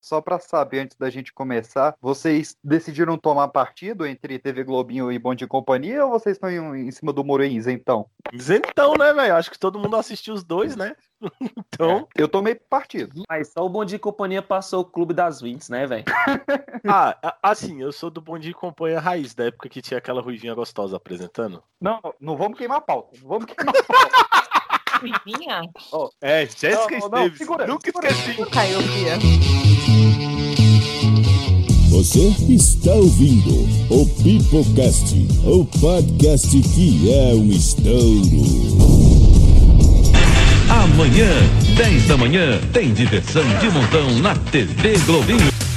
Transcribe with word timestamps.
só 0.00 0.20
para 0.20 0.38
saber 0.38 0.80
antes 0.80 0.96
da 0.96 1.10
gente 1.10 1.32
começar, 1.32 1.94
vocês 2.00 2.56
decidiram 2.62 3.16
tomar 3.16 3.48
partido 3.48 4.06
entre 4.06 4.38
TV 4.38 4.64
Globinho 4.64 5.10
e 5.10 5.18
Bom 5.18 5.34
de 5.34 5.46
Companhia 5.46 6.04
ou 6.04 6.10
vocês 6.10 6.36
estão 6.36 6.50
em, 6.50 6.88
em 6.88 6.90
cima 6.90 7.12
do 7.12 7.24
muro 7.24 7.44
então? 7.44 8.06
Isentão, 8.32 8.94
né, 8.94 9.12
velho? 9.12 9.36
Acho 9.36 9.50
que 9.50 9.58
todo 9.58 9.78
mundo 9.78 9.96
assistiu 9.96 10.34
os 10.34 10.44
dois, 10.44 10.76
né? 10.76 10.94
então. 11.56 12.08
É, 12.16 12.22
eu 12.22 12.28
tomei 12.28 12.54
partido. 12.54 13.22
Mas 13.28 13.52
só 13.52 13.64
o 13.64 13.68
Bom 13.68 13.84
de 13.84 13.98
Companhia 13.98 14.42
passou 14.42 14.80
o 14.80 14.84
Clube 14.84 15.14
das 15.14 15.40
Vintes, 15.40 15.68
né, 15.68 15.86
velho? 15.86 16.04
ah, 16.88 17.38
assim, 17.42 17.80
eu 17.80 17.92
sou 17.92 18.10
do 18.10 18.20
Bom 18.20 18.38
de 18.38 18.52
Companhia 18.52 19.00
Raiz, 19.00 19.34
da 19.34 19.44
época 19.46 19.68
que 19.68 19.82
tinha 19.82 19.98
aquela 19.98 20.20
ruivinha 20.20 20.54
gostosa 20.54 20.96
apresentando. 20.96 21.62
Não, 21.80 22.00
não 22.20 22.36
vamos 22.36 22.58
queimar 22.58 22.78
a 22.78 22.82
pauta. 22.82 23.16
Não 23.20 23.28
vamos 23.28 23.46
queimar 23.46 23.74
a 23.74 23.82
pauta. 23.82 24.38
Ruivinha? 24.98 25.62
Oh. 25.92 26.08
É, 26.20 26.46
Jessica 26.46 26.98
não, 26.98 27.08
não, 27.08 27.36
Segura, 27.36 27.66
Nunca 27.66 27.84
segura, 27.84 28.08
esqueci. 28.08 28.50
Caiu, 28.50 28.78
Pia. 28.82 29.18
Você 31.90 32.28
está 32.48 32.92
ouvindo 32.92 33.66
o 33.90 34.06
Pipocast, 34.22 35.16
o 35.44 35.64
podcast 35.80 36.48
que 36.74 37.12
é 37.12 37.34
um 37.34 37.50
estouro. 37.50 38.78
Amanhã, 40.70 41.30
10 41.76 42.06
da 42.06 42.16
manhã, 42.16 42.60
tem 42.72 42.92
diversão 42.92 43.42
de 43.58 43.70
montão 43.70 44.10
na 44.20 44.34
TV 44.34 44.98
Globinho. 45.06 45.67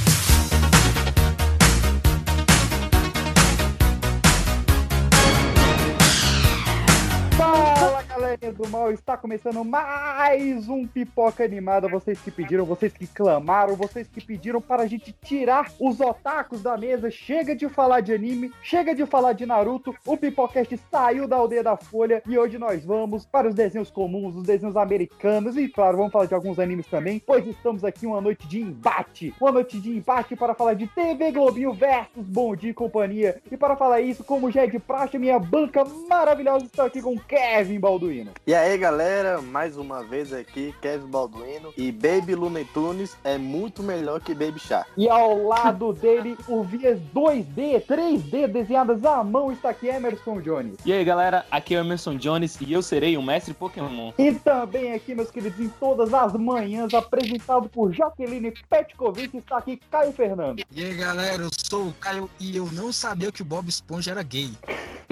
Do 8.62 8.68
mal, 8.68 8.92
está 8.92 9.16
começando 9.16 9.64
mais 9.64 10.68
um 10.68 10.86
Pipoca 10.86 11.44
Animada. 11.44 11.88
Vocês 11.88 12.20
que 12.20 12.30
pediram, 12.30 12.64
vocês 12.64 12.92
que 12.92 13.08
clamaram, 13.08 13.74
vocês 13.74 14.06
que 14.06 14.24
pediram 14.24 14.60
para 14.60 14.84
a 14.84 14.86
gente 14.86 15.12
tirar 15.24 15.72
os 15.80 16.00
otakus 16.00 16.62
da 16.62 16.76
mesa. 16.76 17.10
Chega 17.10 17.56
de 17.56 17.68
falar 17.68 18.00
de 18.00 18.12
anime, 18.12 18.52
chega 18.62 18.94
de 18.94 19.04
falar 19.04 19.32
de 19.32 19.44
Naruto. 19.44 19.94
O 20.06 20.16
Pipocast 20.16 20.78
saiu 20.90 21.26
da 21.26 21.36
aldeia 21.36 21.62
da 21.62 21.76
Folha 21.76 22.22
e 22.24 22.38
hoje 22.38 22.56
nós 22.56 22.84
vamos 22.84 23.26
para 23.26 23.48
os 23.48 23.54
desenhos 23.54 23.90
comuns, 23.90 24.36
os 24.36 24.44
desenhos 24.44 24.76
americanos 24.76 25.56
e, 25.56 25.68
claro, 25.68 25.96
vamos 25.96 26.12
falar 26.12 26.26
de 26.26 26.34
alguns 26.34 26.60
animes 26.60 26.86
também, 26.86 27.18
pois 27.18 27.44
estamos 27.46 27.82
aqui 27.82 28.06
uma 28.06 28.20
noite 28.20 28.46
de 28.46 28.60
embate. 28.60 29.34
Uma 29.40 29.50
noite 29.50 29.80
de 29.80 29.90
embate 29.90 30.36
para 30.36 30.54
falar 30.54 30.74
de 30.74 30.86
TV 30.86 31.32
Globinho 31.32 31.72
versus 31.72 32.28
Bom 32.28 32.54
Dia 32.54 32.70
e 32.70 32.74
Companhia. 32.74 33.40
E 33.50 33.56
para 33.56 33.74
falar 33.74 34.00
isso, 34.00 34.22
como 34.22 34.52
já 34.52 34.62
é 34.62 34.66
de 34.68 34.78
praxe, 34.78 35.18
minha 35.18 35.38
banca 35.38 35.84
maravilhosa 36.08 36.66
está 36.66 36.84
aqui 36.84 37.02
com 37.02 37.18
Kevin 37.18 37.80
Balduino. 37.80 38.30
E 38.46 38.51
aí 38.54 38.76
galera, 38.76 39.40
mais 39.40 39.76
uma 39.76 40.02
vez 40.02 40.32
aqui, 40.32 40.74
Kevin 40.82 41.06
Balduino. 41.06 41.72
E 41.76 41.92
Baby 41.92 42.34
Looney 42.34 42.64
Tunes 42.64 43.16
é 43.22 43.38
muito 43.38 43.82
melhor 43.82 44.20
que 44.20 44.34
Baby 44.34 44.58
Shark. 44.58 44.90
E 44.96 45.08
ao 45.08 45.46
lado 45.46 45.92
dele, 45.92 46.36
o 46.48 46.62
vias 46.62 46.98
2D, 47.14 47.84
3D 47.86 48.48
desenhadas 48.48 49.04
à 49.04 49.22
mão, 49.22 49.52
está 49.52 49.70
aqui 49.70 49.86
Emerson 49.86 50.40
Jones. 50.40 50.76
E 50.84 50.92
aí 50.92 51.04
galera, 51.04 51.46
aqui 51.50 51.74
é 51.74 51.78
o 51.78 51.84
Emerson 51.84 52.16
Jones 52.16 52.60
e 52.60 52.72
eu 52.72 52.82
serei 52.82 53.16
o 53.16 53.22
mestre 53.22 53.54
Pokémon. 53.54 54.12
E 54.18 54.32
também 54.34 54.92
aqui, 54.92 55.14
meus 55.14 55.30
queridos, 55.30 55.60
em 55.60 55.68
todas 55.68 56.12
as 56.12 56.32
manhãs, 56.32 56.92
apresentado 56.94 57.68
por 57.68 57.92
Jaqueline 57.92 58.52
Petkovic, 58.68 59.36
está 59.36 59.58
aqui 59.58 59.80
Caio 59.90 60.12
Fernando. 60.12 60.62
E 60.70 60.84
aí 60.84 60.94
galera, 60.94 61.42
eu 61.42 61.50
sou 61.70 61.86
o 61.86 61.92
Caio 61.94 62.28
e 62.40 62.56
eu 62.56 62.68
não 62.72 62.92
sabia 62.92 63.30
que 63.30 63.42
o 63.42 63.44
Bob 63.44 63.68
Esponja 63.68 64.10
era 64.10 64.22
gay. 64.22 64.50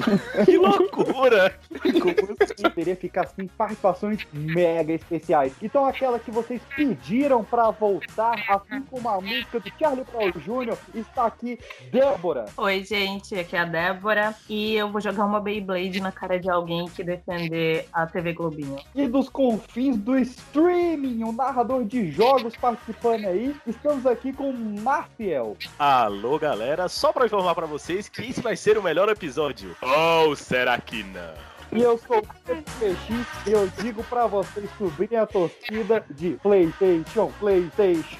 que 0.44 0.56
loucura! 0.56 1.58
Como 1.80 2.36
assim? 2.40 2.70
Teria 2.74 2.96
ficar 2.96 3.29
assim 3.30 3.46
participações 3.46 4.26
mega 4.32 4.92
especiais. 4.92 5.52
Então 5.62 5.86
aquela 5.86 6.18
que 6.18 6.30
vocês 6.30 6.60
pediram 6.76 7.44
para 7.44 7.70
voltar, 7.70 8.42
assim 8.48 8.82
como 8.90 9.08
a 9.08 9.20
música 9.20 9.60
do 9.60 9.72
Charlie 9.78 10.04
Brown 10.04 10.30
Jr., 10.30 10.76
está 10.94 11.26
aqui 11.26 11.58
Débora. 11.90 12.46
Oi, 12.56 12.84
gente, 12.84 13.34
aqui 13.34 13.56
é 13.56 13.60
a 13.60 13.64
Débora 13.64 14.34
e 14.48 14.74
eu 14.74 14.90
vou 14.90 15.00
jogar 15.00 15.24
uma 15.24 15.40
Beyblade 15.40 16.00
na 16.00 16.12
cara 16.12 16.38
de 16.38 16.50
alguém 16.50 16.88
que 16.88 17.02
defender 17.02 17.88
a 17.92 18.06
TV 18.06 18.32
Globinho. 18.32 18.78
E 18.94 19.06
dos 19.06 19.28
confins 19.28 19.96
do 19.96 20.18
streaming, 20.18 21.24
um 21.24 21.32
narrador 21.32 21.84
de 21.84 22.10
jogos 22.10 22.56
participando 22.56 23.26
aí, 23.26 23.54
estamos 23.66 24.06
aqui 24.06 24.32
com 24.32 24.52
Marciel. 24.52 25.56
Alô, 25.78 26.38
galera, 26.38 26.88
só 26.88 27.12
para 27.12 27.26
informar 27.26 27.54
para 27.54 27.66
vocês 27.66 28.08
que 28.08 28.22
esse 28.22 28.40
vai 28.40 28.56
ser 28.56 28.76
o 28.76 28.82
melhor 28.82 29.08
episódio. 29.08 29.76
Ou 29.82 30.34
será 30.34 30.78
que 30.78 31.02
não? 31.02 31.49
E 31.72 31.82
eu 31.82 31.96
sou 31.98 32.18
o 32.18 32.22
PX 32.22 33.26
e 33.46 33.52
eu 33.52 33.70
digo 33.80 34.02
pra 34.04 34.26
vocês 34.26 34.68
subirem 34.76 35.16
a 35.16 35.26
torcida 35.26 36.04
de 36.10 36.30
PlayStation, 36.42 37.30
PlayStation. 37.38 38.18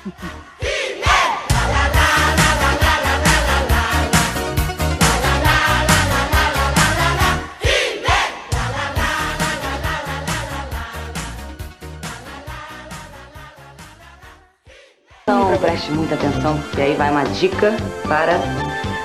Então 15.22 15.59
preste 15.59 15.91
muita 15.91 16.15
atenção, 16.15 16.56
porque 16.62 16.81
aí 16.83 16.94
vai 16.94 17.10
uma 17.10 17.25
dica 17.25 17.72
para 18.06 18.39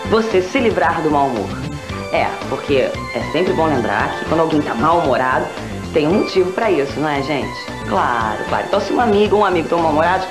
você 0.10 0.42
se 0.42 0.60
livrar 0.60 1.02
do 1.02 1.10
mau 1.10 1.28
humor. 1.28 1.65
É, 2.12 2.28
porque 2.50 2.76
é 2.76 3.32
sempre 3.32 3.54
bom 3.54 3.66
lembrar 3.66 4.20
que 4.20 4.26
quando 4.26 4.42
alguém 4.42 4.62
tá 4.62 4.74
mal-humorado, 4.74 5.46
tem 5.94 6.08
um 6.08 6.20
motivo 6.20 6.52
para 6.52 6.70
isso, 6.72 7.00
não 7.00 7.08
é, 7.08 7.22
gente? 7.22 7.56
Claro, 7.88 8.44
claro. 8.50 8.66
Então 8.68 8.80
se 8.80 8.94
um 8.94 9.00
amigo 9.00 9.36
ou 9.36 9.42
um 9.42 9.46
amigo 9.46 9.68
tão 9.70 9.80
mal-humorado, 9.80 10.26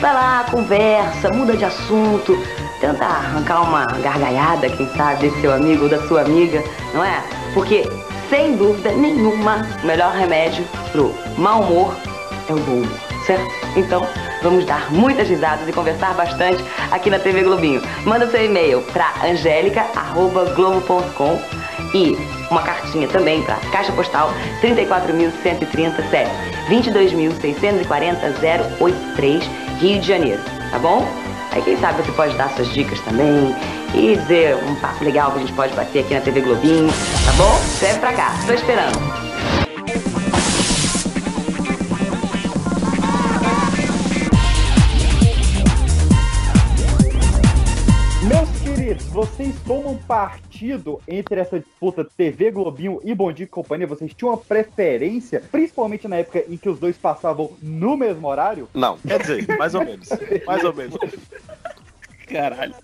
vai 0.00 0.12
lá, 0.12 0.44
conversa, 0.50 1.32
muda 1.32 1.56
de 1.56 1.64
assunto, 1.64 2.36
tenta 2.80 3.04
arrancar 3.04 3.62
uma 3.62 3.86
gargalhada, 3.86 4.68
quem 4.68 4.88
sabe, 4.96 5.28
desse 5.28 5.40
seu 5.40 5.52
amigo 5.52 5.84
ou 5.84 5.88
da 5.88 6.00
sua 6.06 6.22
amiga, 6.22 6.62
não 6.92 7.04
é? 7.04 7.22
Porque, 7.54 7.88
sem 8.28 8.56
dúvida 8.56 8.92
nenhuma, 8.92 9.66
o 9.82 9.86
melhor 9.86 10.12
remédio 10.12 10.64
pro 10.92 11.14
mau 11.38 11.62
humor 11.62 11.94
é 12.48 12.52
o 12.52 12.56
bom 12.56 12.72
humor, 12.72 13.05
certo? 13.26 13.44
Então, 13.76 14.06
Vamos 14.46 14.64
dar 14.64 14.90
muitas 14.92 15.28
risadas 15.28 15.68
e 15.68 15.72
conversar 15.72 16.14
bastante 16.14 16.64
aqui 16.92 17.10
na 17.10 17.18
TV 17.18 17.42
Globinho. 17.42 17.82
Manda 18.04 18.30
seu 18.30 18.44
e-mail 18.44 18.80
para 18.92 19.12
angélica.globo.com 19.24 21.42
e 21.92 22.16
uma 22.48 22.62
cartinha 22.62 23.08
também 23.08 23.42
para 23.42 23.56
Caixa 23.72 23.90
Postal 23.90 24.32
34.137, 24.62 26.28
22.640 26.70 29.42
Rio 29.80 30.00
de 30.00 30.06
Janeiro, 30.06 30.40
tá 30.70 30.78
bom? 30.78 31.04
Aí 31.50 31.60
quem 31.62 31.76
sabe 31.78 32.02
você 32.02 32.12
pode 32.12 32.36
dar 32.36 32.50
suas 32.50 32.72
dicas 32.72 33.00
também 33.00 33.52
e 33.94 34.16
dizer 34.16 34.54
um 34.56 34.76
papo 34.76 35.04
legal 35.04 35.32
que 35.32 35.38
a 35.38 35.40
gente 35.40 35.54
pode 35.54 35.74
bater 35.74 36.04
aqui 36.04 36.14
na 36.14 36.20
TV 36.20 36.40
Globinho, 36.40 36.92
tá 37.24 37.32
bom? 37.32 37.58
Escreve 37.64 37.98
pra 37.98 38.12
cá, 38.12 38.32
tô 38.46 38.52
esperando. 38.52 39.25
Vocês 49.16 49.58
tomam 49.66 49.96
partido 49.96 51.00
entre 51.08 51.40
essa 51.40 51.58
disputa 51.58 52.04
TV 52.04 52.50
Globinho 52.50 53.00
e 53.02 53.14
Bom 53.14 53.32
Dia 53.32 53.46
Companhia? 53.46 53.86
Vocês 53.86 54.12
tinham 54.12 54.30
uma 54.30 54.36
preferência, 54.36 55.42
principalmente 55.50 56.06
na 56.06 56.16
época 56.16 56.44
em 56.46 56.58
que 56.58 56.68
os 56.68 56.78
dois 56.78 56.98
passavam 56.98 57.56
no 57.62 57.96
mesmo 57.96 58.28
horário? 58.28 58.68
Não, 58.74 58.98
quer 58.98 59.18
dizer, 59.22 59.56
mais 59.56 59.74
ou 59.74 59.82
menos. 59.86 60.06
Mais 60.46 60.62
ou 60.62 60.74
menos. 60.74 60.98
Caralho. 62.26 62.74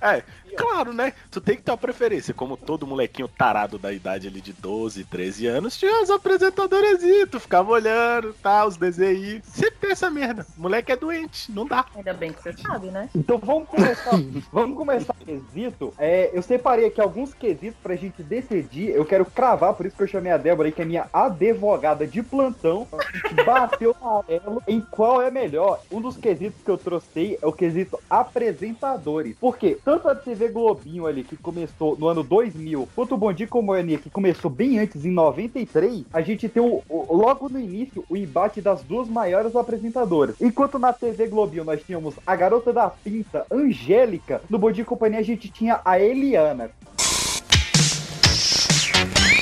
É, 0.00 0.24
claro, 0.56 0.92
né? 0.92 1.12
Tu 1.30 1.40
tem 1.40 1.56
que 1.56 1.62
ter 1.62 1.70
uma 1.70 1.76
preferência. 1.76 2.34
Como 2.34 2.56
todo 2.56 2.86
molequinho 2.86 3.28
tarado 3.28 3.78
da 3.78 3.92
idade 3.92 4.28
ali 4.28 4.40
de 4.40 4.52
12, 4.52 5.04
13 5.04 5.46
anos, 5.46 5.76
tinha 5.76 6.02
as 6.02 6.10
apresentadoras 6.10 7.02
e 7.02 7.26
tu 7.26 7.40
ficava 7.40 7.70
olhando, 7.70 8.34
tá, 8.42 8.64
os 8.66 8.76
desenhos. 8.76 9.44
Sempre 9.44 9.76
tem 9.80 9.90
essa 9.90 10.10
merda. 10.10 10.46
moleque 10.56 10.92
é 10.92 10.96
doente, 10.96 11.50
não 11.52 11.66
dá. 11.66 11.86
Ainda 11.94 12.12
bem 12.12 12.32
que 12.32 12.42
você 12.42 12.52
sabe, 12.52 12.88
né? 12.88 13.08
Então 13.14 13.38
vamos 13.38 13.68
começar. 13.68 14.10
vamos 14.52 14.76
começar 14.76 15.14
o 15.20 15.24
quesito. 15.24 15.94
É, 15.98 16.30
eu 16.32 16.42
separei 16.42 16.86
aqui 16.86 17.00
alguns 17.00 17.32
quesitos 17.34 17.78
pra 17.82 17.96
gente 17.96 18.22
decidir. 18.22 18.90
Eu 18.90 19.04
quero 19.04 19.24
cravar, 19.24 19.74
por 19.74 19.86
isso 19.86 19.96
que 19.96 20.02
eu 20.02 20.08
chamei 20.08 20.32
a 20.32 20.36
Débora 20.36 20.68
aí, 20.68 20.72
que 20.72 20.82
é 20.82 20.84
minha 20.84 21.08
advogada 21.12 22.06
de 22.06 22.22
plantão. 22.22 22.86
Bateu 23.44 23.94
ela 24.28 24.62
em 24.66 24.80
qual 24.80 25.22
é 25.22 25.30
melhor. 25.30 25.80
Um 25.90 26.00
dos 26.00 26.16
quesitos 26.16 26.62
que 26.62 26.70
eu 26.70 26.78
trouxe 26.78 27.38
é 27.40 27.46
o 27.46 27.52
quesito 27.52 27.98
apresentadores. 28.08 29.36
Porque 29.40 29.78
tanto 29.84 30.08
a 30.08 30.14
TV 30.14 30.45
TV 30.46 30.48
Globinho 30.48 31.06
ali, 31.06 31.24
que 31.24 31.36
começou 31.36 31.96
no 31.96 32.08
ano 32.08 32.22
2000, 32.22 32.88
quanto 32.94 33.14
o 33.14 33.18
Bom 33.18 33.32
Dia 33.32 33.46
Companhia, 33.46 33.98
que 33.98 34.10
começou 34.10 34.50
bem 34.50 34.78
antes, 34.78 35.04
em 35.04 35.10
93, 35.10 36.04
a 36.12 36.20
gente 36.20 36.48
tem 36.48 36.62
o, 36.62 36.82
o, 36.88 37.16
logo 37.16 37.48
no 37.48 37.58
início 37.58 38.04
o 38.08 38.16
embate 38.16 38.60
das 38.60 38.82
duas 38.82 39.08
maiores 39.08 39.54
apresentadoras. 39.56 40.36
Enquanto 40.40 40.78
na 40.78 40.92
TV 40.92 41.26
Globinho 41.26 41.64
nós 41.64 41.82
tínhamos 41.82 42.14
a 42.26 42.36
Garota 42.36 42.72
da 42.72 42.88
Pinta, 42.88 43.44
Angélica, 43.50 44.40
no 44.48 44.58
Bom 44.58 44.70
Dia 44.70 44.84
Companhia 44.84 45.20
a 45.20 45.24
gente 45.24 45.48
tinha 45.48 45.80
a 45.84 45.98
Eliana. 45.98 46.70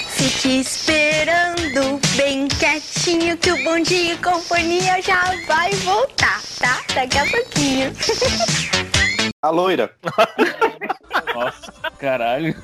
Fique 0.08 0.60
esperando 0.60 2.00
bem 2.16 2.48
quietinho 2.48 3.36
que 3.36 3.52
o 3.52 3.64
Bom 3.64 3.80
Dia 3.80 4.16
Companhia 4.18 5.00
já 5.02 5.34
vai 5.46 5.70
voltar. 5.72 6.40
tá? 6.58 6.80
Daqui 6.94 7.18
a 7.18 7.26
pouquinho. 7.26 7.92
A 9.44 9.50
loira. 9.50 9.90
Nossa, 11.34 11.70
caralho. 11.98 12.54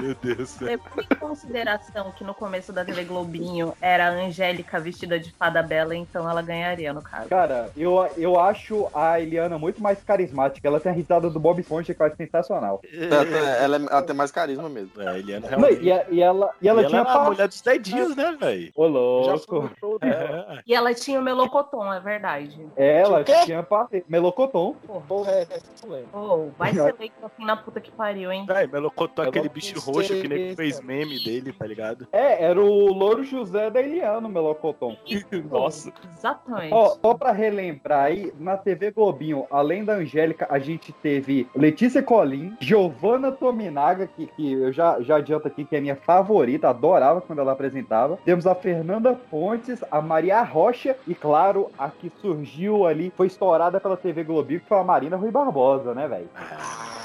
Meu 0.00 0.14
Deus 0.22 0.36
do 0.38 0.46
céu. 0.46 0.68
Levando 0.68 1.02
em 1.10 1.14
consideração 1.16 2.10
que 2.12 2.24
no 2.24 2.34
começo 2.34 2.72
da 2.72 2.84
TV 2.84 3.04
Globinho 3.04 3.72
era 3.80 4.08
a 4.08 4.10
Angélica 4.10 4.78
vestida 4.80 5.18
de 5.18 5.30
fada 5.32 5.62
bela, 5.62 5.94
então 5.94 6.28
ela 6.28 6.42
ganharia, 6.42 6.92
no 6.92 7.02
caso. 7.02 7.28
Cara, 7.28 7.70
eu, 7.76 8.08
eu 8.16 8.38
acho 8.38 8.88
a 8.94 9.20
Eliana 9.20 9.58
muito 9.58 9.82
mais 9.82 10.02
carismática. 10.02 10.66
Ela 10.66 10.80
tem 10.80 10.92
a 10.92 10.94
risada 10.94 11.28
do 11.30 11.38
Bob 11.40 11.60
Esponja, 11.60 11.94
que 11.94 12.00
eu 12.02 12.06
acho 12.06 12.16
sensacional. 12.16 12.80
Ela, 12.92 13.24
tem- 13.24 13.34
ela, 13.34 13.76
é- 13.76 13.86
ela 13.90 14.02
tem 14.02 14.16
mais 14.16 14.30
carisma 14.30 14.68
mesmo. 14.68 15.00
É, 15.00 15.08
a 15.08 15.18
Eliana 15.18 15.48
Não, 15.50 15.58
realmente. 15.58 15.82
e, 15.84 15.92
a- 15.92 16.06
e 16.10 16.22
ela, 16.22 16.50
e 16.60 16.68
ela 16.68 16.82
E 16.82 16.86
tinha 16.86 17.00
é 17.02 17.08
a 17.08 17.24
mulher 17.24 17.48
dos 17.48 17.60
dedinhos, 17.60 18.16
né, 18.16 18.36
velho? 18.40 18.72
Ô, 18.74 18.86
louco. 18.86 19.70
É. 20.02 20.60
E 20.66 20.74
ela 20.74 20.92
tinha 20.94 21.18
o 21.20 21.22
melocotom, 21.22 21.92
é 21.92 22.00
verdade. 22.00 22.60
Ela 22.76 23.24
quê? 23.24 23.32
tinha 23.44 23.62
pa- 23.62 23.88
melocotom. 24.08 24.74
Porra, 25.08 25.30
é, 25.32 25.42
é, 25.50 25.60
não 25.82 25.90
lembro. 25.90 26.08
Oh, 26.12 26.50
vai 26.58 26.72
ser 26.72 26.94
leite 26.98 27.14
assim 27.22 27.44
na 27.44 27.56
puta 27.56 27.80
que 27.80 27.90
pariu, 27.90 28.30
hein? 28.32 28.44
Véi, 28.46 28.66
Melocotão, 28.66 29.24
Eu 29.24 29.30
aquele 29.30 29.46
não 29.48 29.54
bicho 29.54 29.89
roxo 29.90 30.20
que 30.20 30.28
nem 30.28 30.54
fez 30.54 30.80
meme 30.80 31.22
dele, 31.22 31.52
tá 31.52 31.66
ligado? 31.66 32.06
É, 32.12 32.44
era 32.44 32.60
o 32.60 32.92
Louro 32.92 33.24
José 33.24 33.70
da 33.70 33.80
Eliana, 33.80 34.26
o 34.26 34.30
melocotom. 34.30 34.96
Nossa. 35.50 35.92
Exatamente. 36.16 36.72
Ó, 36.72 36.96
só 37.00 37.14
pra 37.14 37.32
relembrar 37.32 38.04
aí, 38.04 38.32
na 38.38 38.56
TV 38.56 38.90
Globinho, 38.90 39.46
além 39.50 39.84
da 39.84 39.94
Angélica, 39.94 40.46
a 40.50 40.58
gente 40.58 40.92
teve 40.92 41.46
Letícia 41.54 42.02
Colim, 42.02 42.56
Giovanna 42.60 43.32
Tominaga, 43.32 44.06
que, 44.06 44.26
que 44.26 44.52
eu 44.52 44.72
já, 44.72 45.00
já 45.00 45.16
adianto 45.16 45.48
aqui 45.48 45.64
que 45.64 45.76
é 45.76 45.80
minha 45.80 45.96
favorita, 45.96 46.68
adorava 46.68 47.20
quando 47.20 47.40
ela 47.40 47.52
apresentava. 47.52 48.18
Temos 48.24 48.46
a 48.46 48.54
Fernanda 48.54 49.14
Pontes, 49.14 49.82
a 49.90 50.00
Maria 50.00 50.42
Rocha 50.42 50.96
e, 51.06 51.14
claro, 51.14 51.70
a 51.78 51.88
que 51.90 52.10
surgiu 52.20 52.86
ali, 52.86 53.12
foi 53.16 53.26
estourada 53.26 53.80
pela 53.80 53.96
TV 53.96 54.24
Globinho, 54.24 54.60
que 54.60 54.68
foi 54.68 54.78
a 54.78 54.84
Marina 54.84 55.16
Rui 55.16 55.30
Barbosa, 55.30 55.94
né, 55.94 56.08
velho? 56.08 56.28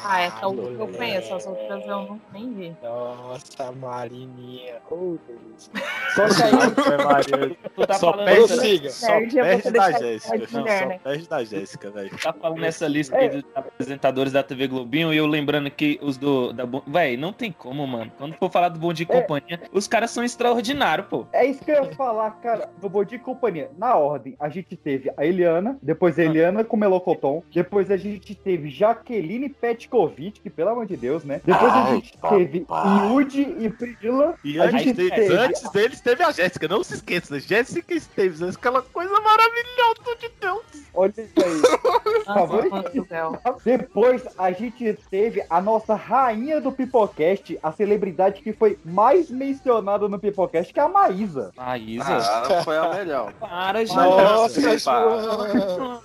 Ah, 0.07 0.21
essa 0.21 0.47
última 0.47 0.83
eu 0.83 0.87
conheço, 0.87 1.33
as 1.33 1.47
outras 1.47 1.83
eu 1.83 1.87
não 1.87 2.21
nem 2.31 2.53
vi. 2.53 2.77
Nossa, 2.83 3.71
Marininha. 3.71 4.75
Oh, 4.91 5.17
Deus. 5.27 5.71
Só 6.13 6.25
É. 6.25 7.55
Tu 7.75 7.87
tá 7.87 7.93
Só 7.95 8.11
falando 8.11 8.25
perde-. 8.25 8.89
Só 8.91 9.07
perde 9.07 9.71
da 9.71 9.91
Jéssica. 9.91 10.37
Não, 10.37 10.47
só 10.47 10.63
né? 10.63 10.99
perde 11.03 11.27
da 11.27 11.43
Jéssica, 11.43 11.89
velho. 11.89 12.17
tá 12.19 12.33
falando 12.33 12.59
nessa 12.59 12.87
lista 12.87 13.17
aí 13.17 13.29
dos 13.29 13.43
apresentadores 13.55 14.31
da 14.31 14.43
TV 14.43 14.67
Globinho 14.67 15.11
e 15.11 15.17
eu 15.17 15.25
lembrando 15.25 15.71
que 15.71 15.99
os 16.01 16.17
do. 16.17 16.53
Da, 16.53 16.65
Véi, 16.85 17.17
não 17.17 17.33
tem 17.33 17.51
como, 17.51 17.87
mano. 17.87 18.11
Quando 18.17 18.35
for 18.35 18.51
falar 18.51 18.69
do 18.69 18.79
Bom 18.79 18.93
Dia 18.93 19.07
e 19.09 19.11
É. 19.11 19.21
Companhia, 19.21 19.61
os 19.71 19.87
caras 19.87 20.11
são 20.11 20.23
extraordinários, 20.23 21.07
pô. 21.07 21.25
É 21.33 21.45
isso 21.45 21.63
que 21.63 21.71
eu 21.71 21.83
ia 21.83 21.95
falar, 21.95 22.29
cara, 22.41 22.69
do 22.79 22.87
Bom 22.87 23.03
Dia 23.03 23.17
e 23.17 23.21
Companhia. 23.21 23.71
Na 23.77 23.95
ordem, 23.95 24.35
a 24.39 24.49
gente 24.49 24.75
teve 24.75 25.11
a 25.17 25.25
Eliana, 25.25 25.79
depois 25.81 26.19
a 26.19 26.23
Eliana 26.23 26.63
com 26.63 26.77
Melocoton, 26.77 27.43
depois 27.51 27.89
a 27.89 27.97
gente 27.97 28.35
teve 28.35 28.69
Jaqueline 28.69 29.49
Petkovic, 29.95 30.41
que 30.41 30.49
pelo 30.49 30.69
amor 30.69 30.85
de 30.85 30.97
Deus, 30.97 31.23
né? 31.23 31.41
Depois 31.43 31.71
a 31.71 31.83
Ai, 31.85 31.95
gente 31.95 32.17
teve 32.29 32.65
Yudi 33.09 33.55
e 33.59 33.69
Priscila. 33.69 34.35
E 34.43 34.59
a 34.59 34.65
antes, 34.65 34.83
gente 34.83 34.93
de- 34.95 35.09
teve... 35.09 35.37
antes 35.37 35.69
deles 35.71 36.01
teve 36.01 36.23
a 36.23 36.31
Jéssica, 36.31 36.67
não 36.67 36.83
se 36.83 36.95
esqueça. 36.95 37.39
Jéssica 37.39 37.93
Esteves, 37.93 38.41
aquela 38.41 38.81
coisa 38.81 39.13
maravilhosa 39.21 40.17
de 40.19 40.29
Deus. 40.39 40.63
Olha 40.93 41.11
isso 41.17 41.33
aí. 41.37 41.61
Nossa, 42.25 42.33
favor. 42.33 43.61
Depois 43.63 44.23
a 44.37 44.51
gente 44.51 44.93
teve 45.09 45.43
a 45.49 45.61
nossa 45.61 45.95
rainha 45.95 46.59
do 46.59 46.71
Pipocast, 46.71 47.57
a 47.61 47.71
celebridade 47.71 48.41
que 48.41 48.51
foi 48.53 48.77
mais 48.83 49.29
mencionada 49.29 50.07
no 50.09 50.19
Pipocast, 50.19 50.73
que 50.73 50.79
é 50.79 50.83
a 50.83 50.89
Maísa. 50.89 51.51
Maísa. 51.55 52.17
Ah, 52.17 52.63
foi 52.63 52.77
a 52.77 52.89
melhor. 52.93 53.33
Para, 53.33 53.85
gente. 53.85 53.95
Nossa, 53.95 54.77
João. 54.79 56.01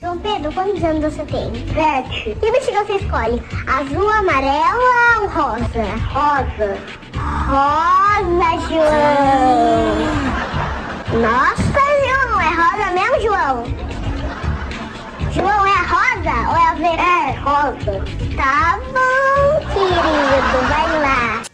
João 0.00 0.18
Pedro, 0.18 0.50
quantos 0.52 0.82
anos 0.82 1.14
você 1.14 1.22
tem? 1.26 1.52
Sete. 1.74 2.34
Que 2.40 2.50
vestido 2.50 2.78
você 2.86 2.94
escolhe? 2.94 3.42
Azul, 3.66 4.08
amarela 4.08 5.20
ou 5.20 5.28
rosa? 5.28 5.84
Rosa. 6.08 6.78
Rosa, 7.46 8.50
João. 8.66 9.98
Nossa, 11.20 11.82
João, 12.00 12.40
é 12.40 12.48
rosa 12.48 12.86
mesmo, 12.94 13.20
João? 13.20 13.64
João, 15.32 15.66
é 15.66 15.76
rosa 15.82 16.34
ou 16.48 16.56
é 16.56 16.66
a 16.66 16.74
ver... 16.76 16.98
É, 16.98 17.38
rosa. 17.40 18.02
Tá 18.36 18.78
bom, 18.94 19.60
querido, 19.74 20.58
vai 20.66 20.88
lá. 21.02 21.49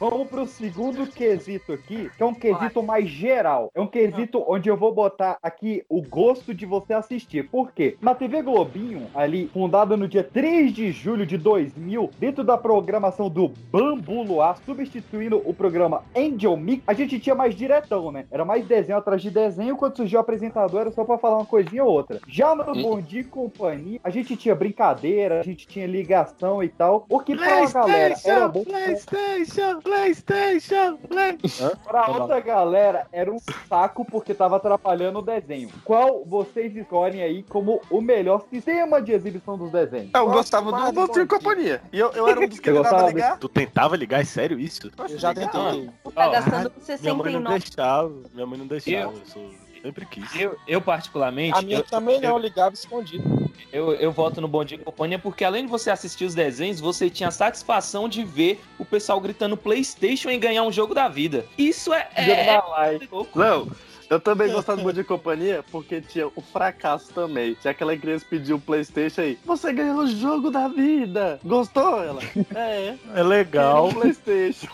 Vamos 0.00 0.28
pro 0.28 0.46
segundo 0.46 1.08
quesito 1.08 1.72
aqui, 1.72 2.08
que 2.16 2.22
é 2.22 2.26
um 2.26 2.32
quesito 2.32 2.82
mais 2.84 3.08
geral. 3.08 3.68
É 3.74 3.80
um 3.80 3.86
quesito 3.86 4.44
onde 4.46 4.68
eu 4.68 4.76
vou 4.76 4.94
botar 4.94 5.38
aqui 5.42 5.84
o 5.88 6.00
gosto 6.00 6.54
de 6.54 6.64
você 6.64 6.94
assistir. 6.94 7.48
Por 7.50 7.72
quê? 7.72 7.96
Na 8.00 8.14
TV 8.14 8.40
Globinho, 8.42 9.08
ali, 9.12 9.50
fundada 9.52 9.96
no 9.96 10.06
dia 10.06 10.22
3 10.22 10.72
de 10.72 10.92
julho 10.92 11.26
de 11.26 11.36
2000, 11.36 12.10
dentro 12.16 12.44
da 12.44 12.56
programação 12.56 13.28
do 13.28 13.48
Bambu 13.48 14.22
Luar, 14.22 14.58
substituindo 14.64 15.42
o 15.44 15.52
programa 15.52 16.04
Angel 16.16 16.56
Mix, 16.56 16.84
a 16.86 16.92
gente 16.92 17.18
tinha 17.18 17.34
mais 17.34 17.56
diretão, 17.56 18.12
né? 18.12 18.24
Era 18.30 18.44
mais 18.44 18.64
desenho 18.66 18.98
atrás 18.98 19.20
de 19.20 19.32
desenho, 19.32 19.76
quando 19.76 19.96
surgiu 19.96 20.18
o 20.18 20.22
apresentador 20.22 20.82
era 20.82 20.90
só 20.92 21.04
pra 21.04 21.18
falar 21.18 21.38
uma 21.38 21.46
coisinha 21.46 21.82
ou 21.82 21.90
outra. 21.90 22.20
Já 22.28 22.54
no 22.54 22.72
Bom 22.72 23.00
Dia 23.00 23.22
e 23.22 23.24
Companhia, 23.24 23.98
a 24.04 24.10
gente 24.10 24.36
tinha 24.36 24.54
brincadeira, 24.54 25.40
a 25.40 25.42
gente 25.42 25.66
tinha 25.66 25.86
ligação 25.88 26.62
e 26.62 26.68
tal. 26.68 27.04
O 27.08 27.18
que 27.18 27.34
pra 27.34 27.62
uma 27.62 27.72
galera 27.72 28.14
era 28.24 28.46
bom... 28.46 28.62
PlayStation, 28.62 29.80
PlayStation, 29.88 30.98
PlayStation. 31.08 31.76
Pra 31.84 32.10
outra 32.10 32.40
galera, 32.40 33.06
era 33.10 33.32
um 33.32 33.38
saco 33.68 34.04
porque 34.04 34.34
tava 34.34 34.56
atrapalhando 34.56 35.20
o 35.20 35.22
desenho. 35.22 35.70
Qual 35.84 36.24
vocês 36.26 36.76
escolhem 36.76 37.22
aí 37.22 37.42
como 37.42 37.80
o 37.90 38.00
melhor 38.02 38.44
sistema 38.50 39.00
de 39.00 39.12
exibição 39.12 39.56
dos 39.56 39.72
desenhos? 39.72 40.10
Eu 40.14 40.26
gostava 40.30 40.70
do 40.92 41.12
Dia 41.12 41.22
e 41.22 41.26
Companhia. 41.26 41.82
E 41.90 41.98
eu, 41.98 42.12
eu 42.12 42.28
era 42.28 42.38
um 42.38 42.48
dos 42.48 42.60
que 42.60 42.70
Você 42.70 42.76
tentava 42.76 42.90
gostava 42.90 43.12
ligar. 43.12 43.38
Tu 43.38 43.48
tentava 43.48 43.96
ligar? 43.96 44.20
É 44.20 44.24
sério 44.24 44.58
isso? 44.58 44.90
Eu 44.98 45.18
já 45.18 45.32
tentei. 45.32 45.90
Tá 46.14 46.28
gastando 46.28 46.72
Minha 47.00 47.14
mãe 47.14 47.32
não 47.32 47.40
69. 47.40 47.58
deixava. 47.58 48.14
Minha 48.34 48.46
mãe 48.46 48.58
não 48.58 48.66
deixava. 48.66 49.12
Eu 49.12 49.26
sou... 49.26 49.50
sempre 49.82 50.06
quis. 50.06 50.34
Eu, 50.34 50.56
eu 50.66 50.80
particularmente, 50.80 51.56
A 51.58 51.62
minha 51.62 51.78
eu, 51.78 51.84
também 51.84 52.20
não, 52.20 52.38
ligava 52.38 52.74
escondido. 52.74 53.50
eu, 53.72 53.92
eu 53.94 54.10
voto 54.12 54.40
no 54.40 54.48
Bom 54.48 54.64
Dia 54.64 54.78
e 54.78 54.84
Companhia 54.84 55.18
porque 55.18 55.44
além 55.44 55.64
de 55.64 55.70
você 55.70 55.90
assistir 55.90 56.24
os 56.24 56.34
desenhos, 56.34 56.80
você 56.80 57.08
tinha 57.10 57.28
a 57.28 57.32
satisfação 57.32 58.08
de 58.08 58.24
ver 58.24 58.60
o 58.78 58.84
pessoal 58.84 59.20
gritando 59.20 59.56
Playstation 59.56 60.30
e 60.30 60.38
ganhar 60.38 60.62
um 60.62 60.72
jogo 60.72 60.94
da 60.94 61.08
vida. 61.08 61.44
Isso 61.56 61.92
é, 61.92 62.08
é, 62.14 62.24
Jogo 62.24 62.40
é 62.40 62.44
da 62.46 62.66
live. 62.66 63.08
louco. 63.10 63.38
Não, 63.38 63.68
eu 64.10 64.18
também 64.18 64.50
gostava 64.50 64.78
do 64.78 64.84
Bom 64.84 64.92
Dia 64.92 65.02
e 65.02 65.04
Companhia 65.04 65.64
porque 65.70 66.00
tinha 66.00 66.26
o 66.28 66.40
fracasso 66.40 67.12
também. 67.12 67.54
Tinha 67.60 67.70
aquela 67.72 67.96
criança 67.96 68.24
que 68.24 68.30
pediu 68.30 68.56
o 68.56 68.60
Playstation 68.60 69.20
aí. 69.20 69.38
Você 69.44 69.72
ganhou 69.72 69.98
o 69.98 70.06
jogo 70.06 70.50
da 70.50 70.66
vida. 70.68 71.38
Gostou? 71.44 72.02
Ela? 72.02 72.20
É, 72.54 72.94
É 73.14 73.22
legal. 73.22 73.88
o 73.88 73.94
Playstation. 73.94 74.68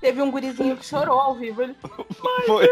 Teve 0.00 0.22
um 0.22 0.30
gurizinho 0.30 0.76
que 0.76 0.86
chorou 0.86 1.18
ao 1.18 1.34
vivo. 1.34 1.62
Ele... 1.62 1.74
Foi. 2.46 2.70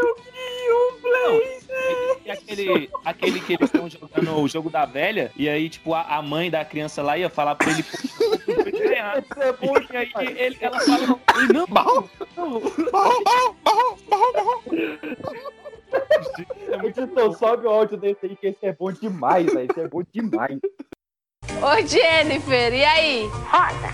E 2.25 2.31
aquele, 2.31 2.91
aquele 3.05 3.41
que 3.41 3.55
eles 3.55 3.67
estão 3.67 3.89
jogando 3.89 4.41
o 4.41 4.49
jogo 4.49 4.71
da 4.71 4.87
velha, 4.87 5.31
e 5.37 5.49
aí, 5.49 5.69
tipo, 5.69 5.93
a, 5.95 6.03
a 6.03 6.23
mãe 6.23 6.51
da 6.51 6.65
criança 6.65 7.03
lá 7.03 7.19
ia 7.19 7.29
falar 7.29 7.55
pra 7.55 7.71
ele, 7.71 7.85
vou 8.47 9.79
ganhar. 9.85 10.05
E 10.05 10.13
aí 10.15 10.39
ele, 10.39 10.57
ela 10.61 10.81
fala, 10.81 11.07
não, 11.07 11.21
ele, 11.37 11.53
não, 11.53 11.67
não, 12.37 12.65
Editor, 16.85 17.37
sobe 17.39 17.67
o 17.67 17.71
áudio 17.71 17.97
desse 17.97 18.27
aí, 18.27 18.37
que 18.37 18.49
esse 18.49 18.67
é 18.67 18.73
bom 18.73 18.91
demais, 18.93 19.53
velho. 19.53 19.69
Esse 19.71 19.81
é 19.81 19.89
bom 19.89 20.03
demais. 20.13 20.59
Ô, 21.63 21.87
Jennifer, 21.87 22.75
e 22.75 22.85
aí? 22.85 23.31
Rosa. 23.51 23.93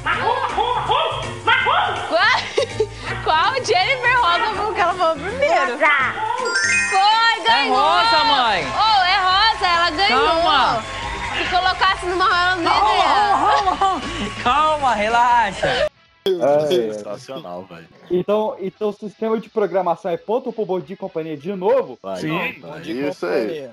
Qual, 2.09 3.25
qual 3.25 3.55
Jennifer 3.65 4.21
Rosa 4.21 4.55
foi 4.55 4.71
o 4.71 4.75
que 4.75 4.81
ela 4.81 4.95
falou 4.95 5.17
primeiro? 5.17 5.79
Foi, 6.91 7.45
ganhou. 7.45 7.77
rosa, 7.77 8.25
mãe. 8.25 8.67
Oh, 8.75 9.03
é 9.05 9.17
rosa, 9.19 9.67
ela 9.67 9.91
ganhou. 9.91 10.27
Calma. 10.43 10.83
Se 11.39 11.45
colocasse 11.45 12.07
numa 12.07 12.57
não 12.57 12.73
ia 12.73 13.03
ganhar. 13.05 14.01
Calma, 14.43 14.95
relaxa. 14.95 15.90
É, 16.27 16.67
Sensacional, 16.93 17.63
velho. 17.65 17.89
então, 18.11 18.55
então, 18.61 18.91
o 18.91 18.93
sistema 18.93 19.41
de 19.41 19.49
programação 19.49 20.11
é 20.11 20.19
ponto 20.19 20.53
pro 20.53 20.67
Bom 20.67 20.79
Dia 20.79 20.93
e 20.95 20.97
Companhia 20.97 21.37
de 21.37 21.53
novo? 21.55 21.99
Vai, 22.03 22.21
Sim. 22.21 22.61
vai. 22.61 22.83
Isso 22.83 23.25
aí. 23.25 23.69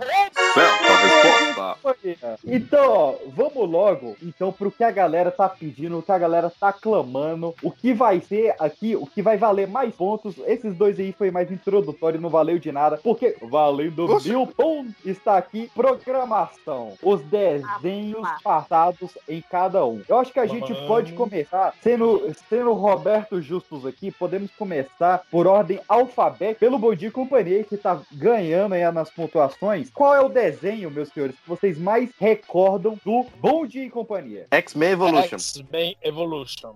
Certa 0.54 0.98
resposta. 0.98 2.38
Então, 2.46 2.90
ó, 2.92 3.16
vamos 3.28 3.70
logo 3.70 4.16
então 4.24 4.52
pro 4.52 4.72
que 4.72 4.84
a 4.84 4.92
galera 4.92 5.30
tá 5.30 5.50
pedindo, 5.50 5.98
o 6.00 6.02
que 6.02 6.12
a 6.12 6.18
galera 6.18 6.52
tá 6.60 6.72
clamando, 6.72 7.54
o 7.62 7.70
que 7.70 7.94
vai 7.94 8.22
ser 8.22 8.56
aqui, 8.60 8.96
o 8.96 9.06
que 9.06 9.22
vai 9.22 9.38
valer 9.38 9.68
mais 9.68 9.94
pontos. 9.94 10.36
Esses 10.46 10.74
dois 10.76 10.98
aí 11.00 11.12
foi 11.12 11.30
mais 11.30 11.52
introdutório, 11.52 12.20
não 12.22 12.30
valeu 12.30 12.58
de 12.58 12.72
nada, 12.72 12.98
porque 13.04 13.36
valendo 13.42 14.06
Oxe. 14.12 14.30
mil 14.30 14.48
pontos 14.48 14.94
está 15.06 15.38
aqui 15.38 15.70
programação, 15.76 16.94
os 17.04 17.22
desenhos 17.24 18.26
Ah, 18.26 18.38
passados 18.44 19.18
em 19.28 19.42
cada 19.42 19.86
um. 19.86 20.02
Eu 20.08 20.18
acho 20.20 20.32
que 20.32 20.40
a 20.40 20.46
gente 20.46 20.72
Mano. 20.74 20.88
pode 20.88 21.14
começar 21.14 21.74
sendo 21.82 22.34
sendo 22.50 22.74
Roberto 22.74 23.42
Justus 23.42 23.86
aqui, 23.86 24.12
podemos 24.12 24.52
começar 24.52 25.22
por 25.32 25.48
ordem 25.48 25.80
alfabética 25.88 26.60
pelo 26.60 26.80
Bom 26.80 26.94
Dia 26.94 27.10
e 27.10 27.12
Companhia 27.12 27.64
que 27.64 27.78
tá 27.78 28.00
ganhando 28.14 28.74
aí 28.74 28.92
nas 28.92 29.10
pontuações. 29.10 29.90
Qual 29.90 30.14
é 30.16 30.22
o 30.22 30.30
desenho, 30.30 30.92
meus 30.92 31.10
senhores, 31.10 31.36
que 31.36 31.48
vocês 31.48 31.78
mais 31.78 32.10
recordam 32.20 33.00
do 33.04 33.26
Bom 33.40 33.66
Dia 33.66 33.86
e 33.86 33.90
Companhia? 33.90 34.48
X-Men 34.52 34.92
Evolution. 34.92 35.36
X-Men 35.36 35.98
Evolution. 36.04 36.76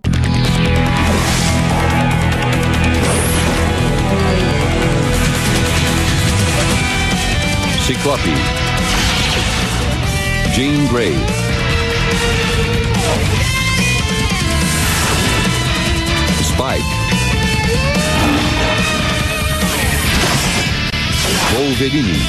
Ciclope. 7.86 8.30
Jean 10.54 10.88
Grey. 10.92 11.16
Spike. 16.52 16.84
Wolverine. 21.54 22.20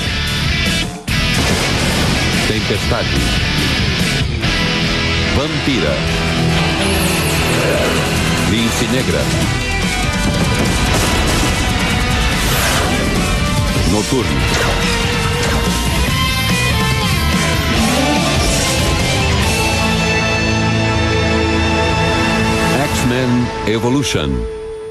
Tempestade. 2.46 3.18
Vampira. 5.36 5.94
Lince 8.50 8.86
Negra. 8.92 9.22
Noturno. 13.90 14.91
Evolution. 23.66 24.30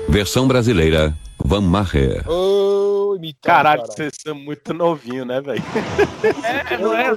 Versão 0.07 0.47
brasileira, 0.47 1.17
Van 1.43 1.61
Maher. 1.61 2.23
Ô, 2.29 2.80
imitando, 3.31 3.41
Caralho, 3.41 3.85
vocês 3.85 4.13
são 4.21 4.35
muito 4.35 4.73
novinhos, 4.73 5.25
né, 5.25 5.41
velho? 5.41 5.63
É, 6.43 6.77
não 6.77 6.95
é? 6.95 7.11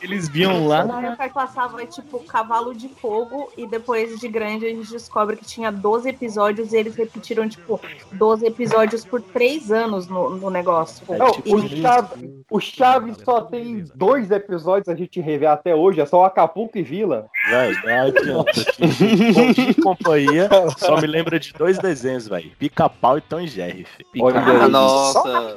Eles 0.00 0.28
viam 0.28 0.66
lá. 0.66 0.84
Na 0.84 1.08
época 1.08 1.28
que 1.28 1.34
passava 1.34 1.84
tipo 1.86 2.20
Cavalo 2.20 2.74
de 2.74 2.88
Fogo 2.88 3.50
e 3.56 3.66
depois 3.66 4.18
de 4.18 4.28
grande 4.28 4.66
a 4.66 4.68
gente 4.68 4.90
descobre 4.90 5.36
que 5.36 5.44
tinha 5.44 5.70
12 5.70 6.08
episódios 6.08 6.72
e 6.72 6.76
eles 6.76 6.94
repetiram 6.94 7.48
tipo 7.48 7.80
12 8.12 8.46
episódios 8.46 9.04
por 9.04 9.20
3 9.20 9.70
anos 9.70 10.06
no, 10.08 10.30
no 10.30 10.50
negócio. 10.50 11.04
Não, 11.08 11.30
o, 11.54 11.68
Chaves, 11.68 12.30
o 12.50 12.60
Chaves 12.60 13.16
só 13.24 13.42
tem 13.42 13.84
dois 13.94 14.30
episódios 14.30 14.88
a 14.88 14.94
gente 14.94 15.20
revê 15.20 15.46
até 15.46 15.74
hoje, 15.74 16.00
é 16.00 16.06
só 16.06 16.24
Acapulco 16.24 16.78
e 16.78 16.82
Vila. 16.82 17.26
Velho, 17.48 17.78
não 17.84 18.00
adianta. 18.06 18.52
e 18.80 19.74
companhia 19.74 20.48
só 20.76 21.00
me 21.00 21.06
lembra 21.06 21.38
de 21.38 21.52
dois 21.52 21.78
desenhos, 21.78 22.28
velho. 22.28 22.50
Pica-pau 22.58 23.18
e 23.18 23.20
Tom 23.20 23.40
e 23.40 23.48
Jerry. 23.48 23.84
filho. 23.84 24.24
Nossa. 24.98 25.54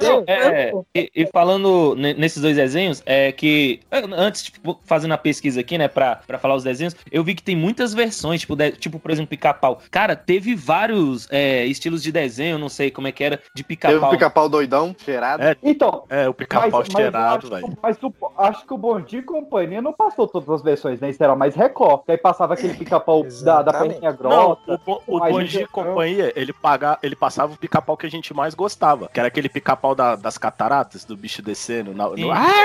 Não, 0.00 0.24
é, 0.26 0.72
e, 0.94 1.10
e 1.14 1.26
falando 1.26 1.94
ne- 1.96 2.14
nesses 2.14 2.40
dois 2.40 2.56
desenhos, 2.56 3.02
é 3.06 3.32
que 3.32 3.80
é, 3.90 3.98
antes, 4.16 4.42
tipo, 4.44 4.78
fazendo 4.84 5.12
a 5.12 5.18
pesquisa 5.18 5.60
aqui, 5.60 5.76
né, 5.78 5.88
pra, 5.88 6.16
pra 6.26 6.38
falar 6.38 6.54
os 6.54 6.64
desenhos, 6.64 6.94
eu 7.10 7.22
vi 7.24 7.34
que 7.34 7.42
tem 7.42 7.56
muitas 7.56 7.92
versões, 7.94 8.40
tipo, 8.40 8.54
de- 8.56 8.72
tipo 8.72 8.98
por 8.98 9.10
exemplo, 9.10 9.28
pica-pau. 9.30 9.80
Cara, 9.90 10.14
teve 10.16 10.54
vários 10.54 11.26
é, 11.30 11.64
estilos 11.66 12.02
de 12.02 12.12
desenho, 12.12 12.58
não 12.58 12.68
sei 12.68 12.90
como 12.90 13.08
é 13.08 13.12
que 13.12 13.22
era, 13.24 13.36
de 13.54 13.62
Teve 13.62 13.64
o 13.64 13.66
pica-pau. 13.66 14.10
pica-pau 14.10 14.48
doidão, 14.48 14.94
cheirado. 15.04 15.42
É, 15.42 15.56
Então, 15.62 16.04
é, 16.08 16.28
o 16.28 16.34
pica-pau 16.34 16.84
cheirado, 16.84 17.46
acho, 17.46 17.48
velho. 17.54 17.78
mas 17.82 17.96
o- 18.02 18.12
acho 18.38 18.66
que 18.66 18.74
o 18.74 18.78
Bom 18.78 19.00
Dia 19.00 19.20
e 19.20 19.22
Companhia 19.22 19.80
não 19.82 19.92
passou 19.92 20.26
todas 20.28 20.48
as 20.48 20.62
versões, 20.62 21.00
né? 21.00 21.10
Isso 21.10 21.22
era 21.22 21.34
mais 21.34 21.54
Record. 21.54 22.04
Que 22.04 22.12
aí 22.12 22.18
passava 22.18 22.54
aquele 22.54 22.74
pica-pau 22.74 23.24
da, 23.42 23.62
da 23.62 23.72
perninha 23.72 24.10
Não, 24.10 24.16
grossa. 24.16 24.60
o, 24.66 24.78
Bo- 24.78 25.02
o 25.06 25.18
Bom 25.20 25.42
Dia 25.42 25.62
e. 25.62 25.66
Companhia, 25.66 26.32
ele, 26.36 26.52
paga, 26.52 26.98
ele 27.02 27.16
passava 27.16 27.52
o 27.52 27.56
pica-pau 27.56 27.96
que 27.96 28.06
a 28.06 28.10
gente 28.10 28.32
mais 28.34 28.54
gostava, 28.54 28.83
que 29.12 29.18
era 29.20 29.28
aquele 29.28 29.48
pica-pau 29.48 29.94
da- 29.94 30.16
das 30.16 30.36
cataratas, 30.38 31.04
do 31.04 31.16
bicho 31.16 31.40
descendo. 31.42 31.92
Na, 31.94 32.08
no- 32.08 32.16
Sim. 32.16 32.30
Ah, 32.30 32.64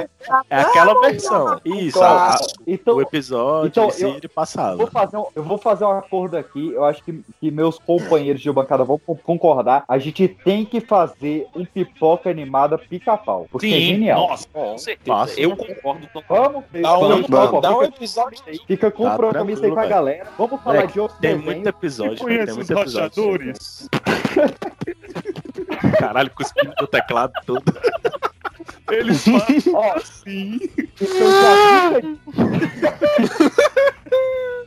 É, 0.00 0.08
é 0.50 0.60
aquela 0.60 1.00
versão. 1.00 1.60
Isso, 1.64 2.02
a- 2.02 2.34
a- 2.34 2.38
então, 2.66 2.96
o 2.96 3.02
episódio 3.02 3.68
então, 3.68 3.88
em 3.88 3.90
si, 3.90 4.02
eu- 4.02 4.08
ele 4.10 4.16
eu 4.18 4.20
vou, 4.22 4.30
passava. 4.34 4.86
fazer 4.88 5.16
um, 5.16 5.26
eu 5.34 5.42
vou 5.42 5.58
fazer 5.58 5.84
um 5.84 5.90
acordo 5.98 6.36
aqui. 6.36 6.72
Eu 6.72 6.84
acho 6.84 7.02
que, 7.02 7.22
que 7.40 7.50
meus 7.50 7.78
companheiros 7.78 8.40
de 8.42 8.50
bancada 8.52 8.84
vão 8.84 8.98
con- 8.98 9.16
concordar. 9.16 9.84
A 9.88 9.98
gente 9.98 10.26
tem 10.28 10.64
que 10.64 10.80
fazer 10.80 11.46
um 11.54 11.64
pipoca 11.64 12.30
animada 12.30 12.76
pica-pau. 12.78 13.46
Porque 13.50 13.66
é 13.66 13.70
Sim, 13.70 13.80
genial. 13.86 14.28
nossa, 14.28 14.48
com 14.52 14.78
certeza. 14.78 15.40
Eu 15.40 15.56
concordo. 15.56 16.08
Vamos, 16.28 16.64
Dá 16.72 16.96
um, 16.96 17.00
vamos, 17.08 17.26
vamos, 17.28 17.62
dá 17.62 17.70
um 17.76 17.80
fica, 17.82 17.96
episódio 17.96 18.42
aí. 18.46 18.58
fica 18.66 18.90
com 18.90 19.04
Tá 19.04 19.14
o 19.14 19.18
compromisso 19.18 19.64
aí 19.64 19.70
com 19.70 19.80
a 19.80 19.86
galera. 19.86 20.28
Vamos 20.38 20.60
falar 20.62 20.74
Moleque, 20.76 20.92
de 20.92 21.00
outros 21.00 21.18
Tem 21.20 21.30
desenhos. 21.36 21.54
muito 21.54 21.68
episódio, 21.68 22.16
tem 22.26 22.54
muito 22.54 22.72
episódio. 22.72 23.10
Caralho, 25.98 26.30
cuspindo 26.30 26.72
no 26.80 26.86
teclado 26.86 27.32
todo. 27.46 27.62
Eles 28.90 29.22
falam 29.24 29.92
assim. 29.96 30.58
então 31.00 31.30
já 31.30 31.94
fica, 31.94 33.52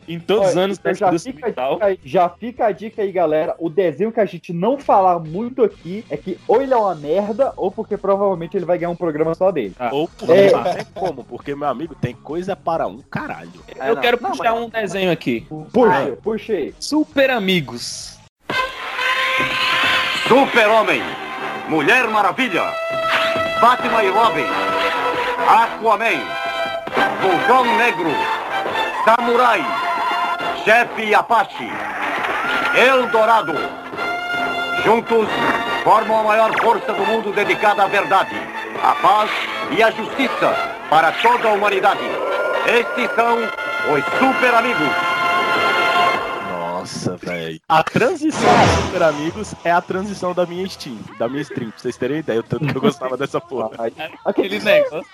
Em 0.08 0.20
todos 0.20 0.50
os 0.50 0.58
anos 0.58 0.78
então 0.78 0.94
já, 0.94 1.10
do 1.10 1.20
fica 1.20 1.46
a 1.46 1.50
hospital. 1.50 1.74
dica 1.76 1.86
aí, 1.86 2.00
já 2.04 2.30
fica 2.30 2.66
a 2.66 2.72
dica 2.72 3.02
aí, 3.02 3.12
galera. 3.12 3.56
O 3.60 3.70
desenho 3.70 4.12
que 4.12 4.20
a 4.20 4.26
gente 4.26 4.52
não 4.54 4.78
falar 4.78 5.20
muito 5.20 5.64
aqui 5.64 6.04
é 6.10 6.18
que 6.18 6.38
ou 6.48 6.62
ele 6.62 6.74
é 6.74 6.78
uma 6.78 6.94
merda, 6.96 7.54
ou 7.56 7.72
porque 7.72 7.96
provavelmente 7.98 8.56
ele 8.58 8.66
vai 8.66 8.78
ganhar 8.78 8.90
um 8.90 8.96
programa 8.96 9.34
só 9.34 9.50
dele. 9.52 9.74
Ou 9.92 10.08
porque 10.08 10.32
É. 10.34 10.86
como, 10.94 11.24
porque, 11.24 11.56
meu 11.56 11.68
amigo, 11.70 11.96
tem 11.96 12.14
coisa 12.14 12.56
para 12.56 12.86
um 12.88 13.00
caralho. 13.00 13.52
Eu 13.76 13.96
não. 13.96 14.02
quero 14.02 14.22
Não, 14.22 14.32
puxar 14.32 14.54
mas- 14.54 14.62
um 14.64 14.70
desenho 14.70 15.12
aqui. 15.12 15.46
Puxa, 15.72 16.18
puxa 16.22 16.54
aí. 16.54 16.74
Super 16.80 17.30
Amigos. 17.30 18.13
Super-Homem, 20.28 21.04
Mulher 21.68 22.08
Maravilha, 22.08 22.64
Batman 23.60 24.04
e 24.04 24.10
Robin, 24.10 24.48
Aquaman, 25.48 26.22
Vulcão 27.22 27.66
Negro, 27.78 28.12
Samurai, 29.04 29.66
Chefe 30.64 31.14
Apache, 31.14 31.70
Eldorado. 32.74 33.54
Juntos 34.86 35.28
formam 35.84 36.22
a 36.22 36.24
maior 36.24 36.52
força 36.62 36.94
do 36.94 37.06
mundo 37.06 37.34
dedicada 37.34 37.84
à 37.84 37.88
verdade, 37.88 38.36
à 38.82 38.96
paz 38.96 39.30
e 39.72 39.84
à 39.84 39.92
justiça 39.92 40.56
para 40.90 41.12
toda 41.12 41.50
a 41.50 41.52
humanidade. 41.52 42.04
Estes 42.66 43.14
são 43.14 43.40
os 43.40 44.06
Super 44.20 44.56
Amigos. 44.56 44.88
Nossa, 46.50 47.13
velho. 47.26 47.60
A 47.68 47.84
transição 47.84 48.42
dos 48.42 48.86
Super 48.86 49.04
Amigos 49.04 49.56
é 49.64 49.72
a 49.72 49.82
transição 49.82 50.34
da 50.34 50.46
minha 50.46 50.68
Steam, 50.68 50.98
da 51.18 51.28
minha 51.28 51.42
stream, 51.42 51.70
pra 51.72 51.80
vocês 51.80 51.98
terem 51.98 52.18
ideia, 52.20 52.40
o 52.40 52.44
tanto 52.44 52.66
que 52.66 52.76
eu 52.76 52.82
gostava 52.82 53.18
dessa 53.18 53.40
porra. 53.42 53.70
Aquele 54.26 54.60
negócio. 54.64 55.06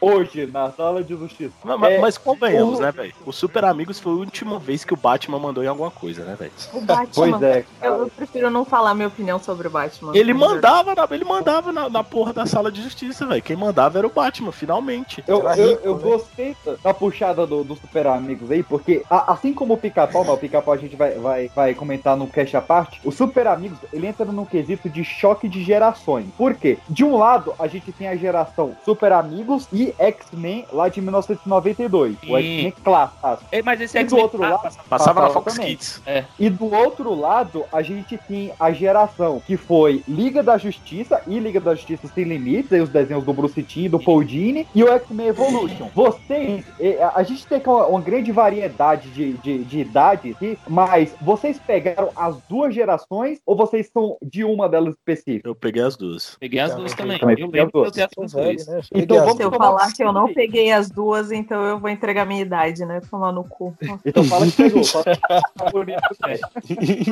Hoje, 0.00 0.46
na 0.46 0.70
sala 0.72 1.04
de 1.04 1.14
justiça. 1.14 1.52
Mas, 1.62 1.78
mas- 1.78 1.92
É, 1.92 1.98
mas 1.98 2.18
convenhamos, 2.18 2.78
o- 2.78 2.82
né, 2.82 2.90
velho? 2.90 3.12
O 3.26 3.32
Super 3.32 3.64
Amigos 3.66 3.98
foi 4.00 4.12
a 4.12 4.16
última 4.16 4.58
vez 4.58 4.82
que 4.84 4.94
o 4.94 4.96
Batman 4.96 5.38
mandou 5.38 5.62
em 5.62 5.66
alguma 5.66 5.90
coisa, 5.90 6.24
né, 6.24 6.34
velho? 6.38 6.52
O 6.72 6.80
Batman. 6.80 7.10
Pois 7.30 7.42
é. 7.42 7.64
Eu, 7.82 7.92
eu 8.02 8.08
prefiro 8.08 8.50
não 8.50 8.64
falar 8.64 8.94
minha 8.94 9.08
opinião 9.08 9.38
sobre 9.38 9.66
o 9.68 9.70
Batman. 9.70 10.12
Ele 10.16 10.32
mandava, 10.32 10.94
na, 10.94 11.06
ele 11.10 11.24
mandava 11.24 11.70
na, 11.72 11.88
na 11.90 12.02
porra 12.02 12.32
da 12.32 12.46
sala 12.46 12.72
de 12.72 12.82
justiça, 12.82 13.26
velho. 13.26 13.42
Quem 13.42 13.56
mandava 13.56 13.98
era 13.98 14.06
o 14.06 14.10
Batman, 14.10 14.52
finalmente. 14.52 15.22
Eu, 15.28 15.46
Era 15.46 15.58
eu, 15.60 15.68
rico, 15.70 15.80
eu 15.86 15.96
né? 15.96 16.02
gostei 16.02 16.56
da- 16.64 16.76
da 16.82 16.94
puxada 16.94 17.46
do, 17.46 17.62
do 17.62 17.74
Super 17.76 18.06
Amigos 18.06 18.50
aí, 18.50 18.62
porque 18.62 19.02
a- 19.10 19.32
assim 19.32 19.52
como 19.52 19.74
o 19.74 19.76
Pica-Pau, 19.76 20.22
o 20.22 20.38
Pica-Pau 20.38 20.72
a 20.72 20.76
gente 20.78 20.96
vai, 20.96 21.12
vai, 21.18 21.49
vai 21.54 21.74
comentar 21.74 22.16
no 22.16 22.26
cast 22.26 22.56
à 22.56 22.60
parte, 22.60 23.00
o 23.04 23.10
Super 23.10 23.46
Amigos, 23.46 23.78
ele 23.92 24.06
entra 24.06 24.24
num 24.24 24.44
quesito 24.44 24.88
de 24.88 25.04
choque 25.04 25.48
de 25.48 25.62
gerações. 25.62 26.26
Por 26.36 26.54
quê? 26.54 26.78
De 26.88 27.04
um 27.04 27.16
lado, 27.16 27.54
a 27.58 27.66
gente 27.66 27.92
tem 27.92 28.08
a 28.08 28.16
geração 28.16 28.76
Super 28.84 29.12
Amigos 29.12 29.66
e 29.72 29.94
X-Men 29.98 30.64
lá 30.72 30.88
de 30.88 31.00
1992. 31.00 32.16
O 32.16 32.20
Sim. 32.20 32.34
X-Men 32.36 32.74
clássico. 32.84 33.44
É, 33.52 33.62
Mas 33.62 33.80
esse 33.80 33.94
do 33.98 34.00
X-Men 34.00 34.22
outro 34.22 34.42
ah, 34.44 34.48
lado- 34.50 34.62
passa- 34.62 34.80
Passava 34.88 35.20
na 35.20 35.26
Passava 35.28 35.44
Fox 35.44 35.54
também. 35.56 35.70
Kids. 35.76 36.02
E 36.38 36.50
do 36.50 36.72
outro 36.74 37.14
lado, 37.14 37.64
a 37.72 37.82
gente 37.82 38.18
tem 38.28 38.52
a 38.58 38.72
geração 38.72 39.40
que 39.46 39.56
foi 39.56 40.02
Liga 40.08 40.42
da 40.42 40.56
Justiça 40.58 41.20
e 41.26 41.38
Liga 41.38 41.60
da 41.60 41.74
Justiça 41.74 42.08
Sem 42.08 42.24
Limites, 42.24 42.72
aí 42.72 42.80
os 42.80 42.88
desenhos 42.88 43.24
do 43.24 43.32
Bruce 43.32 43.62
Timm, 43.62 43.88
do 43.90 43.98
Paul 43.98 44.22
Dini 44.24 44.66
e 44.74 44.82
o 44.82 44.88
X-Men 44.92 45.28
Evolution. 45.28 45.88
Vocês, 45.94 46.64
eh, 46.78 46.98
a 47.14 47.22
gente 47.22 47.46
tem 47.46 47.60
uma, 47.64 47.86
uma 47.86 48.00
grande 48.00 48.32
variedade 48.32 49.08
de, 49.10 49.32
de, 49.34 49.64
de 49.64 49.80
idade 49.80 50.30
aqui, 50.30 50.58
mas 50.68 51.14
vocês 51.20 51.39
pegaram 51.66 52.10
as 52.16 52.36
duas 52.48 52.74
gerações 52.74 53.40
ou 53.46 53.56
vocês 53.56 53.88
são 53.92 54.16
de 54.22 54.44
uma 54.44 54.68
delas 54.68 54.94
específica? 54.94 55.48
Eu 55.48 55.54
peguei 55.54 55.82
as 55.82 55.96
duas. 55.96 56.36
Peguei 56.38 56.60
as 56.60 56.74
duas 56.74 56.94
também. 56.94 57.18
Também 57.18 57.36
Eu 57.38 57.50
lembro 57.50 57.90
que 57.90 58.00
eu 58.00 58.28
velho, 58.28 58.64
né? 58.66 58.80
Então 58.94 59.16
vamos 59.18 59.36
Se 59.36 59.42
eu 59.42 59.50
falar 59.52 59.92
que 59.92 60.02
eu 60.02 60.12
não 60.12 60.32
peguei 60.32 60.70
as 60.72 60.90
duas, 60.90 61.30
então 61.32 61.62
eu 61.64 61.78
vou 61.78 61.88
entregar 61.90 62.24
minha 62.26 62.42
idade, 62.42 62.84
né? 62.84 63.00
Tomar 63.10 63.32
no 63.32 63.44
cu. 63.44 63.74
Então 64.04 64.24
fala 64.24 64.46
que 64.46 64.52
pegou. 64.52 64.82
Fala 64.84 65.04
bonito, 65.72 66.00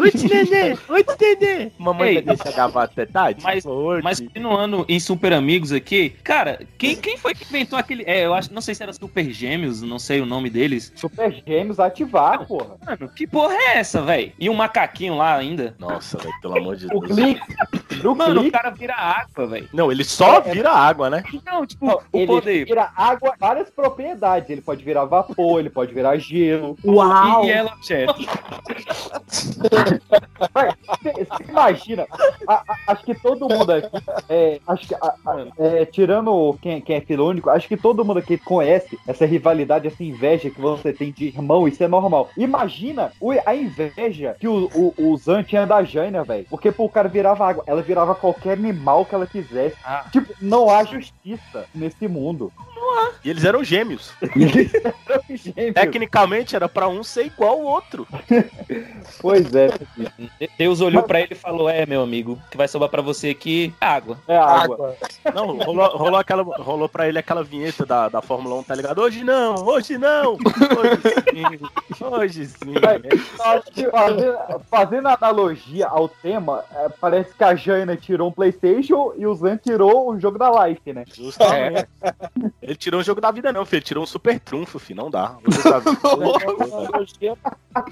Oi, 0.00 0.10
Nenê! 0.28 0.76
Oi, 0.88 1.04
Nenê! 1.20 1.70
Mamãe 1.78 2.08
Ei. 2.08 2.14
vai 2.22 2.36
deixar 2.36 2.52
gravar 2.52 2.84
até 2.84 3.06
tarde? 3.06 3.42
Mas- 3.42 3.64
Mas 4.02 4.20
continuando 4.20 4.84
em 4.88 4.98
Super 5.00 5.32
Amigos 5.32 5.72
aqui, 5.72 6.10
cara, 6.22 6.60
quem, 6.78 6.96
quem 6.96 7.16
foi 7.16 7.34
que 7.34 7.44
inventou 7.44 7.78
aquele. 7.78 8.04
É, 8.06 8.24
eu 8.24 8.34
acho, 8.34 8.52
não 8.52 8.60
sei 8.60 8.74
se 8.74 8.82
era 8.82 8.92
Super 8.92 9.30
Gêmeos, 9.30 9.82
não 9.82 9.98
sei 9.98 10.20
o 10.20 10.26
nome 10.26 10.50
deles. 10.50 10.92
Super 10.94 11.32
Gêmeos 11.46 11.78
ativar, 11.78 12.46
porra. 12.46 12.76
Mano, 12.84 13.08
que 13.08 13.26
porra 13.26 13.54
é 13.54 13.78
essa, 13.78 14.02
velho? 14.02 14.17
E 14.38 14.50
um 14.50 14.54
macaquinho 14.54 15.16
lá 15.16 15.36
ainda. 15.36 15.74
Nossa, 15.78 16.18
velho, 16.18 16.40
pelo 16.40 16.58
amor 16.58 16.76
de 16.76 16.86
O 16.86 17.00
Deus. 17.00 17.38
No 18.02 18.14
Mano, 18.14 18.40
clipe, 18.40 18.48
o 18.48 18.52
cara 18.60 18.70
vira 18.70 18.94
água, 18.94 19.46
velho. 19.46 19.68
Não, 19.72 19.90
ele 19.90 20.04
só 20.04 20.40
vira 20.40 20.70
água, 20.70 21.08
né? 21.10 21.22
Não, 21.46 21.66
tipo, 21.66 21.86
Não, 21.86 21.94
o 22.12 22.18
ele 22.18 22.26
poder. 22.26 22.64
vira 22.66 22.90
água, 22.96 23.34
várias 23.38 23.70
propriedades. 23.70 24.50
Ele 24.50 24.60
pode 24.60 24.84
virar 24.84 25.04
vapor, 25.06 25.60
ele 25.60 25.70
pode 25.70 25.92
virar 25.94 26.16
gelo. 26.18 26.76
Uau! 26.84 27.44
E 27.44 27.50
ela, 27.50 27.72
chefe. 27.82 28.28
Você 31.02 31.44
imagina? 31.48 32.06
a- 32.46 32.62
a- 32.68 32.92
acho 32.92 33.04
que 33.04 33.14
todo 33.14 33.48
mundo 33.48 33.72
aqui, 33.72 33.88
é, 34.28 34.60
acho 34.66 34.88
que, 34.88 34.94
a- 34.94 35.14
a- 35.26 35.46
é, 35.58 35.84
tirando 35.84 36.56
quem, 36.60 36.80
quem 36.80 36.96
é 36.96 37.00
filônico, 37.00 37.50
acho 37.50 37.68
que 37.68 37.76
todo 37.76 38.04
mundo 38.04 38.18
aqui 38.18 38.38
conhece 38.38 38.98
essa 39.06 39.26
rivalidade, 39.26 39.86
essa 39.88 40.02
inveja 40.02 40.50
que 40.50 40.60
você 40.60 40.92
tem 40.92 41.12
de 41.12 41.26
irmão, 41.26 41.66
isso 41.66 41.82
é 41.82 41.88
normal. 41.88 42.28
Imagina 42.36 43.12
o- 43.20 43.32
a 43.44 43.54
inveja 43.54 44.36
que 44.38 44.48
o, 44.48 44.70
o, 44.74 44.94
o 45.12 45.16
Zan 45.16 45.42
tinha 45.42 45.66
da 45.66 45.82
Jaina, 45.82 46.24
velho. 46.24 46.46
Porque 46.48 46.70
pô, 46.72 46.84
o 46.84 46.88
cara 46.88 47.08
virava 47.08 47.46
água, 47.48 47.64
ela 47.66 47.77
virava 47.82 48.14
qualquer 48.14 48.52
animal 48.52 49.04
que 49.04 49.14
ela 49.14 49.26
quisesse. 49.26 49.76
Ah. 49.84 50.04
Tipo, 50.10 50.34
não 50.40 50.70
há 50.70 50.84
justiça 50.84 51.66
nesse 51.74 52.06
mundo. 52.08 52.52
E 53.24 53.30
eles 53.30 53.44
eram 53.44 53.62
gêmeos. 53.64 54.12
Gente, 55.28 55.72
Tecnicamente 55.72 56.56
era 56.56 56.68
pra 56.68 56.88
um 56.88 57.02
ser 57.02 57.26
igual 57.26 57.52
ao 57.52 57.62
outro. 57.62 58.06
Pois 59.20 59.52
é, 59.54 59.68
Deus 60.58 60.80
olhou 60.80 61.02
pra 61.02 61.20
ele 61.20 61.32
e 61.32 61.34
falou: 61.34 61.68
É, 61.68 61.86
meu 61.86 62.02
amigo, 62.02 62.32
o 62.32 62.50
que 62.50 62.56
vai 62.56 62.68
sobrar 62.68 62.90
pra 62.90 63.02
você 63.02 63.30
aqui 63.30 63.74
é 63.80 63.86
água. 63.86 64.18
é 64.28 64.36
água. 64.36 64.96
Não, 65.34 65.56
rolou, 65.58 65.96
rolou, 65.96 66.16
aquela, 66.16 66.42
rolou 66.42 66.88
pra 66.88 67.08
ele 67.08 67.18
aquela 67.18 67.42
vinheta 67.42 67.84
da, 67.84 68.08
da 68.08 68.22
Fórmula 68.22 68.56
1, 68.56 68.62
tá 68.64 68.74
ligado? 68.74 69.00
Hoje 69.00 69.24
não, 69.24 69.54
hoje 69.66 69.98
não, 69.98 70.34
hoje 70.34 71.14
sim, 71.30 72.04
hoje 72.04 72.46
sim. 72.46 72.74
Fazendo, 73.90 74.60
fazendo 74.70 75.08
analogia 75.08 75.86
ao 75.88 76.08
tema, 76.08 76.64
é, 76.74 76.88
parece 77.00 77.34
que 77.34 77.44
a 77.44 77.54
Jaina 77.54 77.96
tirou 77.96 78.28
um 78.28 78.32
Playstation 78.32 79.12
e 79.16 79.26
o 79.26 79.34
Zan 79.34 79.56
tirou 79.56 80.10
o 80.10 80.20
jogo 80.20 80.38
da 80.38 80.66
Life, 80.66 80.92
né? 80.92 81.04
Justamente. 81.12 81.88
Ele 82.62 82.74
tirou 82.88 83.02
um 83.02 83.04
jogo 83.04 83.20
da 83.20 83.30
vida, 83.30 83.52
não, 83.52 83.66
filho. 83.66 83.80
Ele 83.80 83.84
tirou 83.84 84.02
um 84.02 84.06
super 84.06 84.40
trunfo, 84.40 84.78
filho. 84.78 85.02
Não 85.02 85.10
dá. 85.10 85.36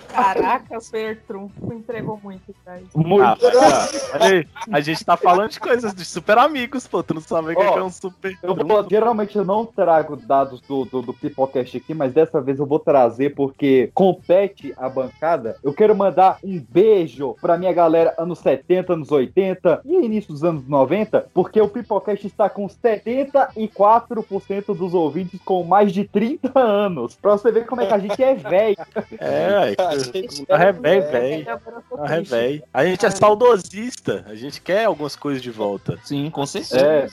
Caraca, 0.08 0.80
Super 0.80 1.20
Trunfo 1.26 1.72
entregou 1.72 2.18
muito, 2.22 2.54
cara. 2.64 2.80
Muito. 2.94 3.22
Ah, 3.22 3.36
a 4.72 4.80
gente 4.80 5.04
tá 5.04 5.16
falando 5.16 5.50
de 5.50 5.60
coisas 5.60 5.92
de 5.94 6.04
super 6.04 6.36
amigos, 6.38 6.86
pô. 6.88 7.02
Tu 7.02 7.12
não 7.14 7.20
sabe 7.20 7.52
o 7.52 7.56
que 7.56 7.62
Ó, 7.62 7.78
é 7.78 7.82
um 7.84 7.90
super 7.90 8.32
Eu 8.42 8.54
trunfo. 8.54 8.66
vou- 8.66 8.86
geralmente 8.90 9.36
eu 9.36 9.44
não 9.44 9.64
trago 9.66 10.16
dados 10.16 10.60
do, 10.62 10.84
do, 10.86 11.02
do 11.02 11.14
Pipocast 11.14 11.76
aqui, 11.76 11.94
mas 11.94 12.12
dessa 12.12 12.40
vez 12.40 12.58
eu 12.58 12.66
vou 12.66 12.78
trazer 12.80 13.34
porque 13.34 13.90
compete 13.94 14.74
a 14.76 14.88
bancada. 14.88 15.56
Eu 15.62 15.72
quero 15.72 15.94
mandar 15.94 16.38
um 16.42 16.58
beijo 16.68 17.36
pra 17.40 17.56
minha 17.58 17.72
galera 17.72 18.12
anos 18.18 18.38
70, 18.40 18.94
anos 18.94 19.12
80 19.12 19.82
e 19.84 19.94
início 20.04 20.32
dos 20.32 20.42
anos 20.42 20.66
90, 20.66 21.28
porque 21.32 21.60
o 21.60 21.68
Pipocast 21.68 22.26
está 22.26 22.48
com 22.48 22.66
74% 22.66 24.74
dos 24.78 24.94
ouvintes 24.94 25.40
com 25.44 25.62
mais 25.64 25.92
de 25.92 26.04
30 26.04 26.58
anos. 26.58 27.14
Pra 27.16 27.32
você 27.32 27.50
ver 27.50 27.66
como 27.66 27.80
é 27.80 27.86
que 27.86 27.94
a 27.94 27.98
gente 27.98 28.22
é 28.22 28.34
velho. 28.34 28.76
É, 29.18 29.74
a 30.48 30.62
é 30.64 30.72
velho, 30.72 31.10
velho. 31.10 31.46
A 31.98 32.14
é 32.16 32.20
velho. 32.20 32.62
A 32.72 32.84
gente 32.84 33.04
é 33.06 33.10
saudosista. 33.10 34.24
A 34.28 34.34
gente 34.34 34.60
quer 34.60 34.84
algumas 34.84 35.16
coisas 35.16 35.42
de 35.42 35.50
volta. 35.50 35.98
Sim, 36.04 36.30
com 36.30 36.44
certeza. 36.46 36.78
É, 36.86 37.06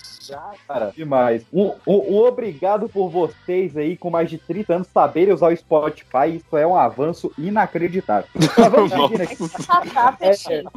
cara, 0.68 0.92
demais. 0.96 1.44
Um, 1.54 1.72
um- 1.88 2.14
um 2.14 2.18
obrigado 2.26 2.88
por 2.90 3.10
vocês 3.10 3.76
aí 3.78 3.96
com 3.98 4.10
mais 4.10 4.30
de 4.30 4.38
30 4.38 4.76
anos 4.76 4.88
saberem 4.94 5.34
usar 5.34 5.52
o 5.52 5.56
Spotify. 5.58 6.36
Isso 6.36 6.58
é 6.58 6.66
um 6.68 6.76
avanço 6.76 7.32
inacreditável. 7.38 8.30
Mas 8.36 8.72
vamos 8.72 8.92
seguir 8.92 9.22
aqui. 9.22 9.38
Tá, 9.94 10.12
peixinho. 10.12 10.70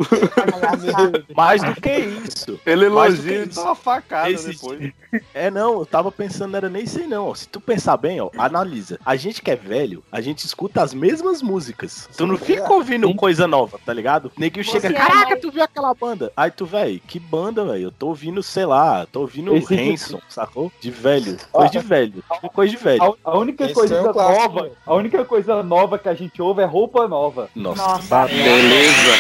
Mais 1.37 1.63
do 1.63 1.75
que 1.81 1.91
isso. 1.99 2.59
Ele 2.67 2.87
elogia 2.87 3.45
e 3.45 3.59
uma 3.59 3.75
facada 3.75 4.31
Esse- 4.31 4.53
depois. 4.53 4.93
É, 5.35 5.51
não, 5.51 5.81
eu 5.81 5.87
tava 5.87 6.11
pensando, 6.13 6.51
não 6.53 6.59
era 6.59 6.69
nem 6.77 6.85
isso 6.85 6.99
aí, 6.99 7.07
não. 7.07 7.29
ó. 7.29 7.35
Se 7.35 7.49
tu 7.49 7.61
pensar 7.61 7.97
bem, 7.97 8.21
ó, 8.21 8.31
analisa. 8.37 8.99
A 9.05 9.17
gente 9.17 9.41
que 9.43 9.51
é 9.51 9.57
velho, 9.57 10.03
a 10.13 10.21
gente 10.21 10.45
escuta 10.45 10.83
as 10.83 10.93
mesmas 10.93 11.41
músicas. 11.43 12.09
Tu 12.17 12.27
não 12.27 12.37
fica 12.37 12.71
ouvindo 12.73 13.13
coisa 13.15 13.47
nova, 13.47 13.79
tá 13.85 13.93
ligado? 13.93 14.31
Neguinho 14.37 14.65
chega, 14.65 14.81
Você 14.81 14.87
é 14.89 14.93
caraca, 14.93 15.37
tu 15.41 15.51
viu 15.51 15.63
aquela 15.63 15.95
banda? 15.95 16.31
Aí 16.37 16.51
tu, 16.51 16.67
velho, 16.67 17.01
que 17.07 17.19
banda, 17.19 17.65
velho? 17.65 17.85
Eu 17.85 17.93
tô 17.93 18.09
ouvindo, 18.09 18.43
sei 18.43 18.67
lá, 18.67 19.07
tô 19.11 19.21
ouvindo 19.21 19.57
Esse 19.57 19.75
de- 19.75 19.91
Hanson, 19.93 20.21
sacou? 20.29 20.71
De 20.81 20.91
velho. 20.91 21.37
Coisa 21.51 21.71
de 21.73 21.79
velho. 21.79 22.25
Tudo 22.41 22.51
Coisa 22.51 22.71
de 22.77 22.83
velho. 22.83 23.03
A, 23.25 23.31
a 23.31 23.39
única 23.39 23.65
Esse 23.65 23.75
coisa 23.75 23.95
é 23.97 24.03
um 24.03 24.13
clássico, 24.13 24.43
nova, 24.49 24.63
velho. 24.63 24.77
a 24.87 24.95
única 24.95 25.25
coisa 25.25 25.63
nova 25.63 25.99
que 25.99 26.09
a 26.09 26.15
gente 26.15 26.41
ouve 26.43 26.63
é 26.63 26.67
roupa 26.67 27.09
nova. 27.09 27.49
Nossa. 27.55 27.83
Nossa, 27.87 28.27
Beleza. 28.27 29.17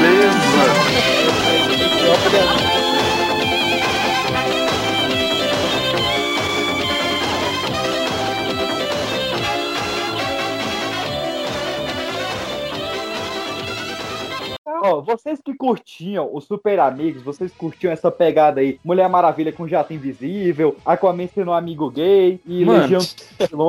Beleza. 0.00 0.30
Ó, 14.82 15.00
vocês 15.02 15.40
que 15.44 15.54
curtiam 15.54 16.28
os 16.32 16.44
Super 16.44 16.80
Amigos, 16.80 17.22
vocês 17.22 17.52
curtiam 17.52 17.92
essa 17.92 18.10
pegada 18.10 18.60
aí, 18.60 18.78
Mulher 18.84 19.08
Maravilha 19.08 19.52
com 19.52 19.68
Jato 19.68 19.92
Invisível, 19.92 20.76
Aquaman 20.86 21.26
sendo 21.28 21.50
um 21.50 21.54
amigo 21.54 21.90
gay 21.90 22.40
e 22.46 22.64
Mano. 22.64 22.80
Legião. 22.82 23.00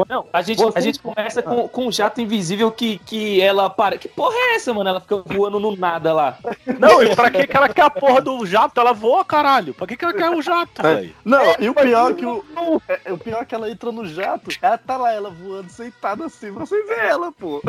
Não, 0.08 0.26
a 0.32 0.42
gente, 0.42 0.62
a 0.62 0.66
Vocês- 0.66 0.86
gente 0.86 1.00
começa 1.00 1.42
com, 1.44 1.68
com 1.68 1.88
um 1.88 1.92
jato 1.92 2.22
invisível 2.22 2.72
que, 2.72 2.98
que 3.00 3.42
ela 3.42 3.70
para. 3.70 3.98
Que 3.98 4.08
porra 4.08 4.34
é 4.36 4.56
essa, 4.56 4.74
mano? 4.74 4.90
Ela 4.90 5.00
fica 5.02 5.18
voando 5.26 5.60
no 5.60 5.76
nada 5.76 6.14
lá. 6.14 6.38
Não, 6.80 7.04
e 7.04 7.16
pra 7.16 7.30
que 7.30 7.46
que 7.48 7.58
ela 7.58 7.68
quer 7.70 7.84
a 7.84 7.90
porra 7.90 8.22
do 8.22 8.46
jato? 8.46 8.80
Ela 8.80 8.94
voa, 8.94 9.26
caralho. 9.26 9.74
Pra 9.74 9.86
que 9.88 9.98
que 9.98 10.06
ela 10.06 10.14
quer 10.14 10.30
o 10.30 10.42
jato, 10.42 10.82
velho? 10.82 11.14
Não, 11.26 11.42
e 11.60 11.68
o 11.70 11.74
pior 11.74 12.12
é 12.12 12.14
que 12.14 12.26
o, 12.26 12.44
é, 12.88 13.12
o 13.12 13.18
pior 13.18 13.42
é 13.42 13.46
que 13.46 13.56
ela 13.56 13.70
entra 13.70 13.92
no 13.92 14.06
jato, 14.06 14.50
ela 14.62 14.78
tá 14.78 14.98
lá, 14.98 15.12
ela 15.14 15.30
voando 15.30 15.70
sentada 15.70 16.26
assim, 16.26 16.52
você 16.52 16.82
vê 16.84 16.96
ela, 17.08 17.32
pô. 17.32 17.62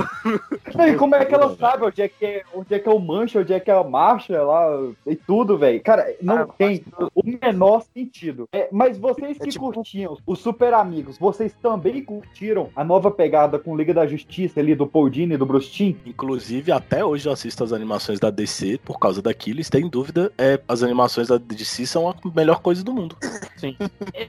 E 0.86 0.94
como 0.96 1.14
é 1.14 1.24
que 1.24 1.34
ela 1.34 1.56
sabe 1.56 1.84
onde 1.84 2.02
é 2.02 2.08
que 2.08 2.24
é, 2.24 2.42
onde 2.54 2.74
é 2.74 2.78
que 2.78 2.88
é 2.88 2.92
o 2.92 2.98
mancha, 3.32 3.40
onde 3.40 3.52
é 3.52 3.60
que 3.60 3.70
é 3.70 3.74
a 3.74 3.82
marcha 3.84 4.42
lá 4.42 4.66
e 5.06 5.16
tudo, 5.16 5.56
velho? 5.58 5.80
Cara, 5.82 6.14
não 6.20 6.36
Ah, 6.42 6.46
tem 6.58 6.84
o 7.14 7.22
menor 7.24 7.82
sentido. 7.94 8.48
É, 8.52 8.68
mas 8.70 8.98
vocês 8.98 9.38
que 9.38 9.44
É 9.44 9.50
tipo- 9.50 9.72
curtiam 9.72 10.16
os 10.26 10.38
Super 10.40 10.74
Amigos, 10.74 11.18
vocês 11.18 11.54
também 11.62 12.02
curtiram 12.04 12.68
a 12.76 12.84
nova 12.84 13.10
pegada 13.10 13.58
com 13.58 13.76
Liga 13.76 13.94
da 13.94 14.06
Justiça 14.06 14.60
ali 14.60 14.74
do 14.74 14.86
Paul 14.86 15.08
Dini 15.08 15.34
e 15.34 15.36
do 15.36 15.46
Bruce 15.46 15.70
Timm? 15.70 15.96
Inclusive, 16.06 16.72
até 16.72 17.04
hoje 17.04 17.28
eu 17.28 17.32
assisto 17.32 17.64
as 17.64 17.72
animações 17.72 18.18
da 18.20 18.30
DC 18.30 18.78
por 18.84 18.98
causa 18.98 19.22
daquilo. 19.22 19.60
E 19.60 19.64
sem 19.64 19.88
dúvida, 19.88 20.32
é, 20.36 20.60
as 20.68 20.82
animações 20.82 21.28
da 21.28 21.38
DC 21.38 21.86
são 21.86 22.08
a 22.08 22.14
melhor 22.34 22.60
coisa 22.60 22.82
do 22.84 22.92
mundo. 22.92 23.16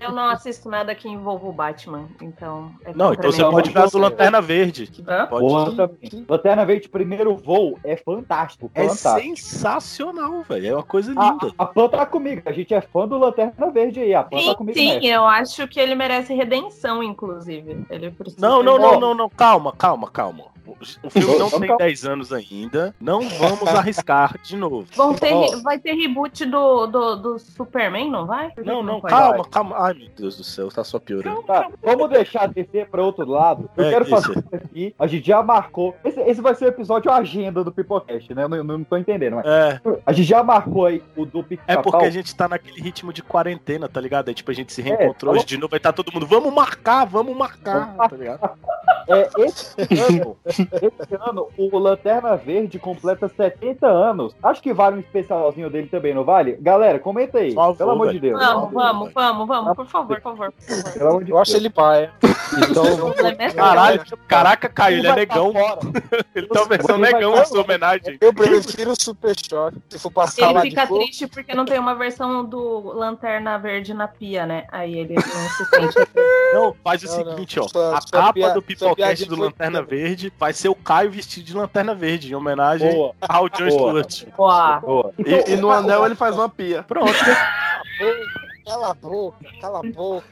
eu 0.01 0.11
não 0.11 0.27
assisto 0.29 0.69
nada 0.69 0.93
que 0.95 1.07
envolva 1.09 1.47
o 1.47 1.53
Batman, 1.53 2.07
então. 2.21 2.71
é 2.85 2.93
Não, 2.93 3.13
então 3.13 3.29
mim. 3.29 3.35
você 3.35 3.43
pode 3.43 3.69
ver 3.71 3.89
do 3.89 3.97
Lanterna 3.97 4.41
Verde. 4.41 4.89
Hã? 5.07 5.25
Pode. 5.27 5.75
Lanterna 6.27 6.65
Verde, 6.65 6.89
primeiro 6.89 7.35
voo, 7.35 7.77
é 7.83 7.95
fantástico. 7.95 8.69
É 8.73 8.87
fantástico. 8.95 9.37
sensacional, 9.37 10.43
velho. 10.43 10.67
É 10.67 10.73
uma 10.75 10.83
coisa 10.83 11.13
A, 11.15 11.31
linda. 11.31 11.51
a 11.57 11.65
Pan 11.65 11.87
tá 11.89 12.05
comigo, 12.05 12.41
a 12.45 12.51
gente 12.51 12.73
é 12.73 12.81
fã 12.81 13.07
do 13.07 13.17
Lanterna 13.17 13.69
Verde 13.71 13.99
aí, 13.99 14.13
a 14.13 14.23
Pan 14.23 14.37
tá 14.37 14.43
Sim, 14.43 14.55
comigo 14.55 14.77
sim, 14.77 15.05
eu 15.07 15.25
acho 15.25 15.67
que 15.67 15.79
ele 15.79 15.95
merece 15.95 16.33
redenção, 16.33 17.01
inclusive. 17.03 17.85
Ele 17.89 18.11
precisa 18.11 18.45
Não, 18.45 18.61
não, 18.63 18.77
não, 18.77 18.99
não, 18.99 19.13
não. 19.15 19.29
Calma, 19.29 19.71
calma, 19.71 20.09
calma. 20.09 20.53
O- 20.65 21.09
filme 21.09 21.37
não 21.37 21.49
tem 21.49 21.59
calma. 21.67 21.77
10 21.77 22.05
anos 22.05 22.31
ainda. 22.33 22.95
Não 22.99 23.21
vamos 23.29 23.67
arriscar 23.67 24.37
de 24.41 24.55
novo. 24.55 24.85
Vão 24.95 25.13
ter, 25.13 25.33
vai 25.61 25.77
ter 25.77 25.93
reboot 25.93 26.45
do, 26.45 26.87
do, 26.87 27.15
do 27.17 27.39
Superman, 27.39 28.09
não 28.09 28.25
vai? 28.25 28.51
Não, 28.63 28.81
não, 28.81 28.99
pode? 29.01 29.13
calma, 29.13 29.45
calma. 29.45 29.75
Ai, 29.79 29.93
meu 29.93 30.07
Deus 30.15 30.37
do 30.37 30.43
céu, 30.43 30.69
tá 30.69 30.83
só 30.83 30.99
piorando. 30.99 31.43
Tá, 31.43 31.69
vamos 31.81 32.09
deixar 32.09 32.47
descer 32.47 32.87
para 32.89 33.03
outro 33.03 33.25
lado. 33.29 33.69
Eu 33.75 33.85
É, 33.85 33.89
quero 33.91 34.05
fazer 34.05 34.37
isso 34.37 34.55
aqui. 34.55 34.95
A 34.97 35.05
gente 35.05 35.27
já 35.27 35.43
marcou. 35.43 35.95
Esse, 36.03 36.19
esse 36.21 36.41
vai 36.41 36.55
ser 36.55 36.65
o 36.65 36.69
episódio 36.69 37.11
agenda 37.11 37.61
do 37.63 37.71
Pipocast, 37.71 38.33
né? 38.33 38.43
Eu 38.43 38.63
não, 38.63 38.82
não 38.83 38.89
tô 38.89 38.97
entendendo, 38.97 39.35
mas. 39.35 39.45
É, 39.45 39.81
A 40.05 40.11
gente 40.11 40.27
já 40.27 40.43
marcou 40.43 40.85
aí 40.85 41.01
o 41.15 41.25
do 41.25 41.43
Pica 41.43 41.63
é 41.67 41.77
porque 41.77 42.05
a 42.05 42.09
gente 42.09 42.35
tá 42.35 42.47
naquele 42.47 42.81
ritmo 42.81 43.11
de 43.13 43.23
quarentena, 43.23 43.87
tá 43.87 43.99
ligado? 43.99 44.27
Aí, 44.27 44.33
tipo, 44.33 44.51
a 44.51 44.53
gente 44.53 44.71
se 44.73 44.81
reencontrou 44.81 45.33
tá 45.33 45.37
hoje 45.39 45.45
de 45.45 45.57
novo, 45.57 45.71
vai 45.71 45.79
tá 45.79 45.91
todo 45.91 46.11
mundo, 46.13 46.27
vamos 46.27 46.53
marcar, 46.53 47.05
vamos 47.05 47.35
marcar, 47.35 47.95
tá 47.95 48.15
ligado? 48.15 48.49
É, 49.07 49.29
esse 49.37 49.75
ano, 50.01 50.37
esse 50.45 51.15
ano, 51.27 51.47
o 51.57 51.77
Lanterna 51.77 52.35
Verde 52.35 52.79
completa 52.79 53.27
70 53.27 53.87
anos. 53.87 54.35
Acho 54.41 54.61
que 54.61 54.73
vale 54.73 54.97
um 54.97 54.99
especialzinho 54.99 55.69
dele 55.69 55.87
também, 55.87 56.13
não 56.13 56.23
vale? 56.23 56.57
Galera, 56.61 56.99
comenta 56.99 57.39
aí. 57.39 57.53
Favor, 57.53 57.77
pelo 57.77 57.91
amor 57.91 58.11
de. 58.11 58.19
Deus. 58.19 58.39
Vamos, 58.39 58.71
vamos, 58.73 59.13
vamos, 59.13 59.47
vamos, 59.47 59.75
por 59.75 59.85
favor, 59.87 60.15
por 60.21 60.21
favor. 60.21 60.51
Por 60.53 60.65
favor. 60.75 60.93
Pelo 60.93 61.09
amor 61.09 61.23
de 61.23 61.31
Eu 61.31 61.37
acho 61.37 61.55
ele 61.57 61.69
paia. 61.69 62.11
Então, 62.69 62.83
Caralho, 63.55 64.03
caraca, 64.27 64.69
Caio, 64.69 64.97
ele 64.99 65.07
é 65.07 65.15
negão. 65.15 65.51
Ele 66.35 66.47
tá 66.49 66.63
versão 66.65 66.97
negão 66.97 67.33
a 67.33 67.45
sua 67.45 67.61
homenagem. 67.61 68.17
Eu 68.21 68.33
prefiro 68.33 68.91
o 68.91 68.95
Super 69.01 69.35
Choque. 69.37 69.77
Se 69.89 69.99
for 69.99 70.11
passar 70.11 70.45
Ele 70.45 70.53
lá 70.53 70.61
fica 70.61 70.87
triste 70.87 71.27
porque 71.27 71.53
não 71.53 71.65
tem 71.65 71.79
uma 71.79 71.95
versão 71.95 72.45
do 72.45 72.93
Lanterna 72.93 73.57
Verde 73.57 73.93
na 73.93 74.07
pia, 74.07 74.45
né? 74.45 74.65
Aí 74.71 74.97
ele 74.99 75.15
não 75.15 75.21
se 75.21 75.65
sente. 75.65 76.09
Não, 76.53 76.75
faz 76.83 77.03
o 77.03 77.07
Não, 77.07 77.17
não. 77.25 77.31
seguinte, 77.31 77.59
ó. 77.59 77.67
Sua- 77.67 77.97
A 77.97 78.01
capa 78.11 78.33
pia- 78.33 78.49
do 78.53 78.63
sua 78.77 78.92
Piadinha 78.95 79.29
do 79.29 79.35
foi- 79.37 79.45
Lanterna 79.45 79.81
Verde 79.81 80.31
vai 80.39 80.53
ser 80.53 80.69
o 80.69 80.75
Caio 80.75 81.11
vestido 81.11 81.45
de 81.45 81.53
Lanterna 81.55 81.93
Verde, 81.95 82.31
em 82.31 82.35
homenagem 82.35 82.91
Boa. 82.93 83.13
ao 83.21 83.49
John 83.49 83.69
Boa. 83.69 84.03
Stewart. 84.03 84.35
Boa. 84.37 84.79
boa. 84.79 85.13
E, 85.19 85.51
e 85.53 85.55
no 85.57 85.71
anel 85.71 86.05
ele 86.05 86.15
faz 86.15 86.35
uma 86.35 86.49
pia. 86.49 86.83
Pronto. 86.83 87.11
Cala 88.65 88.91
a 88.91 88.93
boca, 88.93 89.37
cala 89.59 89.79
a 89.79 89.83
boca. 89.83 90.25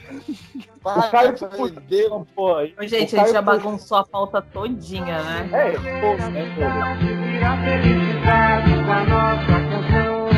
O 0.77 0.79
Para, 0.81 1.01
Caio 1.09 1.35
amor 1.53 1.69
de 1.69 1.79
Deus. 1.81 2.25
Pô, 2.33 2.55
Gente, 2.83 3.13
o 3.13 3.19
a 3.19 3.23
Caio 3.23 3.25
gente 3.27 3.33
já 3.33 3.41
bagunçou 3.41 3.97
a 3.97 4.05
pauta 4.05 4.41
todinha, 4.41 5.21
né? 5.21 5.49
É, 5.51 5.71
pô, 5.71 6.13
é, 6.15 6.45
pô. 6.55 6.61
Vira 7.05 7.57
felicidade 7.57 8.73
com 8.85 8.91
a 8.91 9.03
nossa 9.03 9.59
canção. 9.69 10.29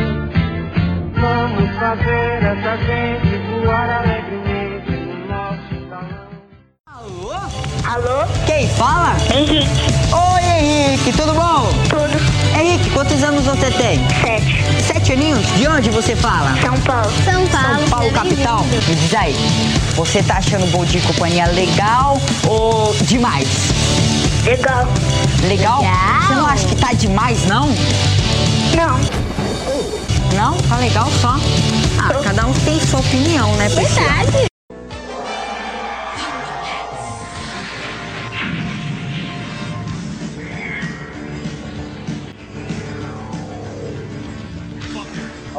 Vamos 1.22 1.78
fazer 1.78 2.44
essa 2.44 2.78
gente 2.78 3.38
voar 3.64 3.90
alegremente 3.90 4.43
Alô? 7.86 8.26
Quem 8.46 8.68
fala? 8.70 9.16
Henrique. 9.34 9.68
Oi, 10.14 10.44
Henrique, 10.44 11.12
tudo 11.12 11.34
bom? 11.34 11.70
Tudo. 11.90 12.58
Henrique, 12.58 12.90
quantos 12.92 13.22
anos 13.24 13.46
você 13.46 13.70
tem? 13.72 14.00
Sete. 14.22 14.64
Sete 14.88 15.14
aninhos? 15.14 15.46
De 15.58 15.68
onde 15.68 15.90
você 15.90 16.16
fala? 16.16 16.56
São 16.62 16.80
Paulo. 16.82 17.12
São 17.26 17.46
Paulo. 17.48 17.80
São 17.80 17.90
Paulo, 17.90 18.12
capital? 18.12 18.64
Me 18.64 18.96
diz 18.96 19.14
aí, 19.14 19.36
você 19.96 20.24
tá 20.24 20.38
achando 20.38 20.64
o 20.66 20.68
Bom 20.68 20.86
Dia 20.86 21.02
e 21.02 21.04
Companhia 21.04 21.46
legal 21.48 22.18
ou 22.48 22.96
demais? 23.02 23.48
Legal. 24.46 24.88
Legal? 25.44 25.84
Você 26.22 26.36
não 26.36 26.46
acha 26.48 26.68
que 26.68 26.76
tá 26.76 26.94
demais, 26.94 27.46
não? 27.46 27.68
Não. 28.76 29.00
Não? 30.36 30.58
Tá 30.70 30.78
legal 30.78 31.10
só? 31.22 31.36
Ah, 32.00 32.14
cada 32.24 32.48
um 32.48 32.54
tem 32.54 32.80
sua 32.80 33.00
opinião, 33.02 33.54
né, 33.56 33.70
pessoal? 33.70 34.06
Verdade. 34.24 34.53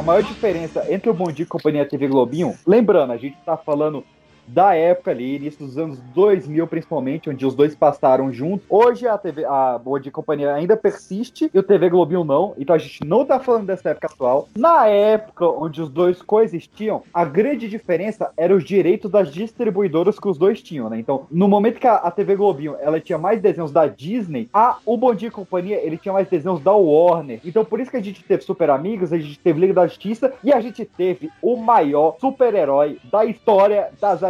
Maior 0.05 0.21
diferença 0.21 0.85
entre 0.87 1.09
o 1.09 1.13
Bom 1.13 1.31
Dia 1.31 1.43
e 1.43 1.47
Companhia 1.47 1.87
TV 1.87 2.07
Globinho, 2.07 2.55
lembrando, 2.65 3.11
a 3.11 3.17
gente 3.17 3.35
tá 3.43 3.57
falando 3.57 4.05
da 4.47 4.75
época 4.75 5.11
ali, 5.11 5.35
início 5.35 5.65
dos 5.65 5.77
anos 5.77 5.99
2000 6.13 6.67
principalmente, 6.67 7.29
onde 7.29 7.45
os 7.45 7.55
dois 7.55 7.75
passaram 7.75 8.31
juntos. 8.31 8.65
Hoje 8.69 9.07
a 9.07 9.17
TV, 9.17 9.45
a 9.45 9.77
Bom 9.77 9.97
Dia 9.99 10.09
e 10.09 10.11
Companhia 10.11 10.53
ainda 10.53 10.77
persiste 10.77 11.49
e 11.53 11.59
o 11.59 11.63
TV 11.63 11.89
Globinho 11.89 12.23
não, 12.23 12.53
então 12.57 12.75
a 12.75 12.79
gente 12.79 13.03
não 13.05 13.25
tá 13.25 13.39
falando 13.39 13.67
dessa 13.67 13.89
época 13.89 14.07
atual. 14.07 14.49
Na 14.57 14.87
época 14.87 15.47
onde 15.47 15.81
os 15.81 15.89
dois 15.89 16.21
coexistiam, 16.21 17.03
a 17.13 17.25
grande 17.25 17.67
diferença 17.67 18.31
era 18.37 18.55
os 18.55 18.63
direitos 18.63 19.09
das 19.09 19.31
distribuidoras 19.31 20.19
que 20.19 20.27
os 20.27 20.37
dois 20.37 20.61
tinham, 20.61 20.89
né? 20.89 20.99
Então, 20.99 21.25
no 21.31 21.47
momento 21.47 21.79
que 21.79 21.87
a, 21.87 21.95
a 21.95 22.11
TV 22.11 22.35
Globinho, 22.35 22.75
ela 22.79 22.99
tinha 22.99 23.17
mais 23.17 23.41
desenhos 23.41 23.71
da 23.71 23.87
Disney, 23.87 24.49
a 24.53 24.77
o 24.85 24.97
Bom 24.97 25.13
Dia 25.13 25.29
e 25.29 25.31
Companhia, 25.31 25.77
ele 25.77 25.97
tinha 25.97 26.13
mais 26.13 26.27
desenhos 26.27 26.61
da 26.61 26.73
Warner. 26.73 27.39
Então, 27.45 27.63
por 27.63 27.79
isso 27.79 27.91
que 27.91 27.97
a 27.97 28.03
gente 28.03 28.23
teve 28.23 28.43
Super 28.43 28.69
Amigos, 28.69 29.13
a 29.13 29.17
gente 29.17 29.39
teve 29.39 29.59
Liga 29.59 29.73
da 29.73 29.87
Justiça 29.87 30.33
e 30.43 30.51
a 30.51 30.59
gente 30.59 30.85
teve 30.85 31.29
o 31.41 31.55
maior 31.55 32.17
super-herói 32.19 32.99
da 33.11 33.25
história 33.25 33.89
das. 33.99 34.23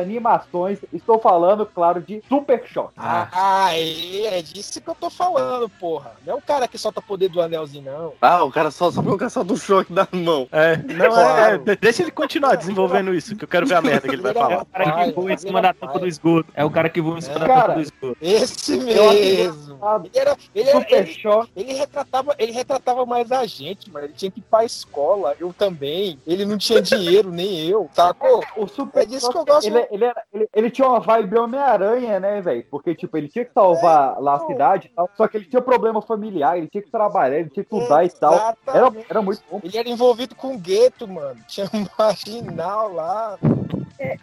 Estou 0.94 1.20
falando, 1.20 1.66
claro, 1.66 2.02
de 2.02 2.22
Super 2.28 2.64
Choque. 2.66 2.94
Ah, 2.98 3.70
é, 3.74 4.38
é 4.38 4.42
disso 4.42 4.82
que 4.82 4.88
eu 4.90 4.96
tô 4.96 5.10
falando, 5.10 5.68
porra. 5.70 6.12
Não 6.26 6.34
é 6.34 6.38
o 6.38 6.42
cara 6.42 6.68
que 6.68 6.78
solta 6.78 7.02
poder 7.02 7.30
do 7.30 7.42
anelzinho, 7.42 7.84
não. 7.86 8.14
Ah, 8.22 8.44
o 8.44 8.52
cara 8.52 8.72
só 8.72 8.92
sabe 8.92 9.10
o 9.10 9.30
solta 9.30 9.54
um 9.54 9.58
choque 9.58 9.92
da 9.94 10.08
mão. 10.12 10.48
É, 10.52 10.78
não, 10.78 11.20
é, 11.20 11.54
é, 11.54 11.58
de- 11.58 11.76
deixa 11.76 12.02
ele 12.04 12.12
continuar 12.12 12.56
desenvolvendo 12.56 13.14
isso, 13.14 13.36
que 13.36 13.44
eu 13.44 13.48
quero 13.48 13.66
ver 13.66 13.76
a 13.76 13.82
merda 13.82 14.08
que 14.08 14.16
ele 14.16 14.22
vai 14.22 14.32
É 14.32 14.36
falar. 14.36 14.62
o 14.62 14.66
cara 14.66 15.06
que 15.06 15.12
voa 15.12 15.34
em 15.34 15.38
cima 15.38 15.62
da 15.62 15.74
tampa 15.74 16.00
do 16.00 16.08
esgoto. 16.08 16.50
É 16.56 16.64
o 16.66 16.70
cara 16.72 16.90
que 16.90 17.02
voa 17.02 17.18
em 17.18 17.22
cima 17.22 17.40
da 17.40 17.48
tampa 17.48 17.74
do 17.74 17.82
esgoto. 17.82 18.18
Esse 18.22 18.78
mesmo. 18.78 19.76
engraçado. 19.76 20.06
Ele, 20.08 20.20
era, 20.20 20.38
ele, 20.54 20.70
era, 20.70 20.80
Super 20.80 21.00
ele, 21.08 21.14
Choque. 21.14 21.52
ele 21.56 21.74
retratava, 21.74 22.36
ele 22.38 22.52
retratava 22.52 23.06
mais 23.06 23.32
a 23.32 23.46
gente, 23.46 23.90
mano. 23.92 24.06
Ele 24.06 24.14
tinha 24.14 24.32
que 24.32 24.40
ir 24.40 24.44
pra 24.50 24.64
escola, 24.66 25.36
eu 25.40 25.54
também. 25.58 26.20
Ele 26.26 26.46
não 26.46 26.58
tinha 26.58 26.82
dinheiro, 26.82 27.32
nem 27.32 27.68
eu, 27.68 27.90
sacou? 27.94 28.44
O 28.58 28.68
Super 28.68 29.04
É 29.04 29.06
disso 29.06 29.30
que 29.30 29.38
eu 29.38 29.46
gosto. 29.46 29.68
Ele, 29.68 29.86
ele, 29.96 30.06
era- 30.06 30.24
ele- 30.34 30.50
ele 30.54 30.70
tinha 30.72 30.88
uma 30.88 31.00
vibe 31.00 31.38
Homem-Aranha, 31.38 32.20
né, 32.20 32.42
velho? 32.42 32.66
Porque, 32.70 32.94
tipo, 32.94 33.18
ele 33.18 33.28
tinha 33.28 33.44
que 33.46 33.54
salvar 33.54 34.20
lá 34.22 34.36
a 34.36 34.40
cidade 34.48 34.88
e 34.88 34.96
tal. 34.96 35.10
Só 35.16 35.28
que 35.28 35.38
ele 35.38 35.46
tinha 35.46 35.62
problema 35.62 36.02
familiar, 36.02 36.58
ele 36.58 36.68
tinha 36.68 36.82
que 36.84 36.92
trabalhar, 36.92 37.38
ele 37.40 37.50
tinha 37.50 37.64
que 37.66 37.76
estudar 37.76 38.06
e 38.06 38.10
tal. 38.10 38.34
Era, 38.68 38.92
era 39.10 39.22
muito 39.22 39.42
bom. 39.50 39.60
Ele 39.64 39.78
era 39.78 39.90
envolvido 39.90 40.36
com 40.36 40.54
o 40.56 40.58
gueto, 40.60 41.08
mano. 41.08 41.40
Tinha 41.48 41.68
um 41.74 41.86
marginal 41.98 42.94
lá. 42.94 43.38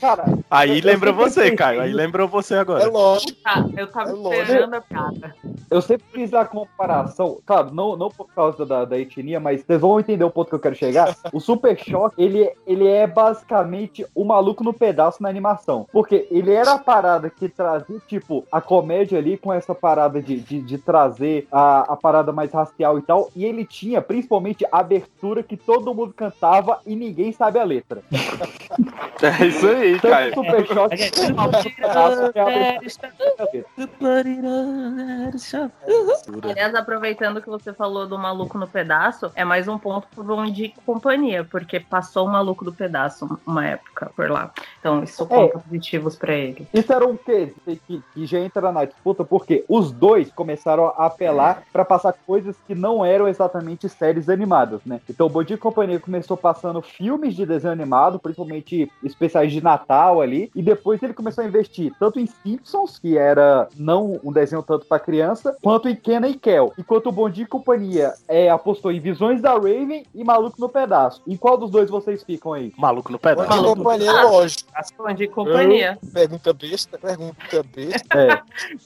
Cara, 0.00 0.24
Aí 0.50 0.78
eu 0.80 0.84
lembra 0.84 1.10
sempre 1.10 1.12
você, 1.12 1.40
pensei 1.42 1.56
Caio. 1.56 1.80
Aí 1.80 1.92
lembrou 1.92 2.28
você 2.28 2.54
É 2.54 2.58
agora. 2.58 2.88
lógico. 2.90 3.32
Tá, 3.42 3.64
eu 3.76 3.86
tava 3.86 4.10
É 4.10 4.40
esperando 4.42 4.74
a 4.74 4.80
piada. 4.80 5.34
eu 5.70 5.80
sempre 5.82 6.04
fiz 6.12 6.34
a 6.34 6.44
comparação, 6.44 7.38
claro, 7.46 7.72
não, 7.74 7.96
não 7.96 8.10
por 8.10 8.26
causa 8.34 8.66
da, 8.66 8.84
da 8.84 8.98
etnia, 8.98 9.40
mas 9.40 9.62
vocês 9.62 9.80
vão 9.80 9.98
entender 9.98 10.24
o 10.24 10.30
ponto 10.30 10.48
que 10.48 10.54
eu 10.54 10.60
quero 10.60 10.74
chegar. 10.74 11.16
O 11.32 11.40
Super 11.40 11.78
Choque, 11.78 12.22
ele, 12.22 12.50
ele 12.66 12.86
é 12.86 13.06
basicamente 13.06 14.04
o 14.14 14.24
maluco 14.24 14.62
no 14.62 14.72
pedaço 14.72 15.22
na 15.22 15.28
animação. 15.28 15.86
Porque 15.92 16.26
ele 16.30 16.52
era 16.52 16.72
a 16.72 16.78
parada 16.78 17.30
que 17.30 17.48
trazia, 17.48 17.98
tipo, 18.06 18.44
a 18.52 18.60
comédia 18.60 19.18
ali 19.18 19.36
com 19.38 19.52
essa 19.52 19.74
parada 19.74 20.20
de, 20.20 20.38
de, 20.40 20.60
de 20.60 20.78
trazer 20.78 21.46
a, 21.50 21.92
a 21.92 21.96
parada 21.96 22.32
mais 22.32 22.52
racial 22.52 22.98
e 22.98 23.02
tal. 23.02 23.30
E 23.34 23.44
ele 23.44 23.64
tinha, 23.64 24.02
principalmente, 24.02 24.66
a 24.70 24.78
abertura 24.80 25.42
que 25.42 25.56
todo 25.56 25.94
mundo 25.94 26.12
cantava 26.14 26.80
e 26.86 26.94
ninguém 26.94 27.32
sabe 27.32 27.58
a 27.58 27.64
letra. 27.64 28.02
É 29.22 29.46
isso 29.46 29.61
aí, 29.68 30.00
Tanto 30.00 30.08
Caio. 30.08 30.30
o 30.30 30.34
Super 30.34 30.66
Choque 30.66 30.94
é. 30.94 31.12
Aliás, 36.42 36.74
aproveitando 36.74 37.40
que 37.40 37.48
você 37.48 37.72
falou 37.72 38.06
do 38.06 38.18
maluco 38.18 38.58
no 38.58 38.66
pedaço, 38.66 39.30
é 39.34 39.44
mais 39.44 39.68
um 39.68 39.78
ponto 39.78 40.06
pro 40.14 40.24
Bom 40.24 40.44
Dia 40.46 40.66
e 40.66 40.74
Companhia, 40.84 41.44
porque 41.44 41.80
passou 41.80 42.26
o 42.26 42.30
maluco 42.30 42.64
do 42.64 42.72
pedaço 42.72 43.38
uma 43.46 43.66
época 43.66 44.10
por 44.16 44.30
lá. 44.30 44.50
Então, 44.80 45.02
isso 45.02 45.26
conta 45.26 45.58
positivos 45.58 46.16
pra 46.16 46.34
ele. 46.34 46.66
Isso 46.72 46.92
era 46.92 47.06
um 47.06 47.16
quesito 47.16 47.78
que, 47.86 48.02
que 48.12 48.26
já 48.26 48.38
entra 48.38 48.72
na 48.72 48.84
disputa, 48.84 49.24
porque 49.24 49.64
os 49.68 49.92
dois 49.92 50.30
começaram 50.32 50.86
a 50.96 51.06
apelar 51.06 51.62
pra 51.72 51.84
passar 51.84 52.12
coisas 52.26 52.56
que 52.66 52.74
não 52.74 53.04
eram 53.04 53.28
exatamente 53.28 53.88
séries 53.88 54.28
animadas, 54.28 54.80
né? 54.84 55.00
Então 55.08 55.26
o 55.26 55.30
Bom 55.30 55.42
Dia 55.42 55.56
e 55.56 55.58
Companhia 55.58 56.00
começou 56.00 56.36
passando 56.36 56.82
filmes 56.82 57.34
de 57.34 57.46
desenho 57.46 57.72
animado, 57.72 58.18
principalmente 58.18 58.90
especiais 59.04 59.51
de 59.52 59.62
Natal 59.62 60.20
ali, 60.20 60.50
e 60.54 60.62
depois 60.62 61.02
ele 61.02 61.12
começou 61.14 61.44
a 61.44 61.46
investir 61.46 61.92
tanto 61.98 62.18
em 62.18 62.26
Simpsons, 62.26 62.98
que 62.98 63.16
era 63.16 63.68
não 63.76 64.20
um 64.24 64.32
desenho 64.32 64.62
tanto 64.62 64.86
pra 64.86 64.98
criança, 64.98 65.56
quanto 65.62 65.88
em 65.88 65.94
Kenna 65.96 66.28
e 66.28 66.34
Kel. 66.34 66.72
Enquanto 66.78 67.06
o 67.08 67.12
Bom 67.12 67.28
Dia 67.28 67.44
e 67.44 67.46
Companhia 67.46 68.12
é, 68.28 68.48
apostou 68.50 68.90
em 68.92 69.00
Visões 69.00 69.40
da 69.40 69.52
Raven 69.52 70.04
e 70.14 70.24
Maluco 70.24 70.60
no 70.60 70.68
Pedaço. 70.68 71.22
Em 71.26 71.36
qual 71.36 71.56
dos 71.56 71.70
dois 71.70 71.88
vocês 71.90 72.22
ficam 72.22 72.52
aí? 72.52 72.72
Maluco 72.76 73.10
no 73.12 73.18
Bom 73.18 73.22
pedaço. 73.22 73.48
dia, 73.48 73.56
Maluco. 73.56 73.76
companhia, 73.76 74.10
Ah. 74.10 74.22
lógico. 74.24 74.70
Bom 74.98 75.12
Dia 75.14 75.26
e 75.26 75.28
Companhia. 75.28 75.98
Pergunta 76.12 76.52
besta, 76.52 76.98
pergunta 76.98 77.62
besta. 77.74 78.18
É, 78.18 78.40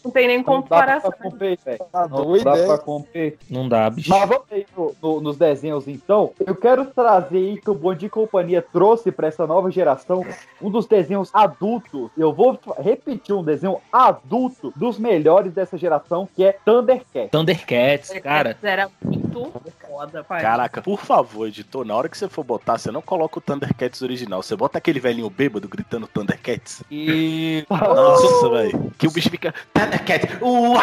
Não 0.05 0.11
tem 0.11 0.27
nem 0.27 0.39
não 0.39 0.45
dá 0.45 0.45
pra 0.45 0.63
comparação. 0.63 1.13
competir, 1.23 1.65
velho. 1.65 1.79
Tá 1.93 2.09
Não 2.09 2.39
dá 2.43 2.57
é? 2.57 2.67
pra 2.67 2.79
competir. 2.79 3.39
Não 3.51 3.69
dá, 3.69 3.89
bicho. 3.91 4.11
Mas 4.11 4.29
vamos 4.29 4.45
aí 4.51 4.67
no- 4.77 4.95
no- 5.03 5.21
nos 5.21 5.37
desenhos 5.37 5.87
então. 5.89 6.33
Eu 6.45 6.55
quero 6.55 6.85
trazer 6.87 7.37
aí 7.39 7.61
que 7.61 7.71
o 7.71 7.75
Bom 7.75 7.95
Dia 7.95 8.07
e 8.07 8.11
Companhia 8.11 8.63
trouxe 8.63 9.11
pra 9.13 9.29
essa 9.29 9.47
nova 9.47 9.71
geração 9.71 10.25
um 10.61 10.71
dos 10.71 10.87
desenhos 10.87 11.31
adultos. 11.33 12.11
Eu 12.17 12.33
vou 12.33 12.59
repetir 12.79 13.35
um 13.35 13.43
desenho 13.43 13.79
adulto 13.93 14.73
dos 14.77 14.99
melhores 14.99 15.53
dessa 15.53 15.77
geração, 15.77 16.29
que 16.35 16.45
é 16.45 16.53
Thundercat. 16.65 17.29
Thundercats, 17.31 18.11
cara. 18.21 18.57
Era 18.63 18.91
muito 19.05 19.53
foda, 19.87 20.25
pai. 20.25 20.41
Caraca, 20.41 20.83
por 20.83 21.01
favor, 21.01 21.47
editor, 21.47 21.85
na 21.85 21.95
hora 21.95 22.09
que 22.09 22.17
você 22.17 22.29
for 22.29 22.45
botar, 22.45 22.79
você 22.79 22.91
não 22.91 23.03
coloca 23.03 23.39
o 23.39 23.43
Thundercats 23.43 24.03
original. 24.03 24.43
Você 24.43 24.57
bota 24.57 24.79
aquele 24.79 25.01
velhinho 25.01 25.31
bêbado 25.31 25.69
gritando 25.69 26.07
Thundercats. 26.07 26.83
E. 26.91 27.65
Nossa, 27.69 28.49
velho. 28.51 28.93
Que 28.99 29.07
o 29.07 29.11
bicho 29.11 29.31
fica. 29.31 29.55
Thundercats! 29.73 30.39
Uá! 30.41 30.83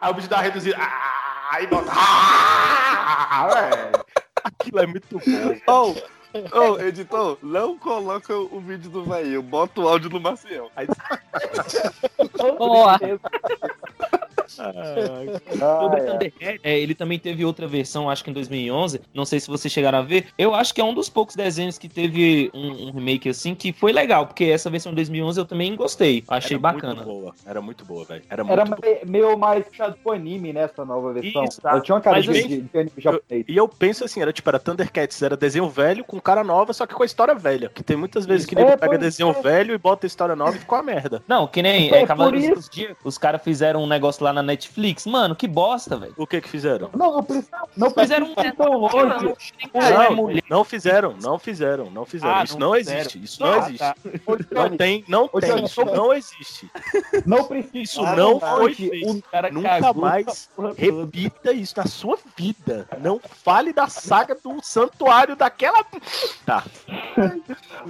Aí 0.00 0.10
o 0.10 0.14
bicho 0.14 0.28
dá 0.28 0.36
uma 0.36 0.42
reduzida. 0.42 0.76
Ah, 0.78 1.17
aí 1.50 1.66
volta. 1.66 1.92
Ah. 1.94 3.48
Aquilo 4.44 4.80
é 4.80 4.86
muito 4.86 5.20
bom. 5.66 5.94
Ô, 6.52 6.58
ô, 6.58 6.80
editor, 6.80 7.38
não 7.42 7.78
coloca 7.78 8.36
o 8.36 8.60
vídeo 8.60 8.90
do 8.90 9.04
velho, 9.04 9.42
bota 9.42 9.80
o 9.80 9.88
áudio 9.88 10.10
do 10.10 10.20
Maciel. 10.20 10.70
Aí, 10.76 10.86
Boa. 12.58 12.98
Sobre 14.48 16.00
Thundercat, 16.02 16.60
é, 16.62 16.78
ele 16.78 16.94
também 16.94 17.18
teve 17.18 17.44
outra 17.44 17.66
versão, 17.66 18.08
acho 18.10 18.24
que 18.24 18.30
em 18.30 18.32
2011. 18.32 19.00
Não 19.14 19.24
sei 19.24 19.40
se 19.40 19.48
vocês 19.48 19.72
chegaram 19.72 19.98
a 19.98 20.02
ver. 20.02 20.26
Eu 20.38 20.54
acho 20.54 20.74
que 20.74 20.80
é 20.80 20.84
um 20.84 20.94
dos 20.94 21.08
poucos 21.08 21.34
desenhos 21.36 21.78
que 21.78 21.88
teve 21.88 22.50
um, 22.54 22.88
um 22.88 22.90
remake 22.92 23.28
assim 23.28 23.54
que 23.54 23.72
foi 23.72 23.92
legal, 23.92 24.26
porque 24.26 24.44
essa 24.44 24.70
versão 24.70 24.92
de 24.92 24.96
2011 24.96 25.40
eu 25.40 25.44
também 25.44 25.74
gostei. 25.76 26.24
Achei 26.28 26.54
Era 26.56 26.60
bacana. 26.60 26.94
Muito 26.94 27.06
boa. 27.06 27.34
Era 27.46 27.60
muito 27.60 27.84
boa, 27.84 28.04
velho. 28.04 28.22
Era 28.28 28.44
muito 28.44 28.52
Era 28.60 28.64
boa. 28.64 28.78
me- 29.04 29.10
meio 29.10 29.38
mais 29.38 29.66
puxado 29.66 29.96
pro 30.02 30.12
anime 30.12 30.52
nessa 30.52 30.84
nova 30.84 31.12
versão. 31.12 31.44
Isso, 31.44 31.60
tá. 31.60 31.74
Eu 31.74 31.80
tinha 31.82 31.94
uma 31.94 32.00
cara 32.00 32.16
Mas 32.16 32.24
de, 32.24 32.30
assim, 32.32 32.48
de, 32.48 32.60
de 32.62 32.78
anime 32.78 32.92
japonês. 32.98 33.44
E 33.48 33.56
eu 33.56 33.68
penso 33.68 34.04
assim, 34.04 34.20
era 34.22 34.32
tipo, 34.32 34.48
era 34.48 34.58
Thundercats, 34.58 35.20
era 35.22 35.36
desenho 35.36 35.68
velho 35.68 36.04
com 36.04 36.20
cara 36.20 36.42
nova, 36.44 36.72
só 36.72 36.86
que 36.86 36.94
com 36.94 37.02
a 37.02 37.06
história 37.06 37.34
velha. 37.34 37.68
Que 37.68 37.82
tem 37.82 37.96
muitas 37.96 38.24
vezes 38.26 38.46
que 38.46 38.54
É, 38.58 38.64
nego 38.64 38.78
pega 38.78 38.98
desenho 38.98 39.30
é. 39.30 39.40
velho 39.42 39.74
e 39.74 39.78
bota 39.78 40.06
história 40.06 40.34
nova 40.36 40.56
e 40.56 40.60
ficou 40.60 40.78
a 40.78 40.82
merda. 40.82 41.22
Não, 41.28 41.46
que 41.46 41.62
nem 41.62 41.90
É 41.92 42.02
é, 42.02 42.06
Cavaleiros 42.06 42.48
por 42.48 42.54
do 42.56 42.60
Zodíaco, 42.62 42.96
os 43.04 43.18
caras 43.18 43.42
fizeram 43.42 43.82
um 43.82 43.86
negócio 43.86 44.24
lá 44.24 44.32
na 44.38 44.42
Netflix. 44.42 45.06
Mano, 45.06 45.34
que 45.34 45.46
bosta, 45.48 45.96
velho. 45.96 46.14
O 46.16 46.26
que 46.26 46.40
que 46.40 46.48
fizeram? 46.48 46.90
Não, 46.96 47.16
não. 47.16 47.26
Não 47.76 47.90
Fizeram 47.90 48.26
um 48.26 48.34
tão 48.52 48.72
longe. 48.72 49.34
Não, 49.74 50.30
não 50.48 50.64
fizeram, 50.64 51.14
não 51.20 51.38
fizeram, 51.38 51.90
não 51.90 52.04
fizeram. 52.04 52.34
Ah, 52.34 52.44
isso 52.44 52.58
não 52.58 52.68
não, 52.68 52.74
fizeram. 52.76 53.00
existe, 53.00 53.22
isso 53.24 53.42
não 53.42 53.52
Ah, 53.52 53.58
existe. 53.58 53.78
tá. 53.78 53.94
Não 54.50 54.76
tem, 54.76 55.04
não 55.08 55.30
Ô, 55.32 55.40
tem, 55.40 55.64
isso 55.64 55.84
não 55.84 56.12
existe. 56.12 56.70
Não 57.26 57.44
precisa. 57.44 57.78
Isso 57.78 58.04
Ah, 58.04 58.14
não 58.16 58.28
não 58.34 58.40
foi 58.40 58.74
feito. 58.74 59.22
Nunca 59.52 59.80
cagou 59.80 59.94
mais 60.02 60.48
repita 60.76 61.52
isso 61.52 61.74
na 61.76 61.86
sua 61.86 62.18
vida. 62.36 62.86
Não 63.00 63.20
fale 63.20 63.72
da 63.72 63.88
saga 63.88 64.34
do 64.34 64.62
santuário 64.62 65.34
daquela. 65.36 65.84
Tá. 66.46 66.64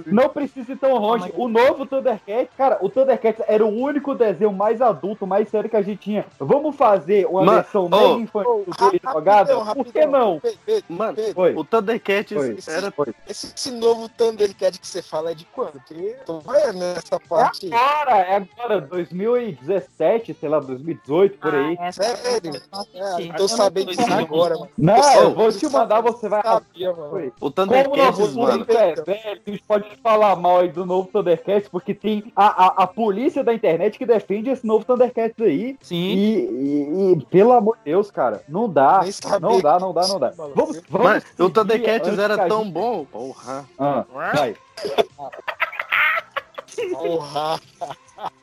Não 0.05 0.29
precisa 0.29 0.71
ir 0.73 0.77
tão 0.77 0.97
longe. 0.97 1.31
O 1.35 1.47
novo 1.47 1.85
Thundercats, 1.85 2.53
cara, 2.57 2.77
o 2.81 2.89
Thundercats 2.89 3.43
era 3.47 3.65
o 3.65 3.69
único 3.69 4.15
desenho 4.15 4.51
mais 4.53 4.81
adulto, 4.81 5.27
mais 5.27 5.49
sério 5.49 5.69
que 5.69 5.75
a 5.75 5.81
gente 5.81 5.99
tinha. 5.99 6.25
Vamos 6.39 6.75
fazer 6.75 7.25
uma 7.25 7.43
Mano, 7.43 7.61
versão 7.61 7.89
mega 7.89 8.21
infantil 8.21 8.65
dele 8.79 9.01
jogada? 9.03 9.75
Por 9.75 9.85
que 9.85 10.05
não? 10.05 10.41
Mano, 10.87 11.17
Foi. 11.33 11.53
o 11.53 11.65
Thundercats 11.65 12.31
Foi. 12.31 12.57
era. 12.73 12.93
Esse, 13.27 13.53
esse 13.53 13.71
novo 13.71 14.07
Thundercat 14.07 14.79
que 14.79 14.87
você 14.87 15.01
fala 15.01 15.31
é 15.31 15.35
de 15.35 15.45
quando? 15.45 15.73
Porque 15.73 16.15
tô 16.25 16.39
vendo 16.39 16.83
essa 16.83 17.19
parte 17.19 17.65
aí. 17.65 17.71
Cara, 17.71 18.17
é 18.19 18.35
agora 18.37 18.79
2017, 18.79 20.33
sei 20.39 20.49
lá, 20.49 20.59
2018, 20.59 21.37
por 21.37 21.53
aí. 21.53 21.77
Ah, 21.77 21.91
Sério? 21.91 22.61
Ah, 22.71 23.37
tô 23.37 23.47
sabendo 23.47 23.91
disso 23.91 24.13
agora, 24.13 24.55
mano. 24.57 24.71
Não, 24.77 25.13
eu 25.15 25.33
vou 25.33 25.51
te 25.51 25.67
mandar, 25.67 26.01
você 26.01 26.29
vai. 26.29 26.41
sabia, 26.41 26.93
mano. 26.93 27.33
O 27.41 27.53
nós 27.95 28.35
mano. 28.35 28.65
é 28.69 28.95
velho, 28.95 29.41
a 29.45 29.49
gente 29.49 29.63
pode 29.67 29.89
falar 30.01 30.35
mal 30.37 30.59
aí 30.59 30.69
do 30.69 30.85
novo 30.85 31.09
Thundercats, 31.11 31.67
porque 31.67 31.93
tem 31.93 32.31
a, 32.35 32.65
a, 32.65 32.83
a 32.83 32.87
polícia 32.87 33.43
da 33.43 33.53
internet 33.53 33.97
que 33.97 34.05
defende 34.05 34.49
esse 34.49 34.65
novo 34.65 34.85
Thundercats 34.85 35.41
aí. 35.41 35.77
Sim. 35.81 35.95
E, 35.95 36.28
e- 36.29 37.11
e, 37.13 37.25
pelo 37.25 37.51
amor 37.53 37.77
de 37.77 37.83
Deus, 37.85 38.09
cara, 38.11 38.43
não 38.47 38.69
dá. 38.69 39.01
Não 39.41 39.59
dá, 39.61 39.79
não 39.79 39.93
dá, 39.93 40.07
não 40.07 40.19
dá. 40.19 40.29
Vamos, 40.29 40.81
vamos 40.89 41.07
Mano, 41.07 41.21
o 41.39 41.49
Thundercats 41.49 42.17
era 42.19 42.33
a 42.45 42.47
tão 42.47 42.63
gente- 42.63 42.73
bom. 42.73 43.05
Porra. 43.05 43.65
Ah, 43.77 44.05
vai. 44.13 44.55
Porra. 46.93 47.59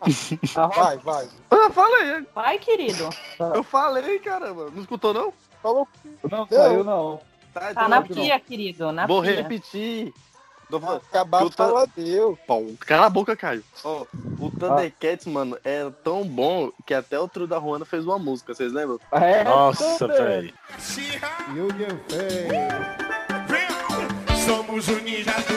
Vai, 0.74 0.96
vai. 0.98 1.28
Ah, 1.50 1.70
fala 1.70 1.96
aí. 1.98 2.26
Vai, 2.34 2.58
querido. 2.58 3.10
Eu 3.54 3.62
falei, 3.62 4.18
caramba. 4.18 4.70
Não 4.72 4.80
escutou, 4.82 5.12
não? 5.12 5.32
Falou. 5.62 5.86
Não 6.30 6.46
saiu, 6.46 6.82
não. 6.84 7.20
Tá, 7.52 7.74
Tá 7.74 7.88
na 7.88 8.00
não. 8.00 8.06
pia, 8.06 8.40
querido. 8.40 8.90
Na 8.92 9.06
Vou 9.06 9.20
pia. 9.22 9.36
repetir. 9.36 10.12
Falando- 10.70 11.02
Acabar 11.08 11.44
o 11.44 11.50
fala 11.50 11.86
deu. 11.96 12.38
Bom, 12.46 12.74
cala 12.80 13.06
a 13.06 13.10
boca, 13.10 13.36
Caio. 13.36 13.62
Ó, 13.84 14.04
o 14.40 14.50
Thundercats, 14.50 15.26
mano, 15.26 15.56
é 15.64 15.88
tão 16.02 16.24
bom 16.26 16.70
que 16.84 16.92
até 16.92 17.18
o 17.18 17.28
trio 17.28 17.46
da 17.46 17.58
Ruana 17.58 17.84
fez 17.84 18.04
uma 18.04 18.18
música, 18.18 18.54
vocês 18.54 18.72
lembram? 18.72 18.98
É, 19.12 19.44
Nossa, 19.44 20.06
velho. 20.08 20.52
Somos 24.44 24.88
os 24.88 25.02
ninjas 25.02 25.44
do 25.46 25.56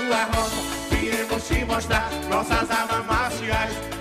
iremos 1.05 1.47
te 1.47 1.65
mostrar 1.65 2.09
nossas 2.29 2.69
armas 2.71 3.05
marciais. 3.05 3.98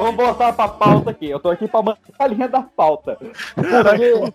Vamos 0.00 0.16
voltar 0.16 0.52
pra 0.54 0.66
pauta 0.66 1.10
aqui. 1.10 1.28
Eu 1.28 1.38
tô 1.38 1.50
aqui 1.50 1.68
pra 1.68 1.82
manter 1.82 2.14
a 2.18 2.26
linha 2.26 2.48
da 2.48 2.62
pauta. 2.62 3.18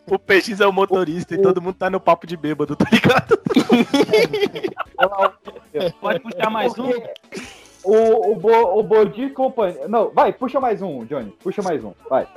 O 0.06 0.19
PX 0.19 0.62
é 0.62 0.67
o 0.67 0.71
motorista 0.71 1.34
e 1.34 1.41
todo 1.41 1.60
mundo 1.60 1.73
tá 1.73 1.89
no 1.89 1.99
papo 1.99 2.28
de 2.28 2.38
bêbado, 2.38 2.75
tá 2.75 2.86
ligado? 2.91 3.39
Pode 5.99 6.19
puxar 6.19 6.51
mais 6.51 6.78
um? 6.78 6.91
O, 7.84 8.32
o, 8.32 8.36
Bo, 8.36 8.80
o 8.80 8.84
Bodi 8.84 9.32
Companhia. 9.32 9.88
Não, 9.88 10.12
vai, 10.12 10.32
puxa 10.32 10.60
mais 10.60 10.84
um, 10.84 11.04
Johnny. 11.06 11.32
Puxa 11.43 11.63
mais 11.63 11.84
um. 11.84 11.93
Vai. 12.08 12.28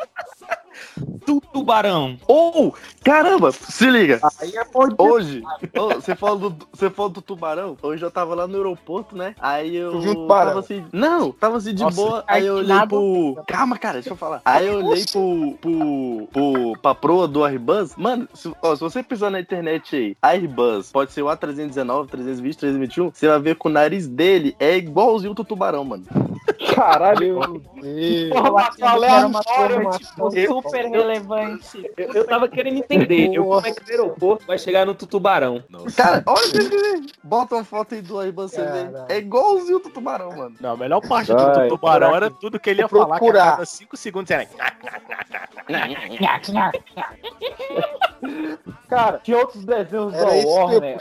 Tu, 1.24 1.40
tubarão. 1.52 2.16
Ou, 2.26 2.74
caramba, 3.04 3.52
se 3.52 3.90
liga. 3.90 4.20
Aí 4.40 4.52
é 4.56 4.66
Hoje, 4.98 5.42
você 5.94 6.14
falou 6.14 6.50
do, 6.50 6.68
você 6.72 6.90
falou 6.90 7.10
do 7.10 7.22
tubarão. 7.22 7.76
Hoje 7.82 8.04
eu 8.04 8.10
tava 8.10 8.34
lá 8.34 8.46
no 8.46 8.56
aeroporto, 8.56 9.16
né? 9.16 9.34
Aí 9.40 9.76
eu 9.76 9.96
um 9.96 10.14
tubarão? 10.14 10.48
tava 10.48 10.60
assim, 10.60 10.84
não, 10.92 11.32
tava 11.32 11.56
assim 11.58 11.74
de 11.74 11.82
Nossa. 11.82 11.96
boa. 11.96 12.24
Aí 12.26 12.46
eu 12.46 12.56
olhei 12.56 12.86
pro, 12.86 13.42
calma, 13.46 13.78
cara, 13.78 13.94
deixa 13.94 14.10
eu 14.10 14.16
falar. 14.16 14.40
Aí 14.44 14.66
eu 14.66 14.84
olhei 14.84 15.04
pro, 15.10 15.58
pro, 15.60 16.28
pro 16.32 16.72
pra 16.80 16.94
proa 16.94 17.28
do 17.28 17.44
Airbus. 17.44 17.94
Mano, 17.96 18.28
se, 18.34 18.52
ó, 18.62 18.74
se 18.74 18.80
você 18.80 19.02
pisar 19.02 19.30
na 19.30 19.40
internet 19.40 19.96
aí, 19.96 20.16
Airbus, 20.22 20.90
pode 20.90 21.12
ser 21.12 21.22
o 21.22 21.26
A319, 21.26 22.08
320, 22.08 22.56
321, 22.56 23.10
você 23.12 23.28
vai 23.28 23.40
ver 23.40 23.56
que 23.56 23.66
o 23.66 23.70
nariz 23.70 24.06
dele 24.06 24.56
é 24.58 24.76
igualzinho 24.76 25.34
do 25.34 25.44
tubarão, 25.44 25.84
mano. 25.84 26.04
Caralho. 26.74 27.18
Deus. 27.28 28.26
Informação 28.26 28.88
Era 28.88 29.26
uma 29.26 29.40
aleatória, 29.40 29.82
coisa 29.82 29.98
tipo, 29.98 30.30
tipo, 30.30 30.62
super 30.62 30.87
relevante. 30.90 31.90
Eu, 31.96 32.12
eu 32.12 32.26
tava 32.26 32.48
querendo 32.48 32.78
entender. 32.78 33.30
Eu, 33.34 33.44
como 33.44 33.66
é 33.66 33.72
que 33.72 33.82
o 33.82 33.90
aeroporto 33.90 34.46
vai 34.46 34.58
chegar 34.58 34.84
no 34.86 34.94
tubarão? 34.94 35.62
Cara, 35.96 36.22
olha. 36.26 37.02
Bota 37.22 37.54
uma 37.56 37.64
foto 37.64 37.94
aí 37.94 38.02
do 38.02 38.18
Airbus, 38.20 38.50
você 38.52 38.62
vê. 38.62 38.88
É 39.08 39.18
igualzinho 39.18 39.78
do 39.80 39.90
tubarão, 39.90 40.30
mano. 40.36 40.54
Não, 40.60 40.72
a 40.72 40.76
melhor 40.76 41.00
parte 41.06 41.28
do 41.32 41.36
tubarão 41.36 41.68
procurar 41.68 42.16
era 42.16 42.26
aqui. 42.26 42.40
tudo 42.40 42.58
que 42.60 42.70
ele 42.70 42.80
ia 42.82 42.86
Vou 42.88 43.00
falar, 43.02 43.18
procurar. 43.18 43.50
cada 43.52 43.64
5 43.66 43.96
segundos 43.96 44.30
era. 44.30 44.46
Cara, 48.88 49.18
tinha 49.22 49.36
outros 49.36 49.64
desenhos 49.64 50.14
Era 50.14 50.24
da 50.30 50.48
Warner. 50.48 50.98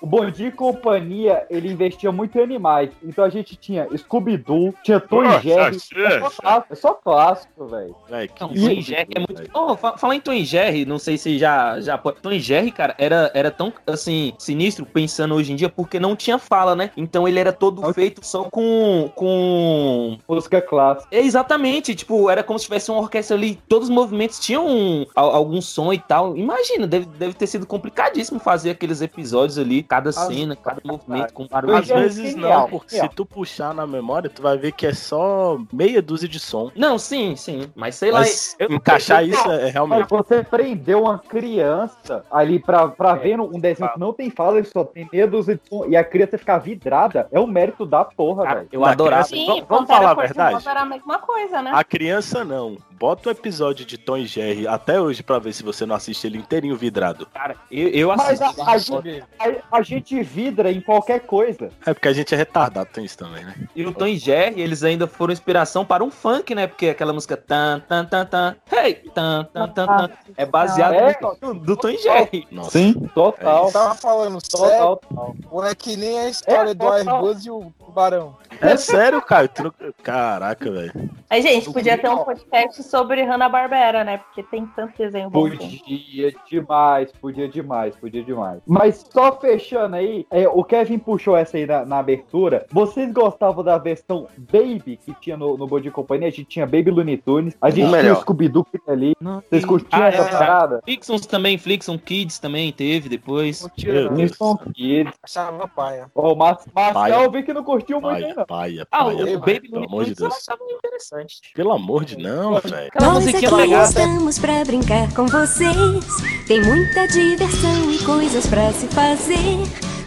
O 0.00 0.06
Bom- 0.06 0.26
O 0.26 0.30
Dia 0.30 0.48
e 0.48 0.52
Companhia, 0.52 1.44
ele 1.50 1.70
investia 1.72 2.10
muito 2.12 2.38
em 2.38 2.42
animais. 2.42 2.90
Então 3.02 3.24
a 3.24 3.28
gente 3.28 3.56
tinha 3.56 3.88
Scooby-Doo, 3.96 4.72
tinha 4.82 5.00
Tom 5.00 5.24
e 5.24 5.40
Jerry. 5.40 5.76
É 5.76 6.20
só 6.20 6.30
clássico, 6.30 6.72
é 6.72 6.74
só 6.76 6.94
clássico, 6.94 7.66
velho. 7.66 7.96
Que 8.28 8.38
Tom 8.38 8.50
isso, 8.52 8.70
e 8.70 8.80
Jerry 8.80 9.08
é 9.16 9.23
muito. 9.28 9.50
Oh, 9.54 10.12
em 10.12 10.20
Tom 10.20 10.32
e 10.32 10.44
Jerry, 10.44 10.84
não 10.84 10.98
sei 10.98 11.16
se 11.18 11.38
já. 11.38 11.80
já... 11.80 11.98
pode- 11.98 12.20
Tom 12.20 12.32
e 12.32 12.40
Jerry, 12.40 12.70
cara, 12.70 12.94
era, 12.98 13.30
era 13.34 13.50
tão 13.50 13.72
assim, 13.86 14.32
sinistro 14.38 14.86
pensando 14.86 15.34
hoje 15.34 15.52
em 15.52 15.56
dia, 15.56 15.68
porque 15.68 15.98
não 15.98 16.14
tinha 16.16 16.38
fala, 16.38 16.74
né? 16.76 16.90
Então 16.96 17.26
ele 17.26 17.38
era 17.38 17.52
todo 17.52 17.92
feito 17.92 18.24
só 18.24 18.44
com. 18.44 19.10
com. 19.14 20.18
Música 20.28 20.60
clássica. 20.60 21.08
É, 21.10 21.20
Exatamente, 21.20 21.94
tipo, 21.94 22.30
era 22.30 22.42
como 22.42 22.58
se 22.58 22.66
tivesse 22.66 22.90
uma 22.90 23.00
orquestra 23.00 23.36
ali, 23.36 23.58
todos 23.68 23.88
os 23.88 23.94
movimentos 23.94 24.38
tinham 24.38 24.66
um- 24.66 25.06
al- 25.14 25.34
algum 25.34 25.60
som 25.60 25.92
e 25.92 25.98
tal. 25.98 26.36
Imagina, 26.36 26.86
deve, 26.86 27.06
deve 27.06 27.34
ter 27.34 27.46
sido 27.46 27.66
complicadíssimo 27.66 28.38
fazer 28.38 28.70
aqueles 28.70 29.00
episódios 29.00 29.58
ali, 29.58 29.82
cada 29.82 30.12
cena, 30.12 30.54
cada 30.54 30.80
movimento 30.84 31.32
com 31.32 31.46
barulho. 31.46 31.76
Às 31.76 31.90
é 31.90 32.00
vezes 32.00 32.34
não, 32.34 32.68
porque 32.68 32.96
se 32.96 33.08
tu 33.10 33.24
puxar 33.26 33.74
na 33.74 33.86
memória, 33.86 34.30
tu 34.30 34.42
vai 34.42 34.56
ver 34.56 34.72
que 34.72 34.86
é 34.86 34.92
só 34.94 35.58
meia 35.72 36.00
dúzia 36.00 36.28
de 36.28 36.38
som. 36.38 36.70
Não, 36.76 36.98
sim, 36.98 37.34
sim, 37.36 37.70
mas 37.74 37.94
sei 37.96 38.10
lá. 38.10 38.20
Mas 38.20 38.54
eu- 38.58 38.68
encaixar 39.12 39.22
eu- 39.22 39.28
isso 39.28 39.50
é 39.50 39.62
Mas 39.64 39.72
realmente. 39.72 40.08
você 40.08 40.42
prendeu 40.42 41.02
uma 41.02 41.18
criança 41.18 42.24
ali 42.30 42.58
pra, 42.58 42.88
pra 42.88 43.14
ver 43.14 43.38
um 43.40 43.58
desenho 43.58 43.90
que 43.92 43.98
não 44.00 44.12
tem 44.12 44.30
fala, 44.30 44.58
ele 44.58 44.66
só 44.66 44.84
tem 44.84 45.08
de 45.46 45.60
som, 45.68 45.84
e 45.86 45.96
a 45.96 46.04
criança 46.04 46.38
ficar 46.38 46.58
vidrada, 46.58 47.28
é 47.30 47.38
um 47.40 47.46
mérito 47.46 47.84
da 47.86 48.04
porra, 48.04 48.44
Cara, 48.44 48.54
velho. 48.60 48.68
eu 48.72 48.84
adorava. 48.84 49.24
criança- 49.28 49.52
Sim, 49.54 49.64
Vamos- 49.68 49.88
falar 49.88 50.10
a 50.10 50.14
verdade? 50.14 50.68
Era 50.68 50.80
a 50.82 50.84
mesma 50.86 51.18
coisa, 51.18 51.62
né? 51.62 51.70
A 51.74 51.84
criança 51.84 52.44
não. 52.44 52.76
Bota 52.98 53.28
o 53.28 53.32
episódio 53.32 53.84
de 53.84 53.98
Tom 53.98 54.16
e 54.16 54.26
Jerry 54.26 54.66
até 54.68 55.00
hoje 55.00 55.22
pra 55.22 55.38
ver 55.38 55.52
se 55.52 55.62
você 55.62 55.84
não 55.84 55.94
assiste 55.96 56.26
ele 56.26 56.38
inteirinho 56.38 56.76
vidrado. 56.76 57.26
Cara, 57.26 57.56
eu, 57.70 57.88
eu 57.88 58.08
Mas 58.16 58.40
assisti. 58.40 58.60
a, 58.60 58.70
a 58.70 58.78
gente, 58.78 59.24
a- 59.38 59.76
a 59.78 59.82
gente 59.82 60.22
vidra 60.22 60.70
em 60.70 60.80
qualquer 60.80 61.20
coisa. 61.20 61.70
É 61.84 61.92
porque 61.92 62.08
a 62.08 62.12
gente 62.12 62.32
é 62.32 62.36
retardado, 62.36 62.88
tem 62.92 63.04
isso 63.04 63.18
também, 63.18 63.44
né? 63.44 63.54
E 63.74 63.84
o 63.84 63.92
Tom 63.92 64.06
e 64.06 64.16
Jerry, 64.16 64.60
eles 64.60 64.82
ainda 64.84 65.06
foram 65.06 65.32
inspiração 65.32 65.84
para 65.84 66.04
um 66.04 66.10
funk, 66.10 66.54
né? 66.54 66.66
Porque 66.66 66.88
aquela 66.88 67.12
música 67.12 67.36
tan 67.36 67.80
tan 67.80 68.04
tan 68.04 68.24
tan, 68.26 68.56
hey, 68.72 68.94
tan 69.14 69.44
tan 69.52 69.68
tan 69.68 69.86
tan, 69.86 70.10
é 70.36 70.46
baseado 70.46 70.94
É. 70.94 71.18
no, 71.42 71.54
do 71.54 71.76
Tom 71.76 71.88
e 71.90 71.98
Jerry. 71.98 72.46
Nossa. 72.50 72.70
Sim, 72.70 72.94
total. 73.14 73.66
Eu 73.66 73.72
tava 73.72 73.94
falando 73.96 74.38
Total, 74.40 74.68
sério, 74.68 74.86
total. 74.86 75.34
ou 75.50 75.64
é 75.64 75.74
que 75.74 75.96
nem 75.96 76.18
a 76.20 76.28
história 76.28 76.70
É, 76.70 76.74
do 76.74 76.78
total. 76.84 76.96
Airbus 77.26 77.44
e 77.46 77.50
o 77.50 77.72
tubarão. 77.94 78.36
É 78.60 78.76
sério, 78.76 79.22
cara? 79.22 79.46
Tu 79.46 79.62
não- 79.62 79.72
Caraca, 80.02 80.70
velho. 80.70 81.10
Aí, 81.30 81.40
gente, 81.40 81.72
podia 81.72 81.96
ter 81.96 82.08
um 82.08 82.18
podcast 82.18 82.82
sobre 82.82 83.22
Hanna-Barbera, 83.22 84.04
né? 84.04 84.18
Porque 84.18 84.42
tem 84.42 84.66
tanto 84.66 84.96
desenho 84.98 85.30
bom. 85.30 85.48
Podia 85.48 86.32
demais, 86.48 87.12
podia 87.12 87.48
demais, 87.48 87.96
podia 87.96 88.22
demais. 88.22 88.60
Mas 88.66 89.04
só 89.10 89.38
fechando 89.38 89.96
aí, 89.96 90.26
é, 90.30 90.48
o 90.48 90.62
Kevin 90.64 90.98
puxou 90.98 91.36
essa 91.36 91.56
aí 91.56 91.66
na, 91.66 91.84
na 91.84 91.98
abertura. 91.98 92.66
Vocês 92.70 93.12
gostavam 93.12 93.62
da 93.64 93.78
versão 93.78 94.26
Baby 94.36 94.98
que 95.04 95.14
tinha 95.20 95.36
no, 95.36 95.56
no 95.56 95.66
Bom 95.66 95.80
Companhia? 95.90 96.28
A 96.28 96.30
gente 96.30 96.44
tinha 96.44 96.66
Baby 96.66 96.90
Looney 96.90 97.16
Tunes, 97.18 97.56
a 97.60 97.70
gente 97.70 97.88
tinha 97.88 98.12
o 98.12 98.16
Scooby-Doo 98.16 98.64
que 98.64 98.78
tinha 98.78 98.94
ali. 98.94 99.14
Vocês 99.48 99.64
curtiam 99.64 100.02
Ah, 100.02 100.08
essa 100.08 100.22
é, 100.22 100.30
parada? 100.30 100.80
Flixons 100.84 101.26
também, 101.26 101.58
Flixon 101.58 101.98
Kids 101.98 102.38
também 102.38 102.72
teve 102.72 103.08
depois. 103.08 103.66
Wilson 104.12 104.56
Kids. 104.72 105.12
Achava 105.22 105.68
paia. 105.68 106.10
Ó, 106.14 106.32
o 106.32 106.36
Mar 106.36 106.58
Marcel 106.74 106.92
Paia. 106.92 107.14
eu 107.14 107.30
vi 107.30 107.42
que 107.42 107.52
não 107.52 107.64
curtiu 107.64 107.83
muito 107.92 108.06
aí, 108.08 108.22
Paia, 108.22 108.34
não. 108.36 108.46
paia, 108.46 108.88
Ah, 108.90 109.04
paia, 109.04 109.16
o 109.16 109.18
paia. 109.24 109.38
Baby 109.38 109.60
Pelo 109.68 109.74
Looney 109.74 109.86
amor 109.88 110.04
de 110.04 110.14
Deus. 110.14 110.34
achava 110.34 110.60
interessante. 110.70 111.34
Pelo 111.54 111.72
amor 111.72 112.04
de 112.04 112.16
não, 112.18 112.60
velho. 112.60 112.90
Nós 113.00 113.26
aqui 113.28 113.46
legal. 113.46 113.84
estamos 113.84 114.38
pra 114.38 114.64
brincar 114.64 115.12
com 115.14 115.26
vocês. 115.26 116.04
Tem 116.46 116.62
muita 116.62 117.06
diversão 117.08 117.90
e 117.90 117.98
coisas 117.98 118.46
pra 118.46 118.72
se 118.72 118.86
fazer. 118.88 119.34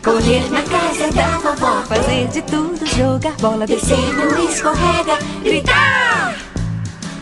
Correr 0.03 0.49
na 0.51 0.61
casa 0.63 1.11
da 1.11 1.37
vovó, 1.39 1.81
fazer 1.83 2.27
de 2.27 2.41
tudo, 2.43 2.85
jogar 2.85 3.35
bola, 3.37 3.65
descer 3.67 3.97
no 4.13 4.39
escorrega, 4.49 5.17
gritar. 5.43 6.37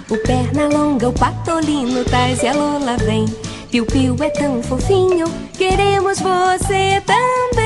O 0.10 0.18
perna 0.18 0.68
longa, 0.68 1.10
o 1.10 1.14
patolino, 1.14 2.06
Tais 2.06 2.44
e 2.44 2.48
a 2.48 2.54
Lola 2.54 2.96
vem. 2.98 3.26
Piu 3.72 3.86
Piu 3.88 4.16
é 4.22 4.30
tão 4.30 4.62
fofinho, 4.62 5.26
queremos 5.58 6.20
você 6.20 7.02
também. 7.08 7.65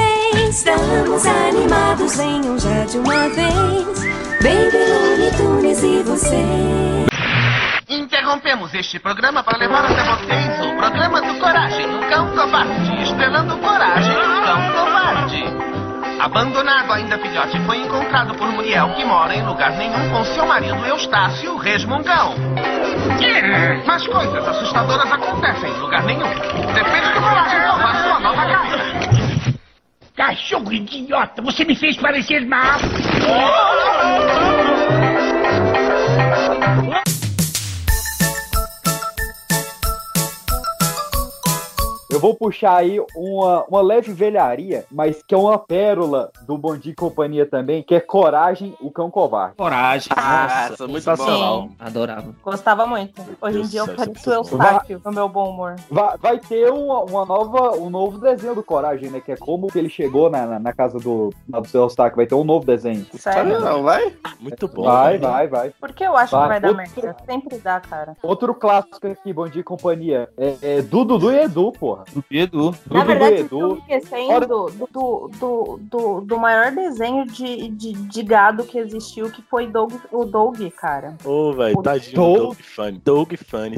Estamos 0.50 1.28
animados, 1.28 2.18
venham 2.18 2.58
já 2.58 2.84
de 2.86 2.98
uma 2.98 3.30
vez. 3.30 4.00
Baby 4.42 4.78
Looney 4.90 5.32
Tunes 5.38 5.84
e 5.84 6.02
você. 6.02 7.06
Interrompemos 7.88 8.74
este 8.74 8.98
programa 8.98 9.44
para 9.44 9.60
levar 9.60 9.86
até 9.86 10.04
vocês 10.04 10.66
o 10.66 10.76
programa 10.76 11.22
do 11.22 11.40
Coragem, 11.40 11.86
o 11.86 12.10
Cão 12.10 12.36
Covarde, 12.36 13.04
estrelando 13.04 13.58
Coragem, 13.60 14.12
o 14.12 14.42
Cão 14.44 14.72
Covarde. 14.74 15.44
Abandonado 16.20 16.94
ainda 16.94 17.20
filhote, 17.20 17.60
foi 17.68 17.78
encontrado 17.78 18.34
por 18.34 18.52
Muriel, 18.52 18.90
que 18.96 19.06
mora 19.06 19.36
em 19.36 19.46
lugar 19.46 19.72
nenhum 19.74 20.10
com 20.10 20.26
seu 20.26 20.48
marido 20.48 20.84
Eustácio, 20.84 21.58
resmungão. 21.58 22.34
Mas 23.86 24.08
coisas 24.08 24.48
assustadoras 24.48 25.12
acontecem 25.12 25.70
em 25.70 25.80
lugar 25.80 26.04
nenhum. 26.06 26.30
Depende 26.74 27.14
do 27.14 27.22
Coragem 27.22 27.62
salvar 27.62 28.04
sua 28.04 28.20
nova 28.20 28.46
casa. 28.48 29.19
Cachorro 30.20 30.74
idiota, 30.74 31.42
você 31.42 31.64
me 31.64 31.78
fez 31.78 31.96
parecer 31.96 32.46
mal. 32.46 32.78
Eu 42.12 42.20
vou 42.20 42.34
puxar 42.34 42.76
aí 42.78 43.00
uma, 43.16 43.64
uma 43.66 43.82
leve 43.84 44.12
velharia, 44.12 44.84
mas 44.92 45.22
que 45.22 45.36
é 45.36 45.38
uma 45.38 45.60
pérola 45.60 46.32
do 46.48 46.58
Bom 46.58 46.76
Dia 46.76 46.92
e 46.92 46.96
Companhia 46.96 47.46
também, 47.46 47.84
que 47.84 47.94
é 47.94 48.00
Coragem, 48.00 48.74
o 48.82 48.90
Cão 48.90 49.12
Covarde. 49.12 49.56
Coragem. 49.58 50.10
Ah, 50.16 50.70
Nossa, 50.72 50.88
muito 50.88 51.04
sensacional. 51.04 51.62
bom. 51.64 51.70
Adorava. 51.78 52.34
Gostava 52.44 52.88
muito. 52.88 53.22
Hoje 53.40 53.60
em 53.60 53.64
dia 53.64 53.82
eu 53.82 53.86
pareço 53.86 54.06
muito 54.10 54.26
bom. 54.26 54.34
Eustáquio 54.34 55.02
no 55.06 55.12
meu 55.12 55.30
bom 55.30 55.50
humor. 55.52 55.76
Vai, 55.92 56.18
vai 56.18 56.40
ter 56.40 56.72
uma, 56.72 57.02
uma 57.04 57.26
nova, 57.26 57.78
um 57.78 57.92
novo 57.92 58.18
desenho 58.18 58.56
do 58.56 58.64
Coragem, 58.64 59.12
né? 59.12 59.22
Que 59.22 59.34
é 59.34 59.38
como 59.38 59.68
que 59.68 59.78
ele 59.78 59.90
chegou 59.90 60.32
na, 60.32 60.48
na, 60.48 60.60
na 60.60 60.74
casa 60.74 60.98
do, 60.98 61.32
do 61.48 61.68
seu 61.68 61.82
Eustáquio. 61.84 62.16
Vai 62.18 62.26
ter 62.26 62.34
um 62.36 62.44
novo 62.44 62.66
desenho. 62.66 63.06
Sério? 63.14 63.60
Não, 63.60 63.84
vai? 63.84 64.12
Muito 64.40 64.68
bom. 64.68 64.84
Vai, 64.84 65.20
velho. 65.20 65.32
vai, 65.32 65.48
vai. 65.48 65.74
Porque 65.80 66.04
eu 66.04 66.18
acho 66.18 66.32
Vai. 66.36 66.42
que 66.42 66.48
vai 66.50 66.60
dar 66.60 66.68
Outro- 66.70 67.04
merda. 67.04 67.18
Sempre 67.24 67.58
dá, 67.60 67.80
cara. 67.80 68.18
Outro 68.24 68.56
clássico 68.56 69.06
aqui, 69.06 69.32
Bom 69.32 69.48
Dia 69.48 69.62
e 69.62 69.64
Companhia, 69.64 70.28
é, 70.36 70.56
é 70.64 70.82
do 70.82 71.06
Dudu 71.06 71.32
e 71.32 71.44
Edu, 71.44 71.72
porra. 72.06 72.24
E 72.32 72.40
Edu. 72.40 72.76
Na 72.90 73.04
verdade, 73.04 73.36
estão 73.42 73.60
Edu. 73.60 73.78
esquecendo 73.80 74.48
do, 74.48 74.66
do, 74.92 75.32
do, 75.40 75.80
do, 75.82 76.22
do 76.22 76.38
maior 76.38 76.72
desenho 76.72 77.26
de, 77.26 77.70
de, 77.70 77.94
de 77.94 78.24
gado 78.24 78.64
que 78.64 78.78
existiu, 78.78 79.30
que 79.32 79.42
foi 79.44 79.68
Doug, 79.68 79.94
o 80.12 80.26
Doug, 80.26 80.60
cara. 80.78 81.16
Ô, 81.24 81.54
velho, 81.54 81.78
O 81.78 81.82
tadinho. 81.84 82.16
Doug- 82.16 82.40
Doug 82.40 82.58
Funny. 82.62 83.02
Doug 83.04 83.34
Funny. 83.36 83.78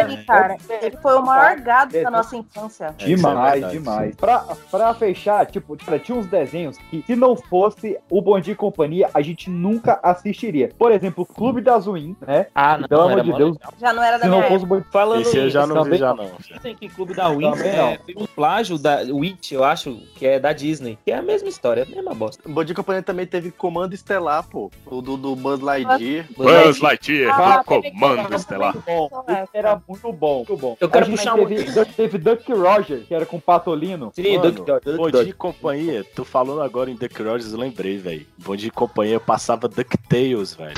Ele, 0.00 0.24
cara, 0.24 0.56
ele 0.82 0.96
foi 0.98 1.14
o 1.14 1.22
maior 1.24 1.56
gado 1.60 1.92
da 2.02 2.10
nossa 2.10 2.36
infância. 2.36 2.94
É, 2.98 3.04
isso 3.04 3.04
é 3.04 3.16
Demais, 3.16 3.70
demais. 3.70 4.16
Pra, 4.16 4.44
pra 4.70 4.94
fechar, 4.94 5.46
tipo, 5.46 5.76
tinha 5.76 6.16
uns 6.18 6.26
desenhos 6.26 6.76
que, 6.90 7.02
se 7.06 7.14
não 7.16 7.36
fosse 7.36 7.98
o 8.10 8.20
Bom 8.20 8.38
Dia 8.40 8.52
e 8.52 8.56
Companhia, 8.56 9.10
a 9.14 9.20
gente 9.22 9.48
nunca 9.50 9.98
assistiria. 10.02 10.70
Por 10.78 10.92
exemplo, 10.92 11.24
o 11.24 11.26
Clube 11.26 11.60
da 11.60 11.78
Zuin, 11.78 12.16
né? 12.26 12.46
Ah, 12.54 12.78
não, 12.78 12.88
Pelo 12.88 13.02
amor 13.02 13.20
de 13.22 13.32
Deus. 13.32 13.56
legal. 13.56 13.72
Já 13.80 13.92
não 13.92 14.02
era 14.02 14.16
da 14.18 14.24
Se 14.24 14.28
não 14.30 14.38
minha 14.38 14.48
fosse 14.48 14.64
o 14.64 14.66
época. 14.66 14.80
Bom 14.84 14.90
Falando 14.90 15.20
Esse 15.22 15.36
eu 15.36 15.50
já 15.50 15.66
não 15.66 15.76
vi, 15.76 15.82
também 15.84 15.98
já 15.98 16.14
não. 16.14 16.24
não. 16.24 16.32
Dizem 16.56 16.74
que 16.76 16.88
Clube 16.88 17.14
da 17.14 17.28
Também 17.40 17.68
é, 17.68 17.98
tem 17.98 18.16
um 18.18 18.26
plágio 18.26 18.78
da 18.78 19.00
Witch, 19.08 19.52
eu 19.52 19.64
acho, 19.64 20.00
que 20.14 20.26
é 20.26 20.38
da 20.38 20.52
Disney. 20.52 20.98
Que 21.04 21.12
é 21.12 21.16
a 21.16 21.22
mesma 21.22 21.48
história, 21.48 21.84
a 21.84 21.86
mesma 21.86 22.14
bosta. 22.14 22.42
O 22.48 22.62
e 22.62 22.74
Companhia 22.74 23.02
também 23.02 23.26
teve 23.26 23.50
Comando 23.50 23.94
Estelar, 23.94 24.46
pô. 24.48 24.70
O 24.86 25.00
do, 25.00 25.16
do 25.16 25.34
Buzz 25.36 25.60
Lightyear. 25.60 26.26
Buzz 26.36 26.80
Lightyear, 26.80 27.40
Ah, 27.40 27.64
Comando 27.64 28.34
Estelar. 28.34 28.74
bom. 28.84 29.08
Era 29.52 29.80
muito 29.88 30.12
bom, 30.12 30.36
muito 30.36 30.56
bom. 30.56 30.76
Eu 30.80 30.88
quero 30.88 31.10
puxar 31.10 31.34
um 31.34 31.46
teve, 31.46 31.84
teve 31.86 32.18
Duck 32.18 32.52
Roger, 32.52 33.00
que 33.06 33.14
era 33.14 33.26
com 33.26 33.36
o 33.36 33.40
Patolino. 33.40 34.12
Sim, 34.14 34.36
Mano, 34.36 34.52
Duck 34.52 34.66
Duck 34.66 34.96
Bom 34.96 35.10
Dodge. 35.10 35.24
Dia 35.24 35.30
e 35.30 35.32
Companhia, 35.32 36.04
tu 36.14 36.24
falando 36.24 36.62
agora 36.62 36.90
em 36.90 36.94
Duck 36.94 37.22
Rogers, 37.22 37.52
eu 37.52 37.58
lembrei, 37.58 37.98
velho. 37.98 38.26
Bom 38.38 38.56
Dia 38.56 38.68
e 38.68 38.70
Companhia 38.70 39.20
passava 39.20 39.68
DuckTales, 39.68 40.54
velho. 40.54 40.74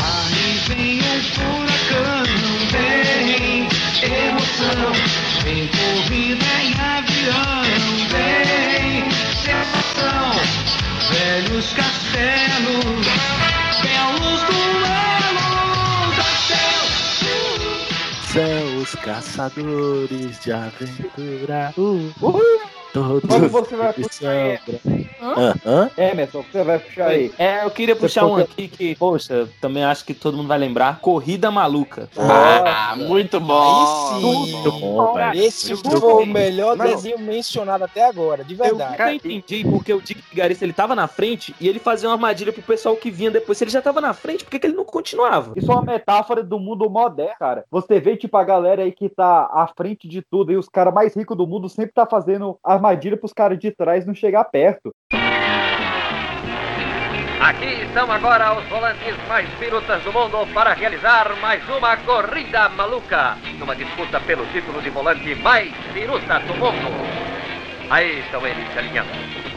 Aí 0.00 0.58
vem 0.68 0.98
um 0.98 1.61
emoção, 4.04 4.92
vem 5.44 5.68
corrida 5.68 6.44
em 6.62 6.72
avião, 6.80 7.62
vem 8.10 9.10
sensação, 9.10 10.32
velhos 11.10 11.72
castelos, 11.72 13.06
belos 13.82 14.40
duelos 14.48 16.16
da 16.16 16.24
céu. 18.32 18.52
Os 18.80 18.94
caçadores 18.96 20.40
de 20.40 20.52
aventura. 20.52 21.72
Uh, 21.76 22.10
uh, 22.20 22.71
todos 22.92 23.28
Quando 23.28 23.48
você 23.48 23.76
vai 23.76 23.92
puxar 23.92 24.30
aí? 24.30 24.58
sombra. 24.58 24.80
Hã? 25.22 25.54
Hã? 25.64 25.90
Emerson, 25.96 26.44
você 26.50 26.62
vai 26.64 26.78
puxar 26.78 27.06
aí. 27.08 27.32
É, 27.38 27.64
eu 27.64 27.70
queria 27.70 27.94
Você 27.94 28.00
puxar 28.00 28.26
um 28.26 28.36
aqui 28.36 28.68
que, 28.68 28.94
poxa, 28.96 29.48
também 29.60 29.84
acho 29.84 30.04
que 30.04 30.12
todo 30.14 30.36
mundo 30.36 30.48
vai 30.48 30.58
lembrar. 30.58 30.98
Corrida 31.00 31.50
Maluca. 31.50 32.08
Ah, 32.18 32.94
muito 32.96 33.40
bom. 33.40 34.20
Muito 34.20 34.72
bom, 34.72 35.14
velho. 35.14 35.40
Esse 35.40 35.72
Eu- 35.72 35.76
foi 35.78 36.22
o 36.24 36.26
melhor 36.26 36.76
Não. 36.76 36.84
desenho 36.86 37.18
mencionado 37.18 37.84
até 37.84 38.04
agora, 38.04 38.44
de 38.44 38.54
Eu 38.54 38.58
verdade. 38.58 38.90
nunca 38.92 39.12
entendi 39.14 39.64
porque 39.64 39.92
o 39.92 40.00
Dick 40.00 40.20
Vigarista 40.30 40.64
ele 40.64 40.72
tava 40.72 40.94
na 40.94 41.06
frente 41.06 41.54
e 41.60 41.68
ele 41.68 41.78
fazia 41.78 42.08
uma 42.08 42.14
armadilha 42.14 42.52
pro 42.52 42.62
pessoal 42.62 42.96
que 42.96 43.10
vinha 43.10 43.30
depois. 43.30 43.56
Se 43.58 43.64
ele 43.64 43.70
já 43.70 43.80
tava 43.82 44.00
na 44.00 44.12
frente, 44.12 44.44
por 44.44 44.50
que, 44.50 44.58
que 44.58 44.66
ele 44.66 44.76
não 44.76 44.84
continuava? 44.84 45.52
Isso 45.56 45.70
é 45.70 45.74
uma 45.74 45.82
metáfora 45.82 46.42
do 46.42 46.58
mundo 46.58 46.88
moderno, 46.90 47.34
cara. 47.38 47.64
Você 47.70 48.00
vê, 48.00 48.16
tipo, 48.16 48.36
a 48.36 48.44
galera 48.44 48.82
aí 48.82 48.92
que 48.92 49.08
tá 49.08 49.48
à 49.52 49.66
frente 49.76 50.08
de 50.08 50.20
tudo 50.22 50.52
e 50.52 50.56
os 50.56 50.68
caras 50.68 50.92
mais 50.92 51.14
ricos 51.14 51.36
do 51.36 51.46
mundo 51.46 51.68
sempre 51.68 51.92
tá 51.92 52.06
fazendo 52.06 52.58
armadilha 52.82 53.16
pros 53.16 53.32
caras 53.32 53.58
de 53.58 53.70
trás 53.70 54.04
não 54.04 54.14
chegar 54.14 54.44
perto. 54.44 54.92
Aqui 57.40 57.82
estão 57.82 58.10
agora 58.10 58.54
os 58.58 58.64
volantes 58.68 59.16
mais 59.28 59.48
pirutas 59.58 60.02
do 60.02 60.12
mundo 60.12 60.46
para 60.52 60.74
realizar 60.74 61.34
mais 61.40 61.62
uma 61.68 61.96
corrida 61.96 62.68
maluca, 62.70 63.36
numa 63.58 63.74
disputa 63.74 64.20
pelo 64.20 64.46
título 64.46 64.80
de 64.80 64.90
volante 64.90 65.34
mais 65.36 65.72
piruta 65.92 66.38
do 66.40 66.54
mundo. 66.54 66.92
Aí 67.90 68.20
estão 68.20 68.46
eles 68.46 68.72
se 68.72 68.78
alinhando. 68.78 69.10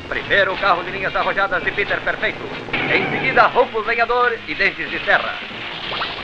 Primeiro 0.10 0.54
o 0.54 0.58
carro 0.58 0.84
de 0.84 0.92
linhas 0.92 1.16
arrojadas 1.16 1.64
de 1.64 1.72
Peter 1.72 2.00
Perfeito. 2.02 2.44
Em 2.74 3.10
seguida, 3.12 3.48
Rufus 3.48 3.86
Lenhador 3.86 4.38
e 4.48 4.56
Dentes 4.56 4.90
de 4.90 5.00
Serra. 5.06 5.36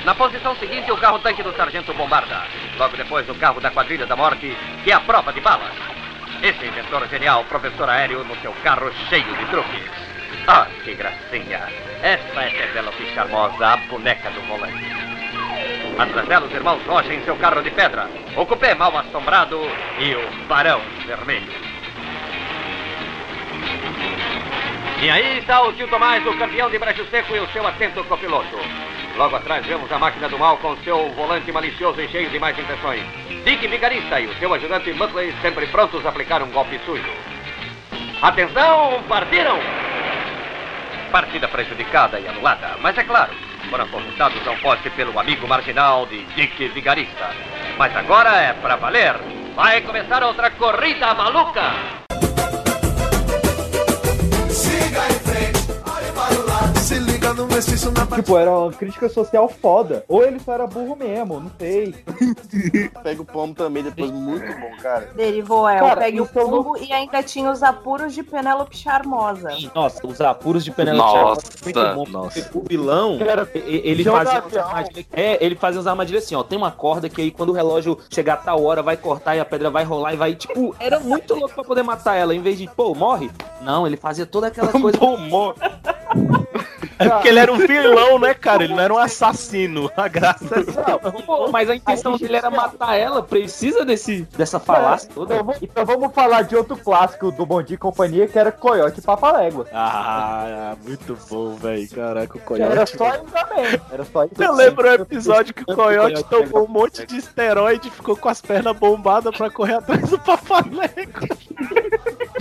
Na 0.04 0.16
posição 0.16 0.56
seguinte, 0.56 0.92
o 0.92 0.98
carro 0.98 1.20
tanque 1.20 1.44
do 1.44 1.56
Sargento 1.56 1.94
Bombarda. 1.94 2.42
Logo 2.78 2.98
depois, 2.98 3.28
o 3.30 3.36
carro 3.36 3.62
da 3.62 3.72
Quadrilha 3.72 4.08
da 4.08 4.16
Morte, 4.16 4.56
que 4.84 4.92
é 4.92 4.96
a 4.96 5.00
prova 5.00 5.32
de 5.32 5.42
balas. 5.42 6.01
Esse 6.43 6.65
inventor 6.65 7.08
genial, 7.08 7.43
professor 7.43 7.88
aéreo, 7.88 8.23
no 8.23 8.36
seu 8.38 8.51
carro 8.63 8.91
cheio 9.10 9.23
de 9.23 9.45
truques. 9.45 9.84
Ah, 10.47 10.65
que 10.84 10.95
gracinha! 10.95 11.67
Esta 12.01 12.41
é 12.41 12.49
Penélope 12.49 13.06
Charmosa, 13.13 13.67
a 13.67 13.77
boneca 13.77 14.32
do 14.32 14.41
volante. 14.47 14.84
Atrás 15.99 16.27
dela, 16.27 16.47
os 16.47 16.54
irmãos 16.54 16.84
Rocha 16.88 17.13
em 17.13 17.23
seu 17.23 17.36
carro 17.36 17.62
de 17.62 17.69
pedra. 17.69 18.10
O 18.36 18.43
cupê 18.47 18.73
mal 18.73 18.97
assombrado 18.97 19.62
e 19.99 20.15
o 20.15 20.47
Barão 20.47 20.82
Vermelho. 21.06 21.51
E 24.99 25.10
aí 25.12 25.38
está 25.38 25.62
o 25.62 25.73
tio 25.73 25.88
Tomás, 25.89 26.25
o 26.25 26.38
campeão 26.38 26.71
de 26.71 26.80
Brejo 26.80 27.06
Seco 27.12 27.36
e 27.36 27.39
o 27.39 27.47
seu 27.49 27.67
atento 27.67 28.04
copiloto. 28.06 28.58
Logo 29.15 29.36
atrás 29.36 29.63
vemos 29.65 29.91
a 29.91 29.99
máquina 29.99 30.27
do 30.27 30.39
mal 30.39 30.58
com 30.58 30.75
seu 30.77 31.10
volante 31.12 31.51
malicioso 31.51 32.01
e 32.01 32.08
cheio 32.08 32.32
de 32.32 32.39
mais 32.39 32.58
intenções. 32.58 33.21
Dick 33.43 33.67
Vigarista 33.67 34.19
e 34.19 34.27
o 34.27 34.36
seu 34.36 34.54
ajudante 34.54 34.93
Muttley 34.93 35.34
sempre 35.41 35.65
prontos 35.67 36.06
a 36.06 36.10
aplicar 36.10 36.44
um 36.44 36.52
golpe 36.52 36.79
sujo. 36.85 37.12
Atenção, 38.21 39.02
partiram! 39.08 39.60
Partida 41.12 41.48
prejudicada 41.48 42.19
e 42.19 42.27
anulada, 42.27 42.77
mas 42.81 42.98
é 42.98 43.04
claro, 43.04 43.33
foram 43.69 43.87
correntados 43.87 44.46
ao 44.48 44.56
poste 44.58 44.89
pelo 44.92 45.19
amigo 45.19 45.48
marginal 45.48 46.06
de 46.06 46.23
Dick 46.35 46.67
Vigarista. 46.69 47.31
Mas 47.77 47.96
agora 47.98 48.29
é 48.37 48.54
pra 48.54 48.75
valer. 48.75 49.15
Vai 49.56 49.81
começar 49.81 50.23
outra 50.23 50.52
corrida 50.52 51.13
maluca! 51.13 52.00
Tipo, 58.15 58.37
era 58.37 58.52
uma 58.52 58.71
crítica 58.71 59.10
social 59.10 59.47
foda. 59.49 60.04
Ou 60.08 60.23
ele 60.23 60.39
só 60.39 60.54
era 60.54 60.67
burro 60.67 60.95
mesmo, 60.95 61.39
não 61.39 61.52
sei. 61.60 61.93
Pega 63.04 63.21
o 63.21 63.25
pombo 63.25 63.54
também, 63.54 63.83
depois 63.83 64.10
muito 64.12 64.45
bom, 64.60 64.71
cara. 64.81 65.10
Derivou, 65.15 65.67
é, 65.67 65.79
Cara, 65.79 66.10
o 66.10 66.15
não- 66.15 66.25
Pombo 66.27 66.77
e 66.77 66.91
ainda 66.91 67.21
tinha 67.23 67.52
os 67.52 67.62
apuros 67.62 68.13
de 68.13 68.23
Penélope 68.23 68.75
Charmosa. 68.77 69.49
Nossa, 69.75 70.06
os 70.06 70.21
apuros 70.21 70.63
de 70.63 70.71
Penélope 70.71 70.99
Nossa, 71.04 71.15
Charmosa 71.17 71.41
foi 71.62 71.73
muito 71.73 71.95
bom. 71.95 72.12
nossa. 72.23 72.41
porque 72.41 72.58
O 72.58 72.63
vilão, 72.67 73.17
ele 73.65 74.04
fazia. 74.04 74.43
É, 75.12 75.43
ele 75.43 75.56
fazia 75.56 75.79
umas 75.79 75.87
armadilhas 75.87 76.23
assim, 76.23 76.35
ó. 76.35 76.43
Tem 76.43 76.58
uma 76.58 76.71
corda 76.71 77.10
que 77.10 77.21
aí 77.21 77.31
quando 77.31 77.49
o 77.49 77.54
relógio 77.54 77.97
chegar 78.10 78.33
a 78.35 78.37
tal 78.37 78.63
hora, 78.63 78.81
vai 78.81 78.95
cortar 78.97 79.35
e 79.35 79.39
a 79.39 79.45
pedra 79.45 79.69
vai 79.69 79.83
rolar 79.83 80.13
e 80.13 80.17
vai. 80.17 80.35
Tipo, 80.35 80.75
era 80.79 80.99
muito 80.99 81.33
louco 81.35 81.54
pra 81.56 81.63
poder 81.63 81.83
matar 81.83 82.15
ela. 82.15 82.33
Em 82.33 82.41
vez 82.41 82.58
de, 82.58 82.67
pô, 82.69 82.93
morre. 82.95 83.29
Não, 83.62 83.85
ele 83.85 83.97
fazia 83.97 84.25
toda 84.25 84.47
aquela 84.47 84.71
coisa. 84.79 84.97
É 86.99 87.10
porque 87.10 87.29
ele 87.29 87.39
era 87.39 87.52
um 87.52 87.58
vilão, 87.58 88.19
né, 88.19 88.33
cara? 88.33 88.63
Ele 88.63 88.73
não 88.73 88.81
era 88.81 88.93
um 88.93 88.97
assassino. 88.97 89.89
A 89.97 90.08
graça 90.08 90.45
é 90.60 91.12
Pô, 91.23 91.49
mas 91.52 91.69
a 91.69 91.75
intenção 91.75 92.17
dele 92.17 92.35
era 92.35 92.49
matar 92.52 92.95
ela. 92.95 93.23
Precisa 93.23 93.83
desse, 93.83 94.21
dessa 94.37 94.60
falácia 94.60 95.10
toda. 95.13 95.33
Então, 95.35 95.45
vamos- 95.45 95.62
então 95.63 95.85
vamos 95.85 96.13
falar 96.13 96.43
de 96.43 96.56
outro 96.56 96.77
clássico 96.77 97.31
do 97.31 97.45
Bom 97.45 97.62
Dia 97.63 97.75
e 97.75 97.77
Companhia, 97.77 98.27
que 98.27 98.37
era 98.37 98.52
Coyote 98.52 98.99
e 98.99 99.02
Papalégua. 99.04 99.65
Ah, 99.73 100.75
muito 100.83 101.17
bom, 101.29 101.56
velho. 101.56 101.89
Caraca, 101.89 102.37
o 102.37 102.56
Era 102.56 102.67
Coyote. 102.69 102.97
só 102.97 103.10
isso 103.15 103.23
também. 103.25 103.81
Era 103.91 104.06
só 104.06 104.23
isso. 104.25 104.33
Eu 104.43 104.54
lembro 104.54 104.87
o 104.87 104.93
episódio 104.93 105.54
que 105.54 105.63
o 105.63 105.75
Coyote 105.75 106.23
tomou 106.25 106.65
um 106.65 106.71
monte 106.71 107.06
de 107.06 107.17
esteroide 107.17 107.87
e 107.87 107.91
ficou 107.91 108.15
com 108.15 108.29
as 108.29 108.41
pernas 108.41 108.75
bombadas 108.77 109.35
pra 109.35 109.49
correr 109.49 109.75
atrás 109.75 110.10
do 110.10 110.19
Papalego. 110.19 111.27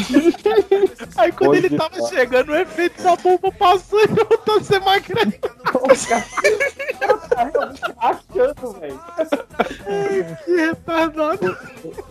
Aí 1.16 1.32
quando 1.32 1.50
Hoje 1.50 1.66
ele 1.66 1.76
tava 1.76 1.90
tá. 1.96 2.08
chegando, 2.08 2.50
o 2.52 2.56
efeito 2.56 3.02
da 3.02 3.16
bomba 3.16 3.52
passou 3.52 3.99
e 4.02 4.06
voltou 4.08 4.56
a 4.56 4.62
ser 4.62 4.80
magrelo. 4.80 5.32
Achando, 7.98 8.72
velho. 8.80 9.00
Que 10.44 10.56
retardado. 10.56 11.56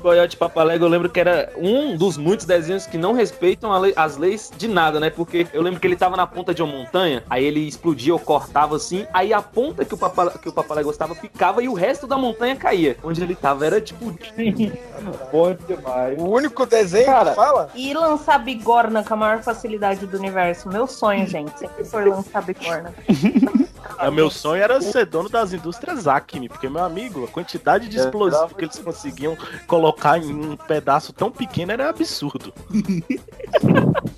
Coyote 0.02 0.38
Papalego, 0.38 0.86
eu 0.86 0.90
lembro 0.90 1.10
que 1.10 1.20
era 1.20 1.52
um 1.58 1.96
dos 1.98 2.18
muitos 2.18 2.46
desenhos 2.46 2.86
que 2.86 2.98
não 2.98 3.14
respeitam 3.14 3.78
lei- 3.80 3.94
as 3.96 4.18
leis 4.18 4.52
de 4.56 4.68
nada, 4.68 5.00
né? 5.00 5.10
Porque 5.10 5.48
eu 5.54 5.62
lembro 5.62 5.80
que 5.80 5.88
ele 5.88 5.96
tava 5.96 6.16
na 6.16 6.26
ponta 6.28 6.54
de 6.54 6.62
uma 6.62 6.72
montanha, 6.72 7.24
aí 7.30 7.44
ele 7.44 7.68
explodia 7.68 8.14
ou 8.14 8.20
cortava 8.20 8.76
assim, 8.76 9.06
aí 9.14 9.34
a 9.34 9.42
ponta 9.42 9.84
que 9.86 9.94
o, 9.94 9.98
Papa, 9.98 10.32
que 10.42 10.50
o 10.50 10.54
Papalego 10.54 10.90
estava 10.92 11.16
ficava 11.16 11.62
e 11.64 11.68
o 11.70 11.74
resto 11.74 12.08
da 12.08 12.18
montanha 12.18 12.56
caía. 12.56 12.98
Onde 13.04 13.22
ele 13.24 13.36
tava 13.36 13.66
era 13.66 13.82
tipo. 13.82 14.06
Bom 15.32 15.56
demais. 15.68 16.18
O 16.20 16.26
único 16.30 16.66
desenho 16.66 17.06
Cara, 17.06 17.30
que 17.32 17.36
fala? 17.36 17.70
E 17.76 17.94
lançar 17.94 18.40
bigorna 18.40 19.04
com 19.04 19.14
a 19.14 19.18
maior 19.18 19.42
facilidade 19.44 20.06
do 20.06 20.18
universo. 20.18 20.70
Meu 20.70 20.88
sonho, 20.88 21.26
gente, 21.28 21.68
sempre 21.80 21.86
foi 21.86 22.06
lançar 22.06 22.42
bigorna. 22.42 22.94
É, 23.98 24.10
meu 24.10 24.30
sonho 24.30 24.62
era 24.62 24.80
ser 24.82 25.06
dono 25.06 25.28
das 25.28 25.52
indústrias 25.52 26.08
Acme, 26.08 26.48
porque, 26.48 26.70
meu 26.70 26.84
amigo, 26.84 27.26
a 27.26 27.28
quantidade 27.28 27.90
de 27.90 27.98
explosivo 27.98 28.56
que 28.56 28.64
eles 28.64 28.80
conseguiam 28.80 29.38
colocar 29.68 30.18
em 30.18 30.34
um 30.34 30.56
pedaço 30.56 31.12
tão 31.12 31.30
pequeno 31.30 31.74
era 31.74 31.90
absurdo. 31.90 32.54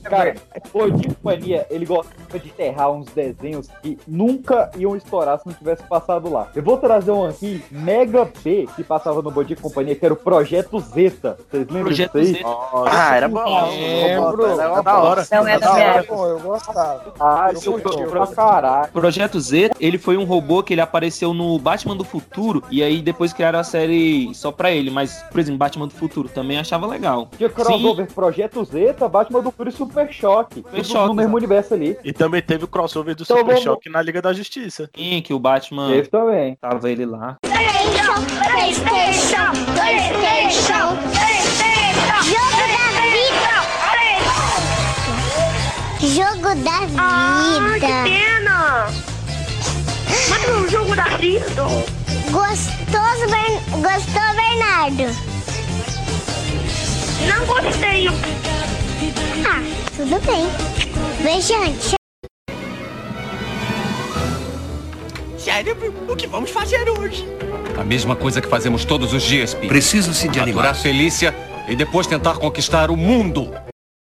Cara, 0.03 0.35
o 0.73 0.89
de 0.89 1.07
Companhia, 1.07 1.65
ele 1.69 1.85
gostava 1.85 2.37
de 2.39 2.47
enterrar 2.49 2.91
uns 2.91 3.05
desenhos 3.11 3.67
que 3.81 3.97
nunca 4.07 4.69
iam 4.77 4.95
estourar 4.95 5.39
se 5.39 5.47
não 5.47 5.53
tivesse 5.53 5.83
passado 5.83 6.29
lá. 6.29 6.49
Eu 6.53 6.61
vou 6.61 6.77
trazer 6.77 7.11
um 7.11 7.25
aqui, 7.27 7.63
Mega 7.71 8.27
B, 8.43 8.67
que 8.75 8.83
passava 8.83 9.21
no 9.21 9.31
Bom 9.31 9.43
Dia 9.43 9.55
e 9.57 9.61
Companhia, 9.61 9.95
que 9.95 10.03
era 10.03 10.13
o 10.13 10.17
Projeto 10.17 10.79
Zeta. 10.79 11.37
Vocês 11.49 11.65
lembram 11.67 11.83
Projeto 11.85 12.19
disso 12.19 12.29
aí? 12.29 12.33
Zeta. 12.43 12.49
Ah, 12.87 13.15
era 13.15 13.27
bom. 13.29 13.69
Lembro. 13.69 14.45
Era 14.45 14.81
da 14.81 14.97
hora. 15.01 15.27
Não 15.31 15.47
é 15.47 15.59
Da 15.59 15.71
hora, 15.71 16.03
pô, 16.03 16.25
eu 16.27 16.39
gostava. 16.39 17.13
Ah, 17.19 17.49
Eu 17.53 17.61
curti, 17.79 18.01
eu 18.01 18.09
pra 18.09 18.19
gostei. 18.19 18.35
caralho. 18.35 18.91
Projeto 18.91 19.39
Z, 19.39 19.71
ele 19.79 19.97
foi 19.97 20.17
um 20.17 20.25
robô 20.25 20.61
que 20.61 20.73
ele 20.73 20.81
apareceu 20.81 21.33
no 21.33 21.57
Batman 21.57 21.95
do 21.95 22.03
Futuro, 22.03 22.63
e 22.69 22.83
aí 22.83 23.01
depois 23.01 23.31
criaram 23.31 23.59
a 23.59 23.63
série 23.63 24.33
só 24.33 24.51
pra 24.51 24.71
ele, 24.71 24.89
mas, 24.89 25.23
por 25.31 25.39
exemplo, 25.39 25.57
Batman 25.57 25.87
do 25.87 25.93
Futuro 25.93 26.27
também 26.27 26.57
achava 26.59 26.85
legal. 26.85 27.29
Tinha 27.37 27.49
crossover 27.49 28.11
Projeto 28.13 28.63
Zeta, 28.65 29.07
Batman 29.07 29.20
do 29.29 29.41
Futuro 29.43 29.69
e 29.69 29.71
Super 29.71 30.11
Choque. 30.11 30.61
Tudo 30.61 30.83
Choque, 30.83 31.07
no 31.07 31.13
mesmo 31.13 31.35
universo 31.37 31.73
ali. 31.73 31.97
E 32.03 32.11
também 32.13 32.41
teve 32.41 32.65
o 32.65 32.67
crossover 32.67 33.15
do 33.15 33.23
Então 33.23 33.37
Super 33.37 33.49
vamos- 33.53 33.63
Choque 33.63 33.89
na 33.89 34.01
Liga 34.01 34.21
da 34.21 34.33
Justiça. 34.33 34.89
Sim, 34.95 35.21
que 35.21 35.33
o 35.33 35.39
Batman 35.39 35.89
Teve 35.89 36.07
também. 36.07 36.55
tava 36.55 36.89
ele 36.91 37.05
lá. 37.05 37.37
PlayStation, 37.41 38.21
PlayStation, 38.43 39.51
PlayStation, 39.73 40.97
PlayStation. 41.11 42.21
Jogo 42.23 42.61
da 42.73 42.87
vida. 43.11 43.51
Jogo 46.01 46.55
da 46.63 46.79
vida. 46.85 47.01
Ah, 47.01 47.73
que 47.79 48.09
pena. 48.09 48.87
Mas 50.29 50.43
é 50.47 50.53
um 50.53 50.67
jogo 50.69 50.95
da 50.95 51.03
vida. 51.17 51.45
Gostoso, 52.31 53.25
Bern... 53.29 53.59
Gostou, 53.81 54.29
Bernardo? 54.35 55.07
Não 57.27 57.45
gostei. 57.45 58.07
Ah, 59.45 59.61
tudo 59.95 60.19
bem. 60.25 60.45
Beijante. 61.23 61.95
Cérebro, 65.37 65.93
o 66.07 66.15
que 66.15 66.27
vamos 66.27 66.51
fazer 66.51 66.87
hoje? 66.89 67.25
A 67.77 67.83
mesma 67.83 68.15
coisa 68.15 68.41
que 68.41 68.47
fazemos 68.47 68.85
todos 68.85 69.13
os 69.13 69.23
dias, 69.23 69.53
Pi. 69.53 69.67
Preciso-se 69.67 70.27
de 70.27 70.39
Aturar 70.39 70.43
animais. 70.43 70.81
Felícia 70.81 71.35
e 71.67 71.75
depois 71.75 72.05
tentar 72.07 72.37
conquistar 72.37 72.91
o 72.91 72.97
mundo. 72.97 73.51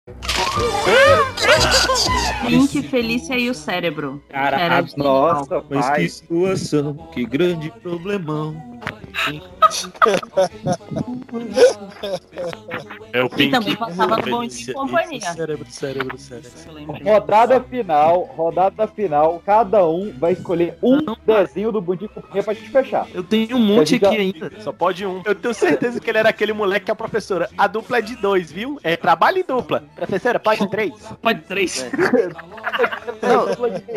Link, 2.48 2.82
Felícia 2.88 3.38
e 3.38 3.50
o 3.50 3.54
cérebro. 3.54 4.22
Cara, 4.30 4.82
Que 4.82 4.90
genial. 4.90 5.34
Nossa, 5.34 5.64
Mas 5.68 5.90
que 5.90 6.08
situação, 6.08 6.94
que 7.12 7.24
grande 7.24 7.70
problemão. 7.82 8.77
É 13.12 13.22
o 13.22 13.26
E 13.26 13.28
Pink. 13.30 13.50
também 13.50 13.76
passava 13.76 14.16
no 14.16 14.22
Bom 14.22 14.46
Dia 14.46 14.70
e. 14.70 14.74
Companhia. 14.74 15.20
Cérebro, 15.20 15.66
cérebro, 15.70 16.18
cérebro. 16.18 16.50
Rodada 17.04 17.60
final, 17.60 18.22
rodada 18.36 18.86
final, 18.86 19.42
cada 19.44 19.86
um 19.86 20.12
vai 20.18 20.32
escolher 20.32 20.76
um 20.82 20.98
desenho 21.26 21.72
do 21.72 21.80
Bom 21.80 21.94
Dia 21.96 22.06
e 22.06 22.08
Companhia 22.08 22.42
pra 22.42 22.54
gente 22.54 22.70
fechar. 22.70 23.06
Eu 23.12 23.22
tenho 23.22 23.56
um 23.56 23.60
monte 23.60 23.90
gente 23.90 24.00
já- 24.02 24.08
aqui 24.08 24.16
ainda. 24.18 24.52
Só 24.60 24.72
pode 24.72 25.04
um. 25.06 25.22
Eu 25.24 25.34
tenho 25.34 25.54
certeza 25.54 26.00
que 26.00 26.08
ele 26.10 26.18
era 26.18 26.28
aquele 26.28 26.52
moleque 26.52 26.86
que 26.86 26.90
a 26.90 26.94
professora. 26.94 27.48
A 27.56 27.66
dupla 27.66 27.98
é 27.98 28.02
de 28.02 28.16
dois, 28.16 28.50
viu? 28.52 28.78
É 28.82 28.96
trabalho 28.96 29.38
em 29.38 29.44
dupla. 29.44 29.84
Professora, 29.96 30.38
pode 30.38 30.68
três. 30.70 30.92
Pode 31.22 31.40
três. 31.42 31.86
Não, 33.22 33.48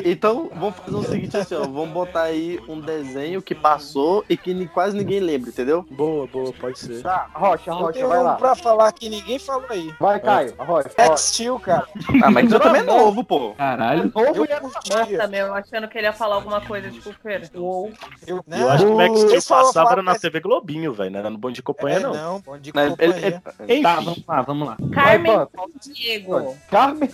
então, 0.05 0.49
vamos 0.55 0.75
fazer 0.77 0.95
o 0.97 1.03
seguinte 1.03 1.37
assim, 1.37 1.55
ó. 1.55 1.61
Vamos 1.61 1.89
botar 1.89 2.23
aí 2.23 2.59
um 2.67 2.79
desenho 2.79 3.41
que 3.41 3.53
passou 3.53 4.23
e 4.29 4.35
que 4.35 4.53
ni- 4.53 4.67
quase 4.73 4.95
ninguém 4.97 5.19
lembra, 5.19 5.49
entendeu? 5.49 5.85
Boa, 5.91 6.27
boa, 6.27 6.51
pode 6.53 6.79
ser. 6.79 7.01
Tá, 7.01 7.27
Rocha, 7.33 7.71
Eu 7.71 7.75
Rocha, 7.75 7.93
tenho 7.93 8.07
vai 8.07 8.19
um 8.19 8.23
lá. 8.23 8.35
pra 8.35 8.55
falar 8.55 8.91
que 8.91 9.09
ninguém 9.09 9.37
falou 9.39 9.65
aí. 9.69 9.93
Vai, 9.99 10.19
Caio, 10.19 10.53
Rocha. 10.57 10.89
Max 10.97 11.09
Rocha. 11.09 11.17
Steel, 11.17 11.59
cara. 11.59 11.87
Ah, 12.23 12.31
mas 12.31 12.45
isso 12.49 12.59
também 12.59 12.81
é 12.81 12.83
novo, 12.85 13.23
pô. 13.23 13.53
Caralho. 13.53 14.11
Novo 14.13 14.35
Eu 14.35 14.45
e 14.45 14.51
essa 14.51 14.59
curtia. 14.61 15.17
Nossa, 15.17 15.27
meu, 15.27 15.53
achando 15.53 15.87
que 15.87 15.97
ele 15.97 16.07
ia 16.07 16.13
falar 16.13 16.35
alguma 16.35 16.61
coisa, 16.61 16.89
tipo, 16.89 17.13
pera. 17.21 17.49
Eu, 17.53 17.91
eu, 18.27 18.43
Eu 18.49 18.69
acho 18.69 18.85
que 18.85 18.91
o 18.91 18.97
Max 18.97 19.19
Steel 19.19 19.41
passava 19.41 19.71
falar 19.73 19.91
era 19.93 20.03
na 20.03 20.15
TV 20.15 20.39
Globinho, 20.39 20.93
velho. 20.93 21.11
Não 21.11 21.19
era 21.19 21.29
no 21.29 21.37
Bom 21.37 21.51
de 21.51 21.61
Companhia, 21.61 21.97
É, 21.97 21.99
não. 22.01 22.13
não, 22.13 22.39
bom 22.39 22.57
de 22.57 22.71
companhia. 22.71 23.41
Enfim. 23.67 23.81
Tá, 23.81 23.95
vamos 23.99 24.23
lá, 24.27 24.41
vamos 24.41 24.67
lá. 24.67 24.77
Carmen 24.93 25.31
Vai, 25.35 25.47
Diego. 25.81 26.57
Carmen 26.69 27.09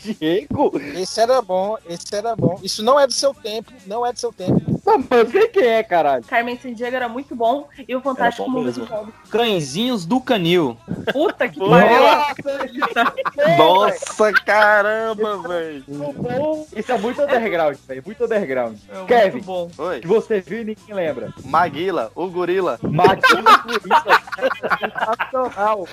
Diego? 0.00 0.72
Esse 0.94 1.20
era 1.20 1.40
bom, 1.42 1.76
esse 1.88 2.14
era 2.14 2.34
bom. 2.36 2.58
Isso 2.62 2.82
não 2.82 2.98
é 2.98 3.06
do 3.06 3.12
seu 3.12 3.34
tempo, 3.34 3.72
não 3.86 4.04
é 4.06 4.12
do 4.12 4.18
seu 4.18 4.32
tempo. 4.32 4.71
Não, 4.84 5.04
mas 5.08 5.30
sei 5.30 5.48
quem 5.48 5.64
é, 5.64 5.82
caralho. 5.82 6.24
Carmen 6.24 6.58
Sandiego 6.58 6.96
era 6.96 7.08
muito 7.08 7.36
bom. 7.36 7.68
E 7.86 7.94
o 7.94 8.00
Fantástico 8.00 8.50
bom 8.50 8.58
Mundo 8.58 8.72
de 8.72 8.80
Bob. 8.80 9.12
Cãezinhos 9.30 10.04
do 10.04 10.20
Canil. 10.20 10.76
Puta 11.12 11.48
que 11.48 11.58
pariu. 11.58 12.02
Nossa, 13.56 14.32
caramba, 14.32 15.38
velho. 15.48 15.84
Isso 16.74 16.92
é 16.92 16.98
muito 16.98 17.22
underground, 17.22 17.76
velho. 17.86 18.02
Muito 18.04 18.24
underground. 18.24 18.76
É 18.88 19.04
Kevin, 19.04 19.30
muito 19.32 19.44
bom. 19.44 19.70
Oi. 19.78 20.00
que 20.00 20.06
você 20.08 20.40
viu 20.40 20.62
e 20.62 20.64
ninguém 20.64 20.94
lembra. 20.94 21.32
Maguila, 21.44 22.10
o 22.14 22.26
gorila. 22.26 22.78
Maquila 22.82 23.58
Turista. 23.58 24.22
Sensacional. 24.78 25.88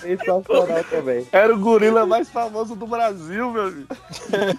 sensacional 0.00 0.84
também. 0.90 1.26
Era 1.32 1.54
o 1.54 1.58
gorila 1.58 2.06
mais 2.06 2.28
famoso 2.28 2.74
do 2.74 2.86
Brasil, 2.86 3.50
meu 3.50 3.62
amigo. 3.64 3.88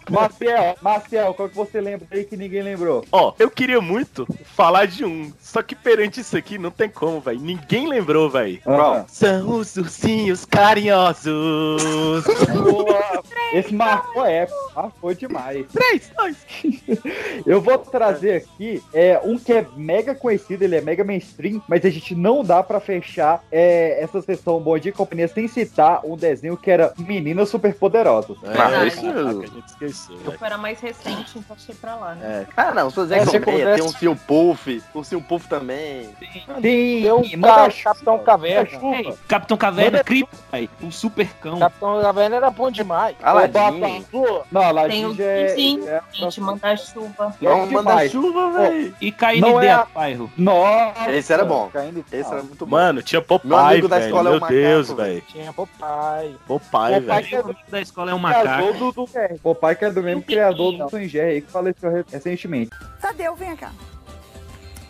Marcel, 0.09 0.75
Marcel, 0.81 1.33
qual 1.33 1.49
que 1.49 1.55
você 1.55 1.81
lembra 1.81 2.07
aí 2.11 2.23
que 2.23 2.37
ninguém 2.37 2.61
lembrou? 2.61 3.05
Ó, 3.11 3.33
eu 3.39 3.49
queria 3.49 3.79
muito 3.81 4.27
falar 4.55 4.85
de 4.87 5.05
um, 5.05 5.31
só 5.39 5.61
que 5.61 5.75
perante 5.75 6.19
isso 6.21 6.35
aqui 6.37 6.57
não 6.57 6.71
tem 6.71 6.89
como, 6.89 7.19
velho. 7.21 7.39
Ninguém 7.39 7.87
lembrou, 7.87 8.29
velho. 8.29 8.59
Qual? 8.63 9.05
São 9.07 9.57
os 9.57 9.75
ursinhos 9.77 10.45
carinhosos. 10.45 12.23
Boa. 12.63 13.23
Esse 13.53 13.73
marcou 13.73 14.23
a 14.23 14.29
época, 14.29 14.57
marcou 14.75 15.13
demais. 15.13 15.65
Três, 15.71 16.11
dois. 16.17 16.35
Eu 17.45 17.61
vou 17.61 17.77
trazer 17.77 18.35
aqui 18.37 18.83
é, 18.93 19.19
um 19.23 19.37
que 19.39 19.53
é 19.53 19.65
mega 19.75 20.13
conhecido, 20.13 20.63
ele 20.63 20.75
é 20.75 20.81
mega 20.81 21.03
mainstream, 21.03 21.61
mas 21.67 21.85
a 21.85 21.89
gente 21.89 22.13
não 22.15 22.43
dá 22.43 22.61
pra 22.61 22.79
fechar 22.79 23.43
é, 23.51 24.01
essa 24.03 24.21
sessão 24.21 24.59
Bom 24.59 24.77
Dia 24.77 24.89
e 24.89 24.93
Companhia 24.93 25.27
sem 25.27 25.47
citar 25.47 26.01
um 26.05 26.17
desenho 26.17 26.57
que 26.57 26.69
era 26.69 26.93
Meninas 26.97 27.49
Superpoderosas. 27.49 28.37
Ah, 28.43 28.83
É, 28.83 28.87
isso 28.87 29.01
caraca, 29.01 29.23
mesmo. 29.23 29.43
a 29.43 29.45
gente 29.47 29.67
esqueceu, 29.67 30.15
Eu 30.25 30.31
velho. 30.31 30.37
era 30.45 30.57
mais 30.57 30.79
recente, 30.79 31.39
então 31.39 31.55
achei 31.55 31.75
pra 31.75 31.95
lá, 31.95 32.15
né? 32.15 32.45
É. 32.49 32.53
Ah, 32.57 32.73
não, 32.73 32.89
sou 32.89 33.05
Zé 33.05 33.16
É, 33.17 33.25
você 33.25 33.39
Colmeia, 33.39 33.65
conversa- 33.65 33.83
tem 33.83 33.93
um 33.93 33.97
Sil 33.97 34.15
Puff, 34.27 34.83
o 34.93 35.03
Sil 35.03 35.21
Puff 35.21 35.47
também. 35.47 36.09
Tem 36.19 36.61
Tem 36.61 37.11
o 37.11 37.21
manda 37.37 37.53
Ca- 37.55 37.69
chuva, 37.69 37.83
Capitão 37.93 38.19
Caverna. 38.19 38.79
manda 38.81 38.97
Ei, 38.97 39.03
chuva. 39.03 39.17
Capitão 39.27 39.57
Caverna, 39.57 40.03
Crip, 40.03 40.29
pai, 40.51 40.69
o 40.81 40.91
super 40.91 41.27
cão. 41.41 41.59
Capitão 41.59 42.01
Caverna 42.01 42.35
era 42.35 42.49
bom 42.51 42.69
demais. 42.71 43.15
Aladdin. 43.21 44.05
Não, 44.51 44.61
Aladdin 44.61 44.93
Tem 44.95 45.05
o 45.05 45.15
é- 45.29 45.47
Sim, 45.49 45.87
é- 45.87 46.01
gente, 46.11 46.41
mandar-chuva. 46.41 47.35
é 47.41 47.45
Vamos 47.47 47.69
mandar 47.71 47.91
demais. 47.91 48.11
chuva, 48.11 48.51
velho. 48.51 48.95
E 49.01 49.11
KND, 49.11 49.41
Não 49.41 49.61
é 49.61 49.71
a- 49.71 49.85
bairro. 49.93 50.31
Nossa, 50.37 51.11
Esse 51.11 51.33
era 51.33 51.45
bom. 51.45 51.69
caindo 51.71 51.99
e 52.11 52.15
Esse 52.15 52.31
era 52.31 52.43
muito 52.43 52.65
bom. 52.65 52.75
Mano, 52.75 53.01
tinha 53.01 53.19
Meu 53.19 53.27
Popeye, 53.27 53.53
amigo 53.59 53.87
da 53.87 53.97
velho. 53.99 54.07
escola 54.07 54.29
é 54.29 54.31
Meu 54.39 54.43
um 54.43 54.47
Deus, 54.47 54.89
macaco, 54.89 55.07
velho. 55.09 55.21
Tinha 55.27 55.53
Popeye. 55.53 56.37
Popeye, 56.47 56.99
velho. 56.99 57.27
que 57.27 57.35
é 57.35 57.39
O 57.39 57.43
amigo 57.43 57.59
da 57.69 57.81
escola 57.81 58.11
é 58.11 58.13
um 58.13 58.19
criador 58.21 58.73
macaco. 58.73 59.39
Popeye 59.41 59.75
que 59.75 59.85
é 59.85 59.89
do 59.91 60.03
mesmo 60.03 60.21
criador 60.23 60.71
do 60.73 60.87
Tom 60.89 60.99
Jerry 61.07 61.29
aí, 61.31 61.41
que 61.41 61.51
faleceu 61.51 61.91
re- 61.91 62.05
recentemente. 62.11 62.71
Tadeu, 63.07 63.37
vem 63.37 63.55
cá. 63.55 63.71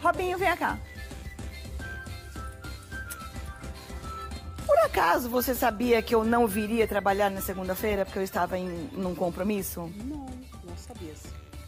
Robinho, 0.01 0.39
vem 0.39 0.57
cá. 0.57 0.79
Por 4.65 4.77
acaso 4.79 5.29
você 5.29 5.53
sabia 5.53 6.01
que 6.01 6.15
eu 6.15 6.23
não 6.23 6.47
viria 6.47 6.87
trabalhar 6.87 7.29
na 7.29 7.41
segunda-feira 7.41 8.05
porque 8.05 8.17
eu 8.17 8.23
estava 8.23 8.57
em 8.57 8.89
num 8.91 9.13
compromisso? 9.13 9.81
Não, 10.03 10.25
não 10.63 10.75
sabia. 10.75 11.13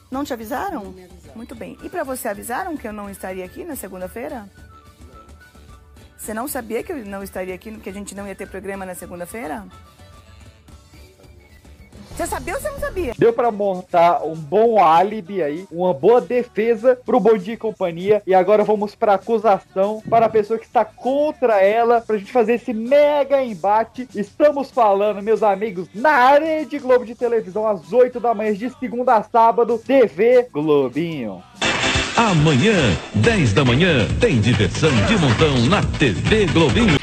Não 0.09 0.23
te 0.23 0.33
avisaram? 0.33 0.85
Não 0.85 0.91
me 0.91 1.03
avisaram. 1.03 1.35
Muito 1.35 1.53
bem. 1.53 1.77
E 1.83 1.89
pra 1.89 2.03
você 2.03 2.27
avisaram 2.27 2.75
que 2.75 2.87
eu 2.87 2.93
não 2.93 3.11
estaria 3.11 3.45
aqui 3.45 3.63
na 3.63 3.75
segunda-feira? 3.75 4.49
Você 6.17 6.33
não 6.33 6.47
sabia 6.47 6.81
que 6.81 6.91
eu 6.91 7.05
não 7.05 7.21
estaria 7.21 7.53
aqui, 7.53 7.77
que 7.77 7.89
a 7.89 7.93
gente 7.93 8.15
não 8.15 8.27
ia 8.27 8.33
ter 8.33 8.49
programa 8.49 8.87
na 8.87 8.95
segunda-feira? 8.95 9.67
Você 12.19 12.27
sabia 12.27 12.55
ou 12.55 12.59
você 12.59 12.69
não 12.69 12.79
sabia? 12.79 13.13
Deu 13.17 13.31
pra 13.31 13.49
montar 13.49 14.25
um 14.25 14.35
bom 14.35 14.83
álibi 14.83 15.41
aí, 15.41 15.65
uma 15.71 15.93
boa 15.93 16.19
defesa 16.19 16.99
pro 17.05 17.17
Bom 17.17 17.37
Dia 17.37 17.53
e 17.53 17.57
Companhia. 17.57 18.21
E 18.27 18.33
agora 18.35 18.61
vamos 18.61 18.93
pra 18.93 19.13
acusação 19.13 20.03
para 20.09 20.25
a 20.25 20.29
pessoa 20.29 20.59
que 20.59 20.65
está 20.65 20.83
contra 20.83 21.61
ela, 21.61 22.01
pra 22.01 22.17
gente 22.17 22.29
fazer 22.29 22.55
esse 22.55 22.73
mega 22.73 23.41
embate. 23.41 24.05
Estamos 24.13 24.69
falando, 24.69 25.23
meus 25.23 25.41
amigos, 25.41 25.87
na 25.95 26.37
Rede 26.37 26.77
Globo 26.77 27.05
de 27.05 27.15
Televisão, 27.15 27.65
às 27.65 27.93
8 27.93 28.19
da 28.19 28.33
manhã, 28.33 28.53
de 28.53 28.69
segunda 28.69 29.15
a 29.15 29.23
sábado, 29.23 29.77
TV 29.77 30.49
Globinho. 30.51 31.41
Amanhã, 32.17 32.75
10 33.15 33.53
da 33.53 33.63
manhã, 33.63 34.05
tem 34.19 34.41
diversão 34.41 34.91
de 35.07 35.17
montão 35.17 35.55
na 35.69 35.81
TV 35.97 36.47
Globinho. 36.47 36.99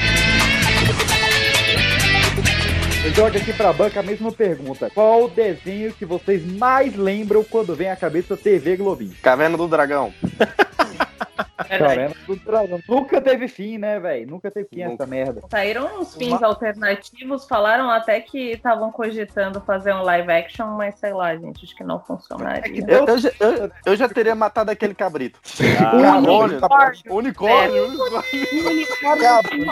Eu 3.07 3.15
jogo 3.15 3.39
aqui 3.39 3.53
pra 3.53 3.73
banca 3.73 4.01
a 4.01 4.03
mesma 4.03 4.33
pergunta. 4.33 4.91
Qual 4.93 5.27
o 5.27 5.29
desenho 5.29 5.93
que 5.93 6.05
vocês 6.05 6.45
mais 6.45 6.97
lembram 6.97 7.45
quando 7.45 7.73
vem 7.73 7.89
à 7.89 7.95
cabeça 7.95 8.37
TV 8.37 8.77
Globinho? 8.77 9.15
Caverna 9.23 9.57
do 9.57 9.69
Dragão. 9.69 10.13
Caverna 11.57 12.15
do 12.27 12.37
Dragão. 12.37 12.81
Nunca 12.89 13.21
teve 13.21 13.49
fim, 13.49 13.79
né, 13.79 13.99
velho? 13.99 14.29
Nunca 14.31 14.51
teve 14.51 14.69
fim 14.69 14.83
essa 14.83 15.07
merda. 15.07 15.43
Saíram 15.51 16.01
uns 16.01 16.15
fins 16.15 16.43
alternativos, 16.43 17.47
falaram 17.47 17.91
até 17.91 18.21
que 18.21 18.53
estavam 18.53 18.91
cogitando 18.93 19.61
fazer 19.61 19.93
um 19.95 20.03
live 20.03 20.31
action, 20.31 20.67
mas 20.77 20.99
sei 20.99 21.13
lá, 21.13 21.35
gente, 21.37 21.65
acho 21.65 21.75
que 21.77 21.85
não 21.85 22.01
funcionaria. 22.01 22.85
Eu, 22.87 23.07
eu 23.07 23.19
já- 23.19 23.31
eu- 23.41 23.71
eu 23.87 23.97
já 23.97 24.09
teria 24.09 24.35
matado 24.35 24.71
aquele 24.71 24.95
cabrito. 24.95 25.41
Ah, 25.81 26.19
Unicórnio. 26.19 26.57
unicórnio. 26.57 27.15
Unicórnio. 27.17 27.77
É. 27.77 27.81
unicórnio. 27.83 29.67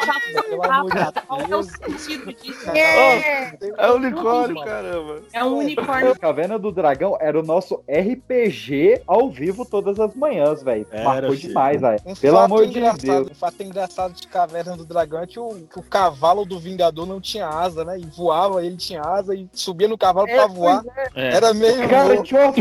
Pelo 0.49 0.63
amor 0.65 0.91
de 0.91 1.21
Qual 1.27 1.41
é 1.41 1.57
o 1.57 1.63
sentido 1.63 2.33
disso? 2.33 2.71
É 2.75 3.91
unicórnio, 3.91 4.63
caramba. 4.65 5.21
É 5.33 5.45
um 5.45 5.59
unicórnio. 5.59 6.19
Caverna 6.19 6.59
do 6.59 6.71
Dragão 6.73 7.17
era 7.21 7.39
o 7.39 7.43
nosso 7.43 7.83
RPG 7.89 9.03
ao 9.07 9.31
vivo 9.31 9.65
todas 9.65 9.99
as 10.01 10.15
manhãs, 10.15 10.63
velho. 10.63 10.87
Era, 10.91 11.05
Marcou 11.05 11.33
filho. 11.33 11.53
Demais, 11.77 12.03
velho. 12.03 12.17
Um 12.17 12.21
Pelo 12.21 12.39
amor 12.39 12.67
de 12.67 12.81
Deus. 12.81 13.31
Um 13.31 13.35
fato 13.35 13.63
engraçado 13.63 14.13
de 14.15 14.27
Caverna 14.27 14.77
do 14.77 14.85
Dragão 14.85 15.21
é 15.21 15.27
que 15.27 15.39
o, 15.39 15.55
que 15.71 15.79
o 15.79 15.83
cavalo 15.83 16.45
do 16.45 16.59
Vingador 16.59 17.07
não 17.07 17.21
tinha 17.21 17.47
asa, 17.49 17.85
né? 17.85 17.99
E 17.99 18.07
voava, 18.07 18.65
ele 18.65 18.77
tinha 18.77 19.01
asa 19.03 19.35
e 19.35 19.49
subia 19.53 19.89
no 19.89 19.99
cavalo 19.99 20.27
pra 20.27 20.47
voar. 20.47 20.85
É. 21.15 21.35
Era 21.37 21.55
meio. 21.55 21.89
Cara, 21.89 22.23
tinha 22.23 22.41
uma, 22.41 22.53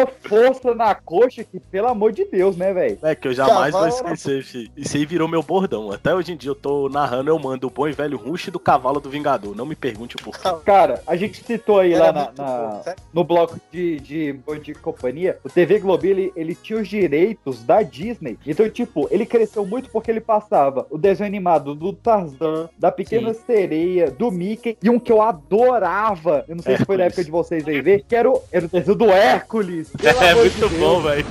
uma 0.00 0.06
força 0.06 0.74
na 0.74 0.94
coxa 0.94 1.44
que, 1.44 1.58
pelo 1.60 1.88
amor 1.88 2.12
de 2.12 2.24
Deus, 2.24 2.56
né, 2.56 2.72
velho? 2.72 2.98
É 3.02 3.14
que 3.14 3.28
eu 3.28 3.32
jamais 3.34 3.72
vou 3.72 3.82
Cavalo 3.82 3.86
era- 3.86 4.14
esquecer, 4.14 4.42
filho. 4.44 4.70
Isso 4.76 4.96
aí 4.96 5.04
virou 5.06 5.28
meu 5.28 5.42
bordão. 5.42 5.90
Até 5.92 6.14
hoje 6.14 6.32
em 6.32 6.36
dia 6.36 6.50
eu 6.50 6.54
tô 6.54 6.88
narrando, 6.88 7.30
eu 7.30 7.38
mando 7.38 7.66
o 7.66 7.70
bom 7.70 7.88
e 7.88 7.92
velho 7.92 8.16
rush 8.16 8.48
do 8.50 8.58
cavalo 8.58 9.00
do 9.00 9.10
Vingador. 9.10 9.54
Não 9.54 9.66
me 9.66 9.74
pergunte 9.76 10.16
o 10.16 10.22
porquê. 10.22 10.48
Cara, 10.64 11.02
a 11.06 11.16
gente 11.16 11.42
citou 11.44 11.80
aí 11.80 11.92
Era 11.92 12.06
lá 12.06 12.12
na, 12.12 12.32
na- 12.44 12.68
bom, 12.84 12.92
no 13.12 13.24
bloco 13.24 13.60
de, 13.72 14.00
de 14.00 14.32
Bom 14.32 14.56
Dia 14.56 14.74
e 14.74 14.78
Companhia, 14.78 15.38
o 15.44 15.48
TV 15.48 15.78
Globinho, 15.78 16.12
ele, 16.12 16.32
ele 16.36 16.54
tinha 16.54 16.78
os 16.80 16.88
direitos 16.88 17.62
da 17.62 17.82
Disney. 17.82 18.38
Então, 18.46 18.68
tipo, 18.68 19.08
ele 19.10 19.24
cresceu 19.26 19.64
muito 19.64 19.90
porque 19.90 20.10
ele 20.10 20.20
passava 20.20 20.86
o 20.90 20.98
desenho 20.98 21.26
animado 21.26 21.74
do 21.74 21.92
Tarzan, 21.92 22.68
da 22.78 22.92
Pequena 22.92 23.32
Sereia, 23.34 24.10
do 24.10 24.30
Mickey, 24.30 24.76
e 24.82 24.90
um 24.90 24.98
que 24.98 25.10
eu 25.10 25.22
adorava, 25.22 26.44
eu 26.48 26.56
não 26.56 26.62
sei 26.62 26.76
se 26.76 26.84
foi 26.84 26.96
na 26.96 27.04
época 27.04 27.24
de 27.24 27.30
vocês 27.30 27.66
aí 27.66 27.80
ver, 27.80 28.04
que 28.06 28.14
era 28.14 28.30
o, 28.30 28.40
era 28.52 28.66
o 28.66 28.68
desenho 28.68 28.96
do 28.96 29.10
Hércules. 29.10 29.92
É 30.04 30.34
de 30.34 30.40
muito 30.40 30.68
Deus. 30.68 30.72
bom, 30.72 31.00
velho. 31.00 31.26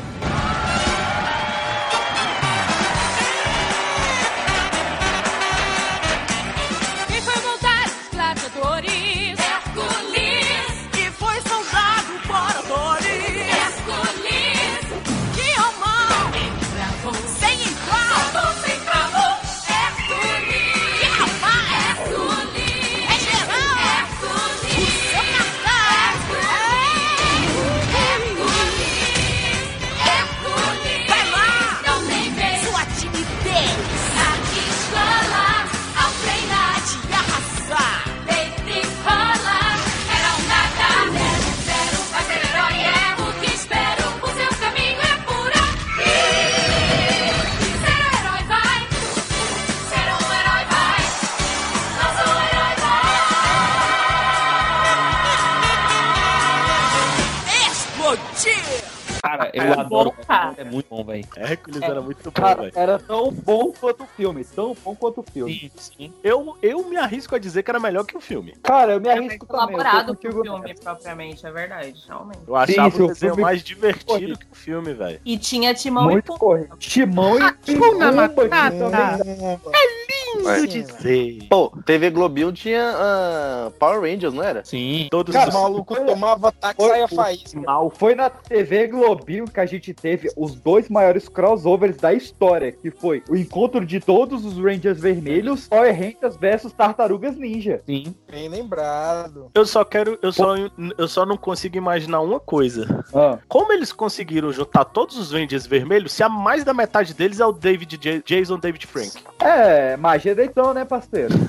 Era 62.84 62.99
tão 62.99 63.31
bom 63.31 63.71
quanto 63.79 64.03
o 64.03 64.07
filme, 64.07 64.43
tão 64.43 64.75
bom 64.84 64.95
quanto 64.95 65.21
o 65.21 65.23
filme. 65.23 65.71
Eu, 66.23 66.55
eu 66.61 66.84
me 66.88 66.97
arrisco 66.97 67.36
a 67.36 67.39
dizer 67.39 67.63
que 67.63 67.71
era 67.71 67.79
melhor 67.79 68.05
que 68.05 68.15
o 68.15 68.21
filme. 68.21 68.53
Cara, 68.61 68.93
eu 68.93 69.01
me 69.01 69.09
arrisco 69.09 69.45
também. 69.45 69.63
eu 69.63 69.67
tô 69.67 69.81
elaborado 69.81 70.15
que 70.15 70.27
o 70.27 70.43
filme, 70.43 70.75
propriamente, 70.75 71.45
é 71.45 71.51
verdade, 71.51 72.03
realmente. 72.07 72.39
Eu 72.47 72.55
achava 72.55 72.91
Sim, 72.91 73.01
o 73.01 73.05
o 73.05 73.07
desenho 73.07 73.31
filme- 73.34 73.41
mais 73.41 73.63
divertido 73.63 74.38
que 74.38 74.45
o 74.51 74.55
filme, 74.55 74.93
velho. 74.93 75.19
E 75.25 75.38
tinha 75.38 75.73
Timão 75.73 76.03
Muito 76.05 76.34
e 76.34 76.38
Pumba. 76.38 76.69
Timão 76.77 77.38
e 77.39 77.41
Hakuna 77.41 77.79
Pumba, 77.89 78.11
Matata. 78.11 78.77
também- 78.77 79.59
É 79.73 80.03
Lindo 80.36 80.67
de 80.67 80.91
ser. 80.93 81.47
Pô, 81.47 81.71
TV 81.86 82.09
Globinho 82.09 82.51
tinha 82.51 82.91
ah, 82.95 83.71
Power 83.79 84.01
Rangers, 84.01 84.34
não 84.34 84.43
era? 84.43 84.65
Sim. 84.65 85.07
Todos 85.11 85.31
Cara, 85.34 85.49
os... 85.49 85.53
maluco 85.53 85.95
tomava 86.05 86.47
ataque 86.49 86.81
e 86.84 86.88
saia 86.88 87.07
faísca. 87.07 87.59
Mal. 87.61 87.91
Foi 87.91 88.15
na 88.15 88.29
TV 88.31 88.88
Globinho 88.88 89.45
que 89.45 89.59
a 89.59 89.65
gente 89.65 89.93
teve 89.93 90.29
os 90.36 90.55
dois 90.55 90.89
maiores 90.89 91.29
crossovers 91.29 91.97
da 91.97 92.13
história, 92.13 92.72
que 92.82 92.91
foi 92.91 93.24
o 93.30 93.36
encontro 93.36 93.86
de 93.86 93.99
todos 93.99 94.45
os 94.45 94.57
Rangers 94.57 94.99
vermelhos, 94.99 95.67
Power 95.67 95.93
Rangers 95.93 96.36
versus 96.38 96.71
Tartarugas 96.74 97.36
Ninja. 97.38 97.82
Sim. 97.86 98.15
Bem 98.30 98.47
lembrado. 98.49 99.49
Eu 99.53 99.65
só 99.65 99.84
quero, 99.84 100.17
eu 100.21 100.32
só, 100.32 100.55
eu 100.97 101.07
só 101.07 101.26
não 101.26 101.38
consigo 101.38 101.78
imaginar 101.78 102.21
uma 102.21 102.39
coisa. 102.39 103.03
Ah. 103.13 103.38
Como 103.47 103.71
eles 103.74 103.91
conseguiram 103.91 104.51
juntar 104.51 104.86
todos 104.86 105.17
os 105.17 105.32
Rangers 105.32 105.65
vermelhos 105.65 106.11
se 106.13 106.24
a 106.24 106.30
mais 106.30 106.63
da 106.63 106.74
metade 106.74 107.13
deles 107.13 107.39
é 107.39 107.45
o 107.45 107.51
David 107.51 107.97
J- 107.97 108.21
Jason 108.26 108.59
David 108.59 108.86
Frank? 108.88 109.11
É, 109.39 109.97
magia 109.97 110.36
deitão, 110.36 110.74
né, 110.74 110.86
parceiro? 110.86 111.34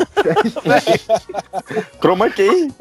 Chroma 2.00 2.30
Key. 2.30 2.72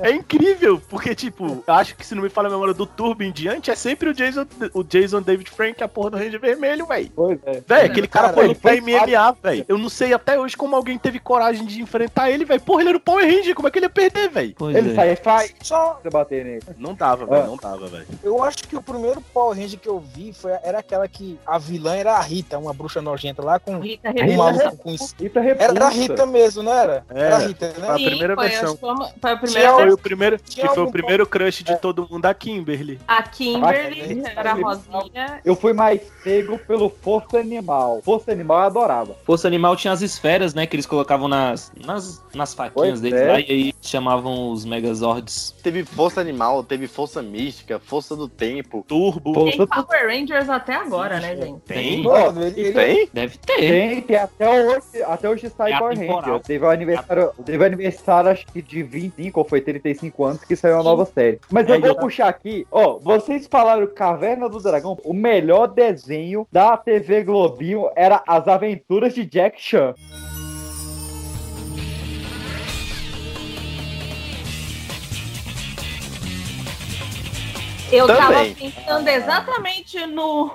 É 0.00 0.10
incrível, 0.10 0.80
porque, 0.88 1.14
tipo, 1.14 1.62
eu 1.66 1.74
acho 1.74 1.96
que 1.96 2.06
se 2.06 2.14
não 2.14 2.22
me 2.22 2.28
falha 2.28 2.48
a 2.48 2.50
memória 2.50 2.74
do 2.74 2.86
Turbo 2.86 3.22
em 3.22 3.32
diante, 3.32 3.70
é 3.70 3.74
sempre 3.74 4.08
o 4.10 4.14
Jason, 4.14 4.46
o 4.74 4.82
Jason 4.82 5.22
David 5.22 5.50
Frank, 5.50 5.82
a 5.82 5.88
porra 5.88 6.10
do 6.10 6.16
Ranger 6.16 6.40
Vermelho, 6.40 6.86
velho. 6.86 7.10
Pois 7.14 7.38
é. 7.44 7.62
Véi, 7.66 7.88
aquele 7.92 8.08
cara, 8.08 8.28
Cara, 8.28 8.34
foi 8.36 8.44
ele 8.46 8.54
foi 8.54 8.80
MMA, 8.80 9.36
velho. 9.42 9.64
Eu 9.68 9.78
não 9.78 9.88
sei 9.88 10.12
até 10.12 10.38
hoje 10.38 10.56
como 10.56 10.74
alguém 10.76 10.98
teve 10.98 11.18
coragem 11.18 11.64
de 11.64 11.80
enfrentar 11.80 12.30
ele, 12.30 12.44
velho. 12.44 12.60
Porra, 12.60 12.80
ele 12.82 12.88
era 12.90 12.98
o 12.98 13.00
Power 13.00 13.24
Ranger, 13.24 13.54
como 13.54 13.68
é 13.68 13.70
que 13.70 13.78
ele 13.78 13.86
ia 13.86 13.90
perder, 13.90 14.28
velho? 14.30 14.54
Ele 14.74 14.90
é. 14.92 14.94
sai 14.94 15.16
faz 15.16 15.54
Só, 15.62 15.98
você 16.02 16.10
bater 16.10 16.44
nele. 16.44 16.62
Não 16.78 16.94
dava, 16.94 17.24
velho, 17.26 17.42
Ah. 17.42 17.46
não 17.46 17.56
dava, 17.56 17.86
velho. 17.86 18.06
eu 18.22 18.42
acho 18.42 18.58
que 18.68 18.76
o 18.76 18.82
primeiro 18.82 19.20
Power 19.20 19.56
Ranger 19.56 19.78
que 19.78 19.88
eu 19.88 20.00
vi 20.00 20.32
foi, 20.32 20.52
era 20.62 20.78
aquela 20.78 21.06
que 21.08 21.38
a 21.46 21.58
vilã 21.58 21.94
era 21.94 22.14
a 22.14 22.20
Rita, 22.20 22.58
uma 22.58 22.72
bruxa 22.72 23.00
nojenta 23.02 23.42
lá 23.42 23.58
com 23.58 23.78
Rita 23.78 24.10
um 24.10 24.36
maluco 24.36 24.76
com 24.78 24.90
isso. 24.90 25.14
Rita 25.20 25.40
repulsa. 25.40 25.70
Era 25.72 25.86
a 25.86 25.90
Rita 25.90 26.26
mesmo, 26.26 26.62
não 26.62 26.72
era? 26.72 27.04
Era 27.10 27.36
a. 27.36 27.38
Rita, 27.40 27.72
Foi 27.74 27.84
a 27.84 27.92
né? 27.92 27.98
Sim, 27.98 28.04
primeira 28.06 28.34
foi, 28.34 28.48
versão. 28.48 28.76
foi 28.76 28.90
uma- 28.90 29.08
foi 29.20 29.30
a 29.30 29.36
Tinha 29.36 29.38
primeira 29.38 29.68
Foi 29.72 29.78
versão. 29.82 29.94
o 29.94 29.98
primeiro, 29.98 30.38
que 30.38 30.68
foi 30.68 30.82
o 30.82 30.90
primeiro 30.90 31.26
crush 31.26 31.62
de 31.64 31.76
todo 31.80 32.08
mundo 32.10 32.22
da 32.22 32.32
Kimberly. 32.34 33.00
A 33.06 33.22
Kimberly, 33.22 34.22
Ah, 34.24 34.30
que 34.30 34.38
era 34.38 34.52
a 34.54 34.58
é. 34.58 34.62
Rosinha. 34.62 35.40
Eu 35.44 35.54
fui 35.56 35.72
mais 35.72 36.00
pego 36.24 36.58
pelo 36.58 36.88
Força 36.90 37.38
Animal. 37.38 37.81
Força 38.02 38.32
Animal 38.32 38.58
eu 38.60 38.64
adorava. 38.66 39.14
Força 39.24 39.46
Animal 39.48 39.76
tinha 39.76 39.92
as 39.92 40.00
esferas, 40.02 40.54
né? 40.54 40.66
Que 40.66 40.76
eles 40.76 40.86
colocavam 40.86 41.28
nas, 41.28 41.72
nas, 41.84 42.22
nas 42.34 42.54
faquinhas 42.54 42.72
Pois 42.74 43.00
deles 43.00 43.20
é. 43.20 43.32
lá 43.32 43.40
e 43.40 43.44
aí 43.48 43.74
chamavam 43.80 44.50
os 44.50 44.64
Megazords. 44.64 45.54
Teve 45.62 45.84
Força 45.84 46.20
Animal, 46.20 46.62
teve 46.64 46.86
Força 46.86 47.22
Mística, 47.22 47.78
Força 47.78 48.14
do 48.16 48.28
Tempo. 48.28 48.84
Turbo. 48.86 49.32
Tem 49.44 49.66
Power 49.66 50.06
Rangers 50.08 50.48
até 50.48 50.74
agora, 50.74 51.20
né, 51.20 51.36
gente? 51.36 51.60
Tem? 51.60 52.02
Mano, 52.02 52.42
ele, 52.44 52.60
ele- 52.60 52.72
Tem? 52.72 53.08
Deve 53.12 53.38
ter. 53.38 53.56
Tem, 53.56 54.00
tem 54.02 54.16
até 54.16 54.48
hoje, 54.48 55.02
até 55.06 55.28
hoje 55.28 55.50
sai 55.56 55.72
É 55.72 55.78
Power 55.78 55.92
atemporal. 55.96 56.22
Ranger. 56.22 56.40
Teve 56.42 56.64
o 56.64 56.70
aniversário, 56.70 57.30
teve 57.44 57.58
o 57.62 57.66
aniversário 57.66 58.30
acho 58.30 58.46
que 58.46 58.62
de 58.62 58.82
25 58.82 59.40
ou 59.40 59.46
foi 59.46 59.60
35 59.60 60.24
anos 60.24 60.44
que 60.44 60.54
saiu 60.56 60.80
a 60.80 60.82
nova 60.82 61.04
série. 61.04 61.40
Mas 61.50 61.68
eu 61.68 61.74
Aí 61.74 61.80
vou 61.80 61.90
eu- 61.90 61.96
puxar 61.96 62.28
aqui, 62.28 62.66
ó, 62.70 62.98
vocês 62.98 63.46
falaram 63.50 63.86
Caverna 63.86 64.48
do 64.48 64.60
Dragão, 64.60 64.98
o 65.04 65.12
melhor 65.12 65.66
desenho 65.68 66.46
da 66.50 66.76
TV 66.76 67.22
Globinho 67.62 67.90
era 67.94 68.22
As 68.26 68.48
Aventuras 68.48 69.14
de 69.14 69.24
Jack 69.24 69.60
Chan. 69.60 69.94
Eu 77.92 78.06
tava 78.08 78.32
Também. 78.32 78.54
pensando 78.54 79.08
exatamente 79.08 80.06
no 80.06 80.50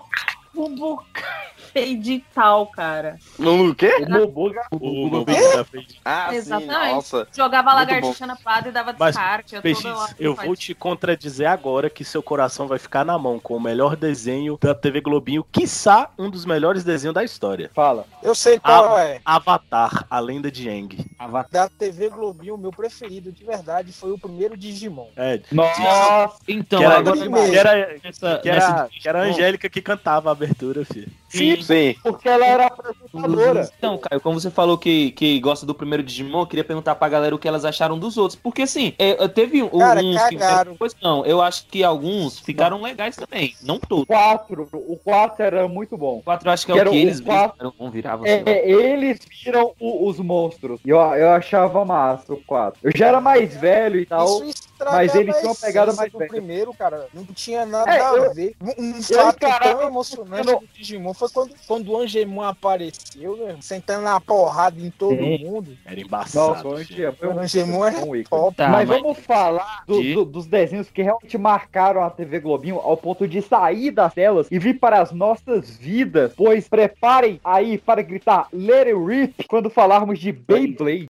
Bubu 0.57 1.03
edital, 1.75 2.65
cara. 2.67 3.17
No 3.37 3.75
quê? 3.75 3.91
O 4.01 4.09
Mobuga, 4.09 4.61
O 4.71 5.25
da 5.55 5.63
frente. 5.63 5.99
Ah, 6.03 6.27
sim, 6.31 6.35
Exatamente. 6.37 6.93
nossa. 6.95 7.27
Jogava 7.35 7.71
Muito 7.75 7.79
lagartixa 7.91 8.25
na 8.25 8.35
parada 8.35 8.69
e 8.69 8.71
dava 8.71 8.95
Mas, 8.97 9.15
descarte. 9.15 9.55
eu 9.55 9.61
Peixes, 9.61 9.85
eu 10.19 10.33
vou 10.33 10.55
te 10.55 10.73
contradizer 10.73 11.47
agora 11.47 11.89
que 11.89 12.03
seu 12.03 12.23
coração 12.23 12.67
vai 12.67 12.79
ficar 12.79 13.05
na 13.05 13.17
mão 13.19 13.39
com 13.39 13.55
o 13.55 13.59
melhor 13.61 13.95
desenho 13.95 14.57
da 14.59 14.73
TV 14.73 15.01
Globinho, 15.01 15.45
quiçá 15.51 16.09
um 16.17 16.29
dos 16.29 16.45
melhores 16.45 16.83
desenhos 16.83 17.13
da 17.13 17.23
história. 17.23 17.69
fala. 17.75 18.05
eu 18.23 18.33
sei 18.33 18.59
qual 18.59 18.95
Ah. 18.95 19.03
é. 19.05 19.21
Avatar, 19.23 20.05
a 20.09 20.19
lenda 20.19 20.49
de 20.51 20.67
Aang. 20.69 21.05
Da 21.51 21.69
TV 21.69 22.09
Globinho, 22.09 22.55
o 22.55 22.57
meu 22.57 22.71
preferido 22.71 23.31
de 23.31 23.43
verdade 23.43 23.91
foi 23.93 24.11
o 24.11 24.17
primeiro 24.17 24.57
Digimon. 24.57 25.07
É, 25.15 25.39
Nossa, 25.51 26.37
Então, 26.47 26.79
que 26.79 26.85
era, 26.85 26.97
agora 26.97 27.17
que 27.17 27.23
era, 27.23 27.47
que 27.49 27.57
era, 27.57 27.99
nessa- 28.03 28.89
que 29.01 29.07
era 29.07 29.19
a 29.21 29.25
Angélica 29.25 29.69
que 29.69 29.81
cantava 29.81 30.31
a 30.31 30.33
abertura, 30.47 30.85
filho. 30.85 31.07
Sim. 31.29 31.61
Sim. 31.61 31.95
porque 32.01 32.27
ela 32.29 32.45
era 32.45 32.67
apresentadora. 32.67 33.69
Então, 33.77 33.97
Caio, 33.97 34.21
como 34.21 34.39
você 34.39 34.49
falou 34.49 34.77
que, 34.77 35.11
que 35.11 35.39
gosta 35.39 35.65
do 35.65 35.75
primeiro 35.75 36.01
Digimon, 36.03 36.41
eu 36.41 36.47
queria 36.47 36.63
perguntar 36.63 36.95
pra 36.95 37.09
galera 37.09 37.35
o 37.35 37.39
que 37.39 37.47
elas 37.47 37.65
acharam 37.65 37.99
dos 37.99 38.17
outros. 38.17 38.39
Porque 38.41 38.61
assim, 38.61 38.93
é, 38.97 39.27
teve 39.27 39.61
um, 39.61 39.69
Cara, 39.77 40.01
uns 40.01 40.15
cagaram. 40.15 40.71
que. 40.73 40.77
Pois 40.79 40.95
não, 41.01 41.25
eu 41.25 41.41
acho 41.41 41.65
que 41.67 41.83
alguns 41.83 42.39
ficaram 42.39 42.81
legais 42.81 43.15
também. 43.15 43.53
Não 43.61 43.77
todos. 43.79 44.05
4, 44.07 44.69
o 44.71 44.97
4 45.03 45.43
era 45.45 45.67
muito 45.67 45.97
bom. 45.97 46.19
O 46.19 46.23
4 46.23 46.47
eu 46.47 46.53
acho 46.53 46.65
que 46.65 46.71
é 46.71 46.75
Que 46.75 46.79
o 46.79 46.81
era 46.81 46.89
que 46.89 46.95
o 46.95 46.99
eles 46.99 47.19
quatro. 47.19 47.57
viram. 47.57 47.73
Não 47.79 47.91
viravam. 47.91 48.25
É, 48.25 48.43
eles 48.69 49.19
viram 49.43 49.73
o- 49.79 50.07
os 50.07 50.17
monstros. 50.19 50.79
E 50.85 50.89
eu, 50.89 50.97
eu 50.99 51.29
achava 51.31 51.83
massa 51.83 52.33
o 52.33 52.37
4. 52.43 52.79
Eu 52.83 52.91
já 52.95 53.07
era 53.07 53.19
mais 53.21 53.55
velho 53.55 53.99
e 53.99 54.05
tal. 54.05 54.25
Isso 54.25 54.43
estragava 54.45 54.66
mas 54.85 55.15
eles 55.15 55.35
tinham 55.37 55.49
a 55.49 55.51
uma 55.53 55.55
pegada 55.55 55.93
mais 55.93 56.11
do 56.11 56.17
velha. 56.19 56.29
primeiro, 56.29 56.73
cara. 56.73 57.07
Não 57.13 57.23
tinha 57.25 57.65
nada 57.65 57.89
É, 57.91 57.99
a 58.01 58.13
eu- 58.13 58.33
ver. 58.33 58.55
Um, 58.61 59.01
fato 59.01 59.37
tão 59.61 59.81
emocionante 59.83 60.47
eu 60.47 60.53
não- 60.53 60.59
do 60.61 60.67
Digimon 60.73 61.13
foi 61.13 61.29
quando, 61.29 61.53
quando 61.67 61.91
o 61.91 61.97
Angemon 61.97 62.43
apareceu, 62.43 63.37
né? 63.37 63.57
Sentando 63.61 64.03
na 64.03 64.19
porrada 64.19 64.79
em 64.79 64.89
todo 64.91 65.17
Sim. 65.17 65.45
mundo. 65.45 65.77
Era 65.85 65.99
embaçado. 65.99 66.63
Nossa, 66.63 66.67
O 66.67 67.39
Angemon 67.39 67.85
é 67.87 67.91
um 67.97 68.23
top. 68.23 68.57
Tá, 68.57 68.69
mas, 68.69 68.87
mas- 68.87 69.01
vamos 69.01 69.17
falar 69.19 69.83
do- 69.87 70.01
De- 70.01 70.13
do- 70.13 70.25
dos 70.25 70.45
desenhos 70.45 70.89
que 70.89 71.01
realmente 71.01 71.37
marcaram 71.37 72.03
a 72.03 72.09
TV 72.09 72.39
Globinho 72.39 72.77
ao 72.79 72.95
ponto 72.97 73.27
de 73.27 73.41
sair 73.41 73.91
das 73.91 74.13
telas 74.13 74.47
e 74.51 74.59
vir 74.59 74.79
para 74.79 75.01
as 75.01 75.11
nossas 75.11 75.69
vidas. 75.77 76.33
Pois 76.35 76.67
preparem 76.67 77.39
aí 77.43 77.77
para 77.77 78.01
gritar 78.01 78.47
Let 78.53 78.87
It 78.87 78.93
Rip 79.05 79.47
quando 79.47 79.69
falarmos 79.69 80.19
de 80.19 80.31
Beyblade. 80.31 81.06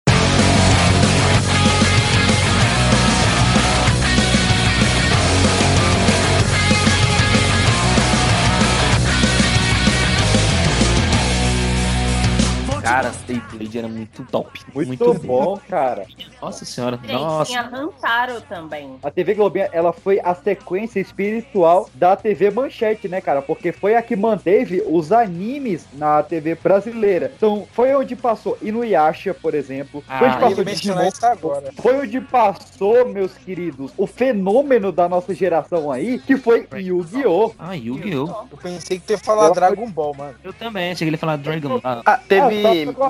Cara, 13.02 13.12
Era 13.78 13.88
muito 13.88 14.24
top. 14.30 14.60
Muito, 14.74 15.14
bom, 15.14 15.58
cara. 15.68 16.04
Nossa 16.40 16.64
senhora, 16.64 16.96
Gente, 17.02 17.12
nossa. 17.12 17.50
tinha 17.50 17.62
Rantaro 17.62 18.40
também. 18.42 18.96
A 19.02 19.10
TV 19.10 19.34
Globinho, 19.34 19.68
ela 19.72 19.92
foi 19.92 20.20
a 20.22 20.34
sequência 20.34 21.00
espiritual 21.00 21.88
da 21.94 22.16
TV 22.16 22.50
Manchete, 22.50 23.08
né, 23.08 23.20
cara? 23.20 23.40
Porque 23.42 23.72
foi 23.72 23.94
a 23.94 24.02
que 24.02 24.16
manteve 24.16 24.82
os 24.86 25.12
animes 25.12 25.86
na 25.94 26.22
TV 26.22 26.54
brasileira. 26.54 27.32
Então, 27.36 27.66
foi 27.72 27.94
onde 27.94 28.16
passou 28.16 28.56
Inuyasha, 28.60 29.32
por 29.34 29.54
exemplo. 29.54 30.02
Foi 30.06 30.16
onde 30.16 30.36
Ah, 30.36 30.40
Eu 30.40 30.48
passou 30.48 30.64
Digimon. 30.64 31.08
agora. 31.22 31.70
Foi 31.76 32.00
onde 32.00 32.20
passou, 32.20 33.08
meus 33.08 33.32
queridos, 33.34 33.92
o 33.96 34.06
fenômeno 34.06 34.90
da 34.92 35.08
nossa 35.08 35.34
geração 35.34 35.90
aí, 35.90 36.18
que 36.18 36.36
foi 36.36 36.66
Yu-Gi-Oh! 36.74 37.52
Ah, 37.58 37.74
Yu-Gi-Oh! 37.74 38.46
Eu 38.50 38.58
pensei 38.58 38.98
que 38.98 39.06
tu 39.06 39.10
ia 39.12 39.18
falar 39.18 39.48
Eu- 39.48 39.54
Dragon 39.54 39.88
Ball, 39.90 40.14
mano. 40.14 40.34
Eu 40.42 40.52
também, 40.52 40.92
achei 40.92 41.04
que 41.04 41.04
ele 41.04 41.14
ia 41.14 41.18
falar 41.18 41.36
Dragon 41.36 41.78
Ball. 41.80 42.02
Ah, 42.04 42.16
teve 42.18 42.88
Ah, 42.88 42.92
só- 42.92 43.08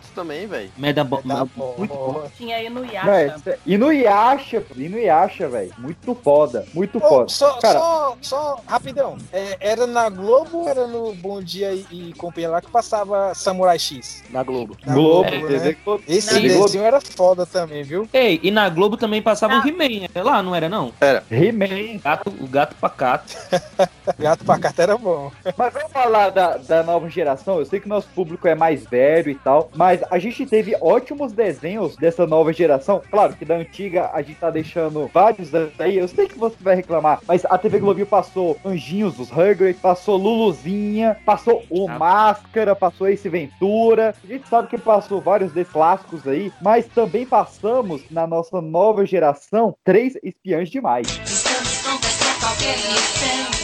Medabots 0.00 0.10
também, 0.14 0.46
velho. 0.46 0.70
Medabo- 0.76 1.22
Tá 1.22 1.46
Muito 1.76 1.94
bom. 1.94 2.22
Tinha 2.36 2.62
Inuyasha. 2.62 3.36
Véi, 3.44 3.58
Inuyasha, 3.66 4.62
Inuyasha, 4.76 5.48
velho. 5.48 5.72
Muito 5.78 6.14
foda, 6.14 6.64
muito 6.74 6.98
Ô, 6.98 7.00
foda. 7.00 7.28
só, 7.28 7.52
Cara, 7.60 7.78
só, 7.78 8.16
só, 8.22 8.60
rapidão. 8.66 9.16
É, 9.32 9.56
era 9.60 9.86
na 9.86 10.08
Globo 10.08 10.58
ou 10.62 10.68
era 10.68 10.86
no 10.86 11.14
Bom 11.14 11.42
Dia 11.42 11.72
e, 11.72 11.86
e 11.90 12.12
Companhia 12.14 12.50
lá 12.50 12.60
que 12.60 12.70
passava 12.70 13.34
Samurai 13.34 13.78
X? 13.78 14.22
Na 14.30 14.42
Globo. 14.42 14.76
Na 14.86 14.94
Globo, 14.94 15.30
né? 15.30 15.46
TV 15.46 15.76
Globo. 15.84 16.02
Esse 16.08 16.40
Globo. 16.48 16.64
desenho 16.66 16.84
era 16.84 17.00
foda 17.00 17.44
também, 17.46 17.82
viu? 17.82 18.08
Ei, 18.12 18.40
e 18.42 18.50
na 18.50 18.68
Globo 18.68 18.96
também 18.96 19.20
passava 19.22 19.54
Ah. 19.54 19.62
o 19.64 19.68
He-Man, 19.68 20.08
né? 20.14 20.22
lá, 20.22 20.42
não 20.42 20.54
era 20.54 20.68
não? 20.68 20.92
He-Man. 21.30 21.98
Gato, 22.02 22.30
o 22.40 22.46
gato 22.46 22.74
pacato. 22.76 23.34
Gato 24.18 24.44
pra 24.44 24.58
carta 24.58 24.82
era 24.82 24.98
bom. 24.98 25.30
Mas 25.56 25.72
vamos 25.72 25.92
falar 25.92 26.30
da, 26.30 26.56
da 26.56 26.82
nova 26.82 27.08
geração. 27.08 27.58
Eu 27.58 27.66
sei 27.66 27.80
que 27.80 27.88
nosso 27.88 28.08
público 28.08 28.46
é 28.48 28.54
mais 28.54 28.84
velho 28.84 29.30
e 29.30 29.34
tal, 29.34 29.70
mas 29.74 29.89
a 30.10 30.18
gente 30.18 30.46
teve 30.46 30.76
ótimos 30.80 31.32
desenhos 31.32 31.96
dessa 31.96 32.26
nova 32.26 32.52
geração. 32.52 33.02
Claro 33.10 33.34
que 33.34 33.44
da 33.44 33.56
antiga 33.56 34.10
a 34.12 34.22
gente 34.22 34.38
tá 34.38 34.50
deixando 34.50 35.10
vários 35.12 35.50
aí. 35.78 35.98
Eu 35.98 36.08
sei 36.08 36.28
que 36.28 36.38
você 36.38 36.56
vai 36.60 36.76
reclamar, 36.76 37.20
mas 37.26 37.44
a 37.44 37.56
TV 37.58 37.78
Globinho 37.78 38.06
passou 38.06 38.56
Anjinhos, 38.64 39.18
os 39.18 39.30
Hugger, 39.30 39.74
passou 39.76 40.16
Luluzinha, 40.16 41.16
passou 41.24 41.62
o. 41.68 41.88
Máscara, 41.88 42.76
passou 42.76 43.08
Ace 43.08 43.28
Ventura. 43.28 44.14
A 44.22 44.26
gente 44.26 44.48
sabe 44.48 44.68
que 44.68 44.78
passou 44.78 45.20
vários 45.20 45.52
desses 45.52 45.72
clássicos 45.72 46.26
aí, 46.26 46.52
mas 46.60 46.86
também 46.86 47.26
passamos 47.26 48.02
na 48.10 48.26
nossa 48.26 48.60
nova 48.60 49.06
geração 49.06 49.74
três 49.84 50.14
espiãs 50.22 50.68
demais. 50.68 51.06
Estamos 51.24 52.20
qualquer 52.40 53.59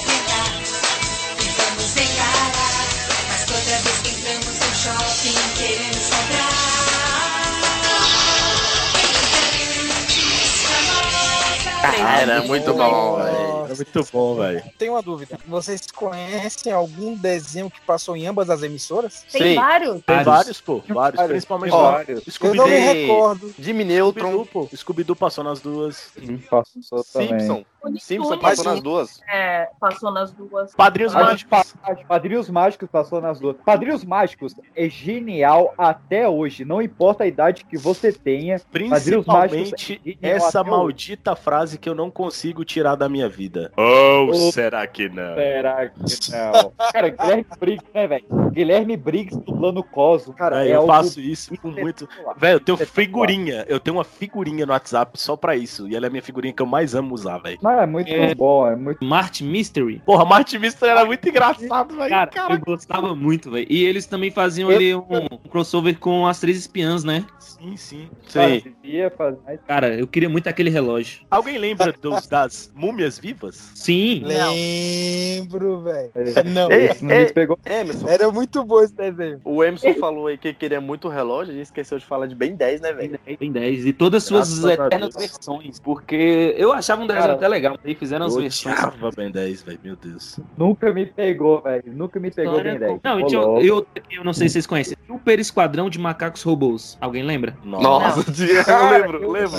Era 11.94 12.42
muito 12.42 12.74
bom, 12.74 13.16
velho. 13.16 13.64
Era 13.64 13.74
muito 13.74 14.08
bom, 14.12 14.34
velho. 14.36 14.62
Tem 14.78 14.88
uma 14.88 15.02
dúvida. 15.02 15.38
Vocês 15.46 15.82
conhecem 15.94 16.72
algum 16.72 17.14
desenho 17.14 17.70
que 17.70 17.80
passou 17.82 18.16
em 18.16 18.26
ambas 18.26 18.50
as 18.50 18.62
emissoras? 18.62 19.24
Tem 19.30 19.54
vários? 19.54 20.02
Tem 20.04 20.22
vários, 20.22 20.60
pô. 20.60 20.82
Vários. 20.88 21.22
Principalmente 21.26 21.72
Ó, 21.72 21.92
vários. 21.92 22.40
eu 22.40 22.54
não 22.54 22.66
me 22.66 22.78
recordo. 22.78 23.54
Jimmy 23.58 23.84
Neutron. 23.84 24.30
Scooby-Doo, 24.30 24.46
pô. 24.46 24.68
Scooby-Doo 24.76 25.16
passou 25.16 25.44
nas 25.44 25.60
duas. 25.60 26.10
Passou 26.50 27.04
também. 27.12 27.40
Simpson. 27.40 27.64
Simpson 27.98 28.28
Tunes. 28.28 28.42
passou 28.42 28.64
nas 28.64 28.80
duas. 28.82 29.20
É, 29.32 29.68
passou 29.80 30.10
nas 30.12 30.32
duas. 30.32 30.74
Padrinhos 30.74 31.14
Mágicos. 31.14 31.72
pa- 31.72 31.96
Padrinhos 32.08 32.50
Mágicos 32.50 32.88
passou 32.90 33.20
nas 33.20 33.38
duas. 33.40 33.56
Padrinhos 33.64 34.04
Mágicos 34.04 34.54
é 34.74 34.88
genial 34.88 35.72
até 35.78 36.28
hoje. 36.28 36.64
Não 36.64 36.80
importa 36.82 37.24
a 37.24 37.26
idade 37.26 37.64
que 37.64 37.76
você 37.78 38.12
tenha. 38.12 38.54
Mágicos 38.54 38.70
Principalmente 38.72 40.18
é 40.22 40.30
essa 40.30 40.60
até 40.60 40.70
hoje. 40.70 40.70
maldita 40.78 41.36
frase 41.36 41.78
que 41.78 41.88
eu 41.88 41.94
não 41.94 42.10
consigo 42.10 42.64
tirar 42.64 42.94
da 42.94 43.08
minha 43.08 43.28
vida. 43.28 43.72
Oh, 43.76 44.28
Oh. 44.30 44.52
será 44.52 44.86
que 44.86 45.08
não? 45.08 45.34
Será 45.34 45.88
que 45.88 46.30
não? 46.32 46.72
Cara, 46.92 47.08
Guilherme 47.10 47.46
Briggs, 47.58 47.86
né, 47.94 48.06
velho? 48.06 48.24
Guilherme 48.52 48.96
Briggs 48.96 49.38
dublando 49.44 49.82
Cosmo. 49.82 50.32
Cara, 50.34 50.56
Véi, 50.56 50.72
é 50.72 50.76
eu 50.76 50.86
faço 50.86 51.20
isso 51.20 51.56
com 51.60 51.68
muito. 51.68 52.08
Velho, 52.36 52.56
eu 52.56 52.60
tenho 52.60 52.78
figurinha. 52.78 53.64
Eu 53.68 53.78
tenho 53.80 53.96
uma 53.96 54.04
figurinha 54.04 54.64
no 54.66 54.72
WhatsApp 54.72 55.20
só 55.20 55.36
pra 55.36 55.54
isso. 55.56 55.88
E 55.88 55.94
ela 55.96 56.06
é 56.06 56.08
a 56.08 56.10
minha 56.10 56.22
figurinha 56.22 56.52
que 56.52 56.62
eu 56.62 56.66
mais 56.66 56.94
amo 56.94 57.14
usar, 57.14 57.38
velho. 57.38 57.58
Não, 57.76 57.82
é 57.82 57.86
muito 57.86 58.08
É. 58.10 58.34
bom, 58.34 58.66
é 58.66 58.74
muito 58.74 59.04
Mart 59.04 59.40
Mystery. 59.42 60.00
Porra, 60.06 60.24
Martin 60.24 60.58
Mister 60.58 60.88
era 60.88 61.04
muito 61.04 61.28
engraçado, 61.28 61.94
velho. 61.96 62.08
Cara, 62.08 62.30
Cara, 62.30 62.54
eu 62.54 62.60
gostava 62.60 63.14
muito, 63.14 63.50
velho. 63.50 63.66
E 63.68 63.84
eles 63.84 64.06
também 64.06 64.30
faziam 64.30 64.70
Eu- 64.70 64.76
ali 64.76 64.94
um, 64.94 65.04
um 65.44 65.48
crossover 65.50 65.98
com 65.98 66.26
as 66.26 66.40
três 66.40 66.56
espiãs, 66.56 67.04
né? 67.04 67.24
sim, 67.38 67.76
sim. 67.76 68.08
Cara, 68.32 68.60
devia 68.82 69.10
fazer 69.10 69.38
mais- 69.44 69.60
Cara, 69.66 69.94
eu 69.94 70.06
queria 70.06 70.28
muito 70.28 70.46
aquele 70.46 70.68
relógio. 70.70 71.20
Alguém 71.30 71.56
lembra 71.58 71.92
dos, 72.00 72.26
das 72.26 72.70
múmias 72.74 73.18
vivas? 73.18 73.72
Sim. 73.74 74.22
Lembro, 74.24 75.80
velho. 75.82 76.10
Não. 76.52 76.70
Ei, 76.70 76.86
Isso 76.90 77.04
não 77.04 77.14
me 77.14 77.22
ei, 77.24 77.32
pegou. 77.32 77.58
Emerson, 77.64 78.08
Era 78.08 78.30
muito 78.30 78.62
bom 78.64 78.80
esse 78.82 78.94
desenho. 78.94 79.40
o 79.44 79.62
Emerson 79.64 79.94
falou 79.94 80.26
aí 80.26 80.36
que 80.38 80.52
queria 80.52 80.80
muito 80.80 81.08
relógio, 81.08 81.52
a 81.52 81.56
gente 81.56 81.64
esqueceu 81.66 81.98
de 81.98 82.04
falar 82.04 82.26
de 82.26 82.34
Ben 82.34 82.54
10, 82.54 82.80
né, 82.80 82.92
velho? 82.92 83.18
Tem 83.38 83.50
10. 83.50 83.86
E 83.86 83.92
todas 83.92 84.22
as 84.22 84.28
suas 84.28 84.64
eternas 84.64 85.14
versões. 85.14 85.80
Porque 85.80 86.54
eu 86.58 86.72
achava 86.72 87.02
um 87.02 87.06
desenho 87.06 87.22
Cara, 87.26 87.34
até 87.34 87.48
legal. 87.48 87.65
Aí 87.84 87.94
fizeram 87.94 88.26
as 88.26 88.34
Eu 88.34 88.40
versões. 88.42 88.76
odiava 88.78 89.10
Ben 89.16 89.30
10, 89.30 89.62
velho. 89.62 89.78
Meu 89.82 89.96
Deus. 89.96 90.38
Nunca 90.56 90.92
me 90.92 91.06
pegou, 91.06 91.62
velho. 91.62 91.82
Nunca 91.86 92.20
me 92.20 92.30
pegou 92.30 92.52
História 92.54 92.78
bem 92.78 92.88
10. 92.88 93.00
Não, 93.02 93.20
e 93.20 93.26
tinha- 93.26 93.40
eu, 93.40 93.86
eu 94.10 94.24
não 94.24 94.32
sei 94.32 94.48
se 94.48 94.54
vocês 94.54 94.66
conhecem. 94.66 94.96
Super 95.06 95.38
Esquadrão 95.38 95.88
de 95.90 95.98
Macacos 95.98 96.42
Robôs. 96.42 96.98
Alguém 97.00 97.22
lembra? 97.22 97.56
Nossa, 97.64 98.20
eu 98.30 98.90
lembro, 98.90 99.30
lembro. 99.30 99.58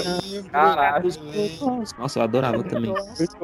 Caralho. 0.51 1.09
Nossa, 1.97 2.19
eu 2.19 2.23
adorava 2.23 2.63
também. 2.63 2.93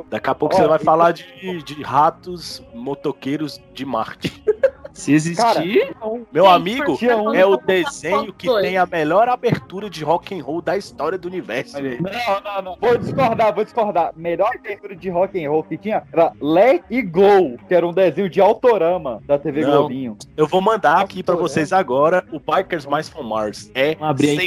Daqui 0.10 0.30
a 0.30 0.36
pouco 0.36 0.56
Ó, 0.56 0.58
você 0.58 0.68
vai 0.68 0.80
e- 0.80 0.84
falar 0.84 1.12
de, 1.12 1.26
de 1.64 1.82
ratos 1.82 2.64
motoqueiros 2.74 3.60
de 3.74 3.86
Marte. 3.86 4.44
Se 4.94 5.12
existir. 5.12 5.96
Meu 6.32 6.46
Gente, 6.46 6.54
amigo, 6.56 6.98
tinha 6.98 7.18
um- 7.18 7.34
é 7.34 7.44
o 7.44 7.58
desenho 7.58 8.32
que 8.32 8.48
tem 8.62 8.78
a 8.78 8.86
melhor 8.86 9.28
abertura 9.28 9.90
de 9.90 10.04
rock 10.04 10.38
and 10.40 10.44
roll 10.44 10.62
da 10.62 10.78
história 10.78 11.18
do 11.18 11.28
universo. 11.28 11.78
Não, 11.82 12.42
não, 12.42 12.62
não. 12.62 12.78
Vou 12.80 12.96
discordar, 12.98 13.54
vou 13.56 13.64
discordar. 13.64 14.14
Melhor 14.16 14.52
abertura 14.56 14.96
de 14.96 15.10
rock 15.10 15.44
and 15.44 15.50
roll 15.50 15.64
que 15.64 15.78
tinha 15.78 16.04
era 16.14 16.32
Let 16.40 16.84
It 16.92 17.08
Go, 17.08 17.58
que 17.68 17.74
era 17.74 17.88
um 17.88 17.92
desenho 17.92 18.30
de 18.30 18.40
autorama 18.40 19.20
da 19.26 19.40
TV 19.40 19.62
Não. 19.62 19.80
Globinho. 19.80 20.16
Eu 20.38 20.46
vou 20.48 20.62
mandar 20.62 21.02
aqui 21.02 21.24
pra 21.24 21.36
vocês 21.36 21.74
agora 21.74 22.24
o 22.32 22.40
Bikers 22.40 22.86
Mais 22.86 23.10
from 23.10 23.24
Mars. 23.24 23.72
É 23.74 23.98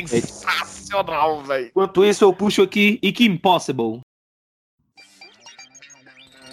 sensacional, 0.06 1.42
velho. 1.42 1.66
Enquanto 1.66 2.04
isso, 2.04 2.24
eu 2.24 2.32
puxo 2.32 2.62
aqui 2.62 3.00
Ike 3.02 3.26
Impossible. 3.26 4.00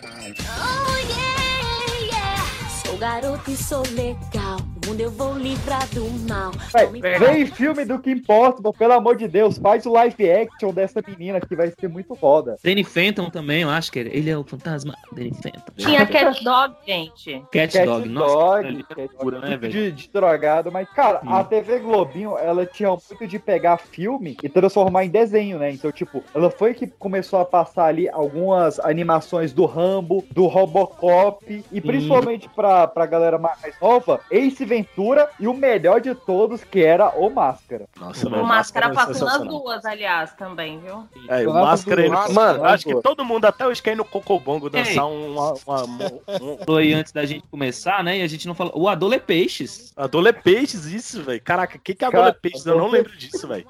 Sou 0.02 0.63
garoto 3.04 3.52
e 3.52 3.58
sou 3.58 3.84
legal. 3.90 4.73
Mundo 4.86 5.00
eu 5.00 5.12
vou 5.12 5.38
livrar 5.38 5.88
do 5.90 6.04
mal. 6.30 6.52
Vem 7.20 7.46
filme 7.46 7.86
do 7.86 8.00
Kim 8.00 8.20
Possible, 8.20 8.72
pelo 8.78 8.94
amor 8.94 9.16
de 9.16 9.28
Deus. 9.28 9.58
Faz 9.58 9.86
o 9.86 9.92
live 9.92 10.30
action 10.32 10.74
dessa 10.74 11.02
menina 11.08 11.40
que 11.40 11.56
vai 11.56 11.72
ser 11.80 11.88
muito 11.88 12.16
foda. 12.16 12.58
Danny 12.64 12.84
Phantom 12.84 13.30
também, 13.30 13.62
eu 13.62 13.70
acho 13.70 13.92
que 13.92 14.00
ele 14.00 14.10
ele 14.14 14.30
é 14.30 14.38
o 14.38 14.44
fantasma. 14.44 14.94
Danny 15.14 15.34
Phantom. 15.34 15.62
Tinha 15.78 16.06
Cat 16.06 16.44
Dog, 16.44 16.76
gente. 16.86 17.42
Cat, 17.52 17.74
Cat 17.74 17.86
Dog. 17.86 18.10
Nossa, 18.10 18.34
Dog, 18.36 18.68
ele 18.68 18.80
é 18.90 18.96
Cat 18.96 19.00
loucura, 19.14 19.40
né, 19.40 19.58
velho? 19.58 19.72
de, 19.74 19.92
de 19.92 20.10
drogado, 20.10 20.72
mas, 20.72 20.90
cara, 20.90 21.22
Hum. 21.24 21.34
a 21.34 21.44
TV 21.44 21.80
Globinho, 21.80 22.38
ela 22.38 22.66
tinha 22.66 22.90
muito 22.90 23.28
de 23.28 23.40
pegar 23.40 23.78
filme 23.78 24.36
e 24.44 24.50
transformar 24.50 25.06
em 25.06 25.10
desenho, 25.10 25.58
né? 25.60 25.72
Então, 25.72 25.92
tipo, 25.92 26.24
ela 26.36 26.50
foi 26.52 26.74
que 26.74 26.88
começou 26.88 27.40
a 27.40 27.46
passar 27.46 27.86
ali 27.86 28.10
algumas 28.10 28.80
animações 28.80 29.54
do 29.54 29.66
Rambo, 29.66 30.24
do 30.32 30.46
Robocop, 30.48 31.64
e 31.72 31.82
principalmente 31.82 32.50
pra, 32.50 32.88
pra 32.88 33.06
galera 33.06 33.38
mais 33.38 33.58
nova, 33.82 34.20
Ace 34.32 34.66
Ventura 34.74 35.30
e 35.40 35.48
o 35.48 35.54
melhor 35.54 36.02
de 36.02 36.16
todos, 36.16 36.64
que 36.64 36.84
era 36.84 37.10
o 37.10 37.30
Máscara. 37.30 37.88
Nossa, 38.00 38.28
O 38.28 38.32
velho, 38.32 38.44
Máscara 38.44 38.88
é 38.88 38.94
passou 38.94 39.28
nas 39.28 39.44
duas, 39.44 39.86
aliás, 39.86 40.34
também, 40.34 40.80
viu? 40.80 41.08
É, 41.28 41.48
o 41.48 41.54
Máscara. 41.54 42.10
Máscara, 42.10 42.34
Mano, 42.34 42.66
acho 42.66 42.86
que 42.86 42.94
Máscara. 42.94 43.16
todo 43.16 43.24
mundo 43.24 43.46
até 43.46 43.68
hoje 43.68 43.82
quer 43.84 43.92
ir 43.92 43.96
no 43.96 44.06
Cocobongo 44.06 44.70
dançar 44.70 45.06
uma, 45.08 45.54
uma, 45.66 45.84
um, 45.84 46.58
Falou 46.66 46.80
aí 46.80 46.92
antes 46.94 47.12
da 47.12 47.24
gente 47.24 47.46
começar, 47.48 48.04
né? 48.04 48.18
E 48.18 48.22
a 48.24 48.28
gente 48.28 48.48
não 48.48 48.56
falou. 48.56 48.74
O 48.76 48.90
Adole 48.90 49.20
Peixes. 49.20 49.94
Adole 49.96 50.34
Peixes, 50.34 50.86
isso, 50.86 51.22
velho. 51.22 51.42
Caraca, 51.42 51.78
o 51.78 51.80
que 51.80 51.94
que 51.94 52.04
é 52.04 52.10
Cara, 52.10 52.24
Adole 52.24 52.40
Peixes? 52.42 52.66
Eu 52.66 52.78
não 52.80 52.88
lembro 52.88 53.16
disso, 53.16 53.48
velho. 53.48 53.68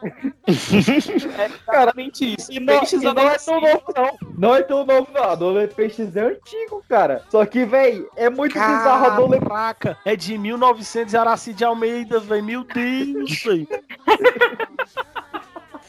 É 0.47 1.45
exatamente 1.45 2.35
isso. 2.35 2.51
E 2.51 2.59
não, 2.59 2.79
Peixes 2.79 3.01
e 3.01 3.05
não 3.05 3.29
é 3.29 3.37
tão 3.37 3.59
novo, 3.59 3.83
não. 3.95 4.17
Não 4.37 4.55
é 4.55 4.61
tão 4.61 4.85
novo, 4.85 5.07
não. 5.13 5.23
Adole 5.23 5.67
Peixes 5.67 6.15
é 6.15 6.21
antigo, 6.21 6.83
cara. 6.87 7.23
Só 7.29 7.45
que, 7.45 7.65
véi, 7.65 8.05
é 8.15 8.29
muito 8.29 8.53
bizarro 8.53 9.05
Adole 9.05 9.39
Caraca, 9.39 9.97
é 10.05 10.15
de 10.15 10.37
1900 10.37 10.92
e 10.95 11.17
Araci 11.17 11.53
de 11.53 11.63
Almeida, 11.63 12.19
velho. 12.19 12.43
Meu 12.43 12.63
Deus, 12.63 13.43
velho. 13.43 13.67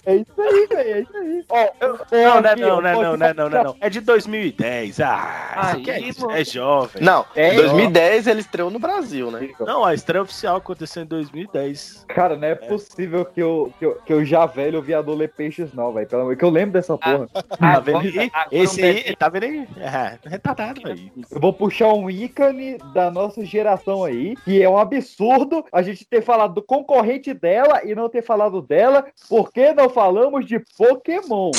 É 0.07 0.17
isso 0.17 0.33
aí, 0.39 0.67
velho. 0.67 0.91
É 0.91 1.01
isso 1.01 1.17
aí. 1.17 1.45
Ó, 1.49 1.69
Não, 2.13 2.41
não 2.41 2.49
é 2.49 2.53
aqui, 2.53 2.61
não, 2.61 2.81
não 2.81 2.89
é 2.89 2.93
não, 2.93 3.17
não 3.17 3.27
é 3.27 3.35
não, 3.35 3.49
não 3.49 3.71
é. 3.71 3.75
É 3.81 3.91
de 3.91 4.01
2010. 4.01 5.01
Ah, 5.01 5.55
isso 5.67 5.77
aqui 5.77 5.91
é, 5.91 6.01
isso, 6.01 6.31
é 6.31 6.45
jovem. 6.45 7.03
Não, 7.03 7.25
É, 7.35 7.53
em 7.53 7.57
2010 7.57 8.27
ele 8.27 8.41
estreou 8.41 8.71
no 8.71 8.79
Brasil, 8.79 9.31
né? 9.31 9.51
Não, 9.61 9.85
a 9.85 9.95
estreia 9.95 10.23
oficial 10.23 10.57
aconteceu 10.57 11.03
em 11.03 11.07
2010. 11.07 12.05
Cara, 12.09 12.37
não 12.37 12.49
é 12.49 12.55
possível 12.55 13.25
que 13.25 13.41
eu, 13.41 13.73
que 13.79 13.87
eu, 13.87 13.95
que 14.05 14.13
eu 14.13 14.25
já 14.25 14.47
velho 14.47 14.83
vi 14.83 14.95
Adole 14.95 15.29
Peixes, 15.29 15.73
não, 15.73 15.93
velho. 15.93 16.07
Pelo 16.07 16.23
amor 16.23 16.37
que 16.37 16.45
eu 16.45 16.51
lembro 16.51 16.73
dessa 16.73 16.97
porra. 16.99 17.29
Tá 17.59 17.81
vendo 17.81 17.99
aí? 17.99 18.31
Esse 18.51 18.83
aí, 18.83 19.17
tá 19.17 19.29
vendo 19.29 19.45
aí? 19.45 19.69
É, 19.79 20.19
retardado 20.29 20.81
aí. 20.87 21.11
Eu 21.31 21.41
vou 21.41 21.53
puxar 21.53 21.93
um 21.93 22.11
ícone 22.11 22.79
da 22.93 23.11
nossa 23.11 23.45
geração 23.45 24.05
aí, 24.05 24.37
que 24.45 24.63
é 24.63 24.69
um 24.69 24.79
absurdo 24.79 25.65
a 25.73 25.83
gente 25.83 26.05
ter 26.05 26.23
falado 26.23 26.55
do 26.55 26.63
concorrente 26.63 27.33
dela 27.33 27.81
e 27.85 27.95
não 27.95 28.09
ter 28.09 28.23
falado 28.23 28.61
dela, 28.61 29.07
porque 29.29 29.73
não 29.73 29.89
falamos 29.95 30.45
de 30.47 30.59
Pokémon. 30.77 31.53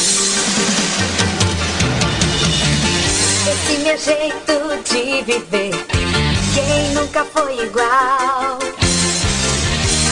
Esse 3.47 3.77
meu 3.81 3.97
jeito 3.97 4.53
de 4.83 5.23
viver, 5.23 5.71
quem 6.53 6.93
nunca 6.93 7.23
foi 7.23 7.63
igual? 7.63 8.59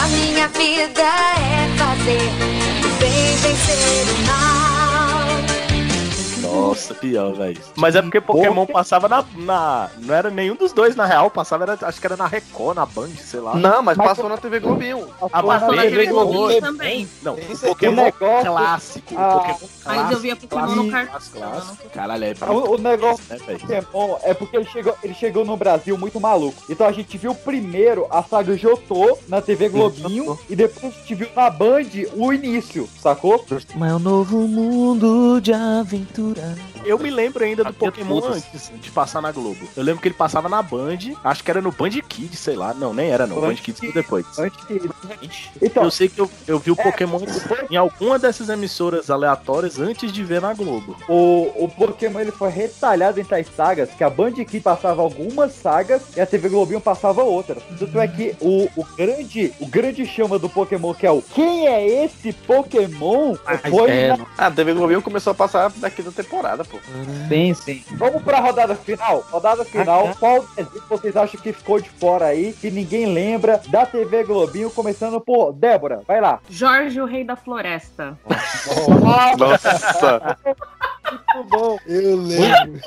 A 0.02 0.08
minha 0.08 0.48
vida 0.48 1.02
é 1.02 1.68
fazer 1.78 2.32
o 2.86 2.90
bem 3.00 3.36
vencer 3.42 4.06
o 4.08 4.18
mal. 4.26 4.54
Nossa, 6.68 6.94
pior, 6.94 7.34
velho. 7.34 7.60
Mas 7.76 7.96
é 7.96 8.02
porque 8.02 8.20
Pokémon 8.22 8.66
passava 8.66 9.08
na, 9.10 9.24
na. 9.36 9.90
Não 9.98 10.14
era 10.14 10.30
nenhum 10.30 10.56
dos 10.56 10.72
dois, 10.74 10.96
na 10.96 11.06
real. 11.06 11.30
Passava, 11.30 11.64
era, 11.64 11.78
acho 11.82 12.00
que 12.00 12.08
era 12.08 12.16
na 12.18 12.28
Record, 12.28 12.76
na 12.76 12.86
Band, 12.86 13.10
sei 13.18 13.40
lá. 13.40 13.56
Não, 13.56 13.82
mas, 13.82 13.98
Mas- 13.98 14.08
passou 14.08 14.30
na 14.30 14.38
TV 14.38 14.60
Globinho. 14.60 15.08
Ah, 15.32 15.42
Passou 15.44 15.76
na 15.76 15.82
TV 15.84 16.08
Globinho 16.08 16.38
Globinho 16.40 16.62
também. 16.62 17.08
Não, 17.22 17.38
Esse- 17.38 17.66
Pokémon 17.68 18.12
clássico. 18.12 19.14
Ah, 19.18 19.30
Pokémon 19.40 19.70
Mas 19.86 20.12
eu 20.12 20.20
via 20.20 20.36
Pokémon 20.36 20.76
no 20.76 20.90
clássico, 20.90 21.40
cartão. 21.40 21.62
clássico. 21.62 21.90
Caralho, 21.90 22.24
é 22.26 22.34
O, 22.50 22.72
o 22.74 22.78
negócio 22.78 23.24
né, 23.30 23.38
do 23.38 23.60
Pokémon 23.60 24.16
é 24.24 24.34
porque 24.34 24.58
ele 24.58 24.66
chegou, 24.66 24.96
ele 25.04 25.14
chegou 25.14 25.46
no 25.46 25.58
Brasil 25.58 25.98
muito 25.98 26.20
maluco. 26.20 26.62
Então 26.70 26.88
a 26.88 26.92
gente 26.92 27.18
viu 27.18 27.34
primeiro 27.36 28.08
a 28.10 28.24
saga 28.24 28.56
Jotô 28.58 29.18
na 29.28 29.42
TV 29.42 29.70
Globinho 29.70 30.38
e 30.50 30.56
depois 30.56 30.94
a 30.94 30.98
gente 30.98 31.16
viu 31.16 31.28
na 31.36 31.50
Band 31.50 31.84
o 32.16 32.32
início, 32.34 32.88
sacou? 33.02 33.44
Mas 33.76 33.92
é 33.92 33.96
um 33.96 34.00
novo 34.00 34.48
mundo 34.48 35.40
de 35.42 35.54
aventura. 35.54 36.53
Eu 36.86 37.00
me 37.00 37.10
lembro 37.10 37.44
ainda 37.44 37.64
do 37.64 37.70
Havia 37.70 37.80
Pokémon 37.80 38.20
todos. 38.22 38.38
antes 38.38 38.72
de 38.82 38.92
passar 38.92 39.22
na 39.22 39.32
Globo. 39.32 39.68
Eu 39.76 39.84
lembro 39.84 40.02
que 40.02 40.08
ele 40.08 40.16
passava 40.16 40.50
na 40.50 40.62
Band, 40.62 40.98
acho 41.24 41.44
que 41.44 41.50
era 41.52 41.62
no 41.62 41.72
Band 41.72 41.90
Kids, 42.08 42.40
sei 42.40 42.56
lá. 42.56 42.74
Não, 42.74 42.94
nem 42.94 43.10
era 43.10 43.26
não. 43.28 43.36
Band 43.40 43.48
Band 43.50 43.56
Kids 43.56 43.80
foi 43.80 43.92
depois. 43.94 44.26
Então, 45.62 45.84
eu 45.84 45.92
sei 45.92 46.10
que 46.10 46.20
eu, 46.20 46.30
eu 46.48 46.60
vi 46.60 46.72
o 46.72 46.76
Pokémon 46.76 47.20
em 47.70 47.76
alguma 47.76 48.20
dessas 48.20 48.50
emissoras 48.50 49.10
aleatórias 49.10 49.80
antes 49.80 50.12
de 50.12 50.24
ver 50.24 50.42
na 50.42 50.54
Globo. 50.54 50.96
O, 51.08 51.52
o 51.64 51.70
Pokémon 51.70 52.20
ele 52.20 52.32
foi 52.32 52.50
retalhado 52.50 53.20
entre 53.20 53.36
as 53.36 53.48
sagas, 53.56 53.90
que 53.92 54.04
a 54.04 54.10
Band 54.10 54.32
Kids 54.34 54.62
passava 54.64 55.02
algumas 55.02 55.54
sagas 55.54 56.02
e 56.16 56.22
a 56.22 56.26
TV 56.26 56.50
Globinho 56.50 56.82
passava 56.82 57.24
outras. 57.24 57.62
Tanto 57.80 58.00
é 58.00 58.08
que 58.08 58.36
o, 58.42 58.70
o 58.76 58.84
grande 58.98 59.54
o 59.60 59.66
grande 59.68 60.06
chama 60.06 60.38
do 60.40 60.50
Pokémon, 60.50 60.94
que 60.94 61.06
é 61.06 61.12
o 61.12 61.22
Quem 61.22 61.68
é 61.68 62.06
esse 62.06 62.34
Pokémon? 62.34 63.36
Foi 63.70 63.90
É, 63.90 64.08
na- 64.18 64.26
Ah, 64.38 64.48
a 64.48 64.52
TV 64.52 64.74
Globinho 64.74 65.02
começou 65.02 65.32
a 65.32 65.34
passar 65.36 65.70
da 65.72 65.90
quinta 65.90 66.12
temporada, 66.44 66.66
pô. 66.66 66.78
Sim, 67.30 67.54
sim. 67.54 67.84
Vamos 67.94 68.22
pra 68.22 68.40
rodada 68.40 68.76
final. 68.76 69.26
Rodada 69.32 69.64
final. 69.64 70.14
Qual 70.20 70.46
desenho 70.56 70.84
vocês 70.90 71.16
acham 71.16 71.40
que 71.40 71.54
ficou 71.54 71.80
de 71.80 71.90
fora 71.90 72.26
aí, 72.26 72.54
que 72.54 72.70
ninguém 72.70 73.06
lembra, 73.06 73.62
da 73.70 73.86
TV 73.86 74.24
Globinho, 74.24 74.70
começando 74.70 75.22
por 75.22 75.54
Débora. 75.54 76.02
Vai 76.06 76.20
lá. 76.20 76.40
Jorge, 76.50 77.00
o 77.00 77.06
rei 77.06 77.24
da 77.24 77.36
floresta. 77.36 78.18
Nossa. 79.00 80.38
Muito 81.14 81.50
bom. 81.50 81.78
Eu 81.86 82.16
lembro. 82.18 82.82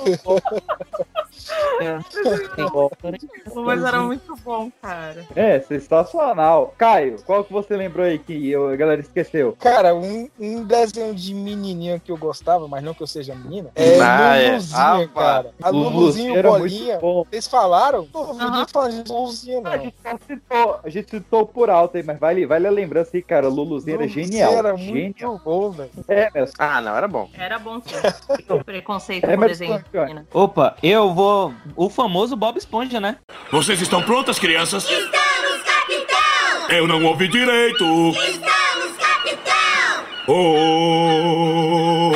Mas 3.64 3.84
era 3.84 4.00
muito 4.02 4.34
bom, 4.44 4.70
cara. 4.82 5.24
É, 5.34 5.60
sensacional. 5.60 6.74
Caio, 6.76 7.16
qual 7.24 7.44
que 7.44 7.52
você 7.52 7.76
lembrou 7.76 8.04
aí 8.06 8.18
que 8.18 8.50
eu- 8.50 8.68
a 8.68 8.76
galera 8.76 9.00
esqueceu? 9.00 9.56
Cara, 9.60 9.94
um, 9.94 10.28
um 10.38 10.64
desenho 10.64 11.14
de 11.14 11.34
menininha 11.34 12.00
que 12.00 12.10
eu 12.10 12.16
gostava, 12.16 12.66
mas 12.68 12.82
não 12.82 12.94
que 12.94 13.02
eu 13.02 13.06
seja 13.06 13.34
menina, 13.34 13.70
é 13.74 13.98
Ah, 14.00 14.36
é. 14.36 14.48
Luluzinha, 14.50 14.78
Ah, 14.78 15.08
cara. 15.14 15.54
A 15.62 15.68
Luluzinha 15.68 16.42
Bolinha. 16.42 16.98
Vocês 17.00 17.46
falaram? 17.46 18.06
Pô, 18.06 18.32
ninguém 18.32 18.66
fala 18.72 18.90
de 18.90 19.12
Luluzinha, 19.12 19.60
não. 19.60 19.70
A 19.72 19.78
gente 19.78 19.94
citou, 20.26 20.80
a 20.82 20.88
gente 20.88 21.10
citou 21.10 21.46
por 21.46 21.70
alto 21.70 21.96
aí, 21.96 22.02
mas 22.02 22.18
vale, 22.18 22.46
vale 22.46 22.66
a 22.66 22.70
lembrança 22.70 23.10
aí, 23.14 23.22
cara. 23.22 23.48
Luluzinha 23.48 23.96
era 23.96 24.08
genial. 24.08 24.52
era 24.52 24.76
genial. 24.76 25.32
muito 25.32 25.44
bom, 25.44 25.70
velho. 25.70 25.90
É, 26.08 26.30
meu. 26.34 26.46
Ah, 26.58 26.80
não, 26.80 26.96
era 26.96 27.08
bom. 27.08 27.28
Era 27.34 27.58
bom 27.58 27.80
sim. 27.80 27.94
Preconceito 28.64 29.24
É, 29.24 29.36
com 29.36 29.46
desenho. 29.46 29.84
menina. 29.92 30.26
Opa, 30.32 30.76
eu 30.82 31.12
vou. 31.14 31.52
O 31.74 31.88
famoso 31.90 32.36
Bob 32.36 32.56
Esponja, 32.58 33.00
né? 33.00 33.16
Vocês 33.50 33.80
estão 33.80 34.02
prontas, 34.02 34.38
crianças? 34.38 34.84
Estamos, 34.84 35.62
capitão! 35.62 36.70
Eu 36.70 36.86
não 36.86 37.04
ouvi 37.04 37.28
direito. 37.28 37.84
Estamos, 38.10 38.96
capitão! 38.98 40.04
Oh! 40.28 42.12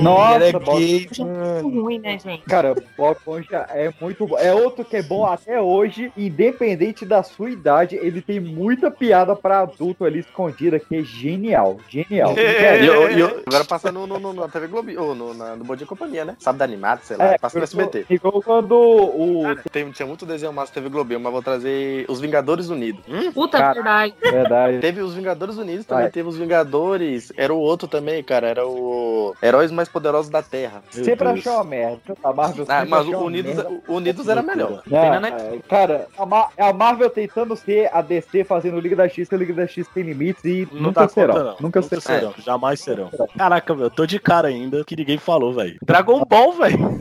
Nossa, 0.00 0.44
Era 0.44 0.58
Bob 0.58 0.78
gay, 0.78 1.08
Muito 1.18 1.80
ruim, 1.80 1.98
né, 1.98 2.18
gente? 2.18 2.42
Cara, 2.44 2.74
Bob 2.96 3.16
Esponja 3.16 3.66
é 3.70 3.90
muito 4.00 4.26
bom. 4.26 4.38
É 4.38 4.52
outro 4.54 4.84
que 4.84 4.96
é 4.96 5.02
bom 5.02 5.24
até 5.24 5.60
hoje, 5.60 6.12
independente 6.16 7.04
da 7.04 7.22
sua 7.22 7.50
idade. 7.50 7.96
Ele 7.96 8.20
tem 8.20 8.38
muita 8.40 8.90
piada 8.90 9.34
pra 9.34 9.60
adulto 9.60 10.04
ali 10.04 10.20
escondida, 10.20 10.78
que 10.78 10.96
é 10.96 11.02
genial. 11.02 11.78
Genial. 11.88 12.34
E 12.76 12.86
eu- 12.86 13.10
eu- 13.10 13.42
agora 13.46 13.64
passa 13.64 13.90
no, 13.90 14.06
no, 14.06 14.18
no- 14.18 14.32
na 14.34 14.48
TV 14.48 14.66
Globinho, 14.66 15.02
ou 15.02 15.14
no, 15.14 15.34
na, 15.34 15.56
no 15.56 15.64
Bom 15.64 15.74
Dia 15.76 15.84
e 15.84 15.88
Companhia, 15.88 16.24
né? 16.24 16.36
Sábado 16.38 16.62
animado, 16.62 17.00
sei 17.02 17.16
lá, 17.16 17.32
É, 17.32 17.38
passa 17.38 17.58
no 17.58 17.64
SBT. 17.64 18.06
Igual 18.10 18.42
quando 18.42 18.72
o. 18.76 19.42
Tem, 19.70 19.90
tinha 19.90 20.06
muito 20.06 20.26
desenho 20.26 20.52
massa 20.52 20.72
TV 20.72 20.88
Globinho, 20.88 21.20
mas 21.20 21.32
vou 21.32 21.42
trazer 21.42 22.04
Os 22.08 22.20
Vingadores 22.20 22.68
Unidos. 22.68 23.02
Puta 23.34 23.58
Cara, 23.58 23.74
verdade. 23.74 24.14
Verdade. 24.20 24.78
Teve 24.80 25.00
os 25.00 25.14
Vingadores 25.14 25.56
Unidos, 25.56 25.86
também 25.86 26.04
Vai. 26.04 26.10
teve 26.12 26.28
os 26.28 26.36
Vingadores. 26.36 27.32
Era 27.36 27.52
o 27.54 27.58
outro 27.58 27.88
também, 27.88 28.22
cara. 28.22 28.46
Era 28.48 28.66
o 28.66 29.34
Heróis 29.42 29.70
Mais 29.70 29.85
Poderosos 29.88 30.30
da 30.30 30.42
Terra. 30.42 30.82
Sempre 30.90 31.28
achou 31.28 31.54
uma 31.54 31.64
merda. 31.64 32.00
A 32.22 32.32
Marvel 32.32 32.64
Ah, 32.68 32.84
mas 32.88 33.06
o 33.06 33.16
Unidos, 33.18 33.64
Unidos 33.88 34.28
era 34.28 34.42
melhor. 34.42 34.82
Não, 34.86 35.00
Tem 35.00 35.20
na 35.20 35.28
é, 35.28 35.58
cara, 35.68 36.06
a, 36.18 36.26
Mar- 36.26 36.50
é 36.56 36.68
a 36.68 36.72
Marvel 36.72 37.10
tentando 37.10 37.56
ser 37.56 37.90
a 37.92 38.00
DC 38.02 38.44
fazendo 38.44 38.78
Liga 38.80 38.96
da 38.96 39.08
X, 39.08 39.28
que 39.28 39.34
a 39.34 39.38
Liga 39.38 39.52
da 39.54 39.66
X 39.66 39.86
tem 39.88 40.02
limites 40.02 40.44
e 40.44 40.68
Não 40.72 40.82
nunca 40.82 41.02
dá 41.02 41.08
serão. 41.08 41.34
conta, 41.34 41.44
não. 41.44 41.56
Nunca, 41.60 41.80
Nunca 41.80 41.82
serão. 41.82 42.00
serão. 42.02 42.34
Jamais 42.38 42.80
serão. 42.80 43.10
Caraca, 43.36 43.74
meu, 43.74 43.84
eu 43.84 43.90
tô 43.90 44.06
de 44.06 44.18
cara 44.18 44.48
ainda 44.48 44.84
que 44.84 44.96
ninguém 44.96 45.18
falou, 45.18 45.52
velho. 45.54 45.76
Dragon 45.84 46.24
Ball, 46.24 46.52
velho. 46.52 47.00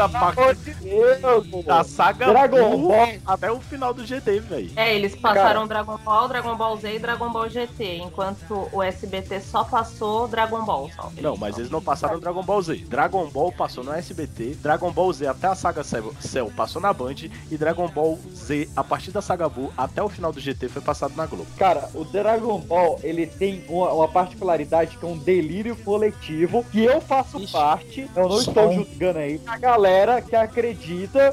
the 0.00 0.08
fuck? 0.08 0.79
Pa- 0.90 1.62
da 1.66 1.84
saga 1.84 2.26
Dragon 2.26 2.70
Buu 2.70 2.88
Ball. 2.88 3.08
até 3.26 3.50
o 3.50 3.60
final 3.60 3.94
do 3.94 4.04
GT, 4.04 4.40
velho. 4.40 4.70
É, 4.76 4.94
eles 4.94 5.14
passaram 5.14 5.66
Dragon 5.66 5.96
Ball, 5.98 6.28
Dragon 6.28 6.56
Ball 6.56 6.76
Z 6.76 6.94
e 6.94 6.98
Dragon 6.98 7.30
Ball 7.30 7.48
GT, 7.48 7.96
enquanto 7.98 8.68
o 8.72 8.82
SBT 8.82 9.40
só 9.40 9.62
passou 9.64 10.26
Dragon 10.26 10.64
Ball. 10.64 10.90
Só. 10.94 11.10
Não, 11.20 11.36
mas 11.36 11.56
eles 11.58 11.70
não 11.70 11.80
passaram 11.80 12.18
Dragon 12.18 12.42
Ball 12.42 12.62
Z. 12.62 12.76
Dragon 12.88 13.26
Ball 13.28 13.52
passou 13.52 13.84
no 13.84 13.92
SBT, 13.92 14.56
Dragon 14.60 14.90
Ball 14.90 15.12
Z 15.12 15.26
até 15.26 15.46
a 15.46 15.54
saga 15.54 15.82
Cell 15.84 16.50
passou 16.56 16.82
na 16.82 16.92
Band 16.92 17.14
e 17.50 17.56
Dragon 17.56 17.88
Ball 17.88 18.18
Z 18.34 18.68
a 18.76 18.82
partir 18.82 19.10
da 19.12 19.22
saga 19.22 19.48
Buu 19.48 19.72
até 19.76 20.02
o 20.02 20.08
final 20.08 20.32
do 20.32 20.40
GT 20.40 20.68
foi 20.68 20.82
passado 20.82 21.14
na 21.16 21.26
Globo. 21.26 21.46
Cara, 21.56 21.88
o 21.94 22.04
Dragon 22.04 22.58
Ball, 22.60 22.98
ele 23.02 23.26
tem 23.26 23.64
uma, 23.68 23.92
uma 23.92 24.08
particularidade 24.08 24.96
que 24.96 25.04
é 25.04 25.08
um 25.08 25.16
delírio 25.18 25.76
coletivo, 25.76 26.64
que 26.64 26.82
eu 26.84 27.00
faço 27.00 27.40
parte, 27.52 28.08
eu 28.16 28.28
não 28.28 28.38
estou 28.38 28.72
julgando 28.72 29.18
aí, 29.18 29.40
a 29.46 29.56
galera 29.58 30.20
que 30.20 30.34
acredita 30.34 30.79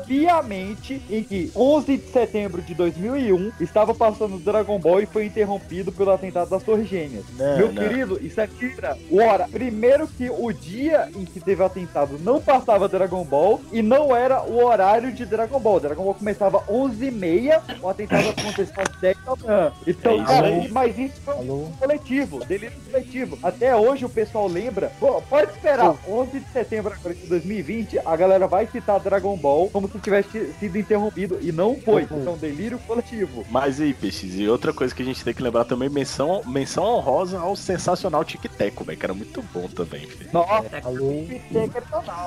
piamente 0.06 1.02
em 1.10 1.24
que 1.24 1.52
11 1.56 1.98
de 1.98 2.08
setembro 2.12 2.62
de 2.62 2.74
2001 2.74 3.52
estava 3.60 3.94
passando 3.94 4.38
Dragon 4.40 4.80
Ball 4.80 5.02
e 5.02 5.06
foi 5.06 5.26
interrompido 5.26 5.92
pelo 5.92 6.12
atentado 6.12 6.50
das 6.50 6.64
Torres 6.64 6.88
Gêmeas. 6.88 7.24
Não, 7.38 7.58
Meu 7.58 7.72
não. 7.72 7.82
querido, 7.84 8.20
isso 8.26 8.40
é 8.40 8.48
tira. 8.48 8.98
Ora, 9.12 9.48
primeiro 9.48 10.08
que 10.08 10.30
o 10.30 10.52
dia 10.52 11.10
em 11.16 11.26
que 11.26 11.40
teve 11.40 11.62
o 11.62 11.66
atentado 11.66 12.18
não 12.20 12.42
passava 12.42 12.88
Dragon 12.88 13.24
Ball 13.24 13.62
e 13.72 13.82
não 13.82 14.16
era 14.16 14.42
o 14.44 14.64
horário 14.64 15.12
de 15.12 15.26
Dragon 15.26 15.60
Ball. 15.60 15.80
Dragon 15.80 16.04
Ball 16.04 16.14
começava 16.16 16.60
11h30, 16.70 17.62
o 17.82 17.90
atentado 17.90 18.30
aconteceu 18.30 18.74
às 18.78 19.02
10 19.02 19.18
da 19.26 19.36
manhã. 19.36 19.72
Então, 19.86 20.22
É 20.22 20.26
cara, 20.26 20.48
aí. 20.48 20.70
mas 20.72 20.98
isso 20.98 21.22
foi 21.24 21.36
um 21.36 21.72
coletivo, 21.80 22.44
delírio 22.46 22.76
coletivo. 22.90 23.38
Até 23.42 23.76
hoje 23.76 24.06
o 24.06 24.10
pessoal 24.10 24.48
lembra. 24.48 24.92
Pô, 25.00 25.22
pode 25.22 25.52
esperar, 25.52 25.96
11 26.08 26.40
de 26.40 26.50
setembro 26.52 26.94
agora 26.94 27.14
de 27.16 27.26
2020, 27.28 28.00
a 28.06 28.16
galera 28.16 28.48
vai 28.48 28.68
citar 28.68 29.00
Dragon 29.00 29.37
Ball 29.38 29.70
como 29.70 29.88
se 29.90 29.98
tivesse 30.00 30.54
sido 30.60 30.78
interrompido 30.78 31.38
e 31.42 31.52
não 31.52 31.76
foi. 31.76 32.04
Isso 32.04 32.14
é 32.14 32.30
um 32.30 32.38
delírio 32.38 32.80
coletivo. 32.80 33.46
Mas 33.50 33.80
aí, 33.80 33.94
peixes, 33.94 34.36
e 34.36 34.48
outra 34.48 34.74
coisa 34.74 34.94
que 34.94 35.02
a 35.02 35.06
gente 35.06 35.24
tem 35.24 35.34
que 35.34 35.42
lembrar 35.44 35.66
também, 35.66 35.90
menção, 35.90 36.42
menção 36.46 36.84
honrosa 36.84 37.40
ao 37.40 37.56
sensacional 37.56 38.24
Tic 38.26 38.44
Teco, 38.58 38.84
velho, 38.84 38.98
que 38.98 39.06
era 39.06 39.14
muito 39.14 39.42
bom 39.54 39.68
também, 39.68 40.02
filho. 40.08 40.30
Nossa, 40.34 40.70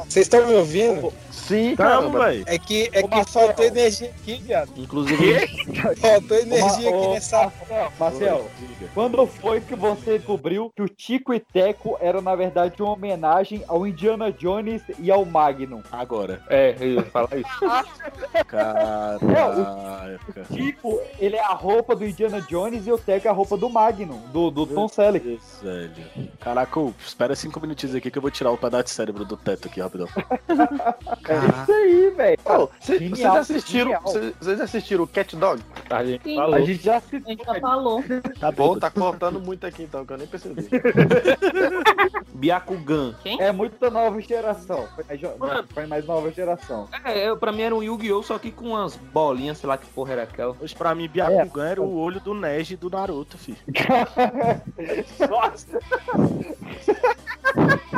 Vocês 0.09 0.27
estão 0.27 0.47
me 0.47 0.55
ouvindo? 0.55 1.13
Sim, 1.31 1.75
Tamo, 1.77 2.11
velho. 2.19 2.45
É 2.47 2.59
que, 2.59 2.89
é 2.93 3.01
Ô, 3.01 3.09
que 3.09 3.17
Marcel. 3.17 3.47
faltou 3.47 3.65
energia 3.65 4.09
aqui, 4.11 4.35
viado. 4.37 4.73
Inclusive, 4.77 5.47
Faltou 5.97 6.39
energia 6.39 6.91
Ô, 6.91 6.99
aqui 6.99 7.09
nessa. 7.15 7.41
Marcel, 7.41 7.93
Marcel, 7.99 8.51
quando 8.95 9.27
foi 9.27 9.61
que 9.61 9.75
você 9.75 10.19
descobriu 10.19 10.73
que 10.75 10.83
o 10.83 10.89
Tico 10.89 11.35
e 11.35 11.41
Teco 11.41 11.97
era, 12.01 12.21
na 12.21 12.35
verdade, 12.35 12.83
uma 12.83 12.93
homenagem 12.93 13.63
ao 13.69 13.87
Indiana 13.87 14.31
Jones 14.33 14.83
e 14.99 15.11
ao 15.11 15.25
Magnum? 15.25 15.83
agora. 15.93 16.41
É, 16.49 16.75
eu 16.81 17.00
ia 17.01 17.11
falar 17.11 17.37
isso. 17.37 17.61
Caraca. 18.47 19.21
Tico, 20.53 21.01
ele 21.19 21.37
é 21.37 21.45
a 21.45 21.53
roupa 21.55 21.95
do 21.95 22.05
Indiana 22.07 22.41
Jones 22.43 22.87
e 22.87 22.93
o 22.93 22.99
Teco 22.99 23.27
é 23.27 23.31
a 23.31 23.35
roupa 23.35 23.57
do 23.57 23.69
Magnum, 23.69 24.21
do, 24.33 24.51
do 24.51 24.67
Tom 24.67 24.89
Selleck. 24.89 25.41
Velho. 25.63 25.93
Caraca, 26.41 26.81
espera 27.05 27.35
cinco 27.35 27.61
minutinhos 27.61 27.95
aqui 27.95 28.11
que 28.11 28.19
eu 28.19 28.23
vou 28.23 28.31
tirar 28.31 28.51
o 28.51 28.59
pedaço 28.59 28.85
de 28.85 28.91
cérebro 28.91 29.25
do 29.25 29.37
teto 29.37 29.69
aqui, 29.69 29.81
rapidão. 29.81 30.09
É 31.29 31.63
isso 31.63 31.73
aí, 31.73 32.11
velho. 32.17 32.39
Vocês 32.81 33.01
Genial, 33.01 33.37
assistiram, 33.37 34.01
vocês 34.01 34.61
assistiram 34.61 35.05
o 35.05 35.07
Cat 35.07 35.37
Dog? 35.37 35.63
A 35.89 36.05
gente 36.05 36.23
Sim. 36.25 36.37
falou. 36.37 36.55
A 36.55 36.61
gente 36.61 36.83
já 36.83 36.97
A 36.97 37.01
citou. 37.01 37.31
gente 37.31 37.45
já 37.45 37.61
falou. 37.61 38.03
Tá 38.39 38.51
bom, 38.53 38.79
tá 38.79 38.91
cortando 38.91 39.41
muito 39.41 39.67
aqui 39.67 39.83
então, 39.85 40.05
que 40.05 40.13
eu 40.13 40.19
nem 40.19 40.27
percebi. 40.27 40.69
Byakugan. 42.35 43.15
Quem? 43.23 43.41
É 43.41 43.53
muito 43.53 43.91
nova 43.91 44.21
geração. 44.21 44.89
Foi 44.95 45.05
mais, 45.05 45.39
Mano. 45.39 45.69
foi 45.73 45.87
mais 45.87 46.07
nova 46.07 46.31
geração. 46.31 46.89
É, 47.05 47.29
eu, 47.29 47.37
pra 47.37 47.53
mim 47.53 47.63
era 47.63 47.75
um 47.75 47.83
Yu-Gi-Oh! 47.83 48.23
só 48.23 48.39
que 48.39 48.51
com 48.51 48.71
umas 48.71 48.97
bolinhas, 48.97 49.59
sei 49.59 49.69
lá 49.69 49.77
que 49.79 49.87
porra 49.87 50.13
era 50.13 50.23
aquela. 50.25 50.57
Hoje 50.61 50.75
pra 50.75 50.95
mim, 50.95 51.09
Byakugan 51.09 51.69
era 51.69 51.83
o 51.83 51.97
olho 51.97 52.21
do 52.21 52.35
Neji 52.35 52.77
do 52.77 52.91
Naruto, 52.91 53.39
filho. 53.39 53.59
Nossa! 55.29 55.67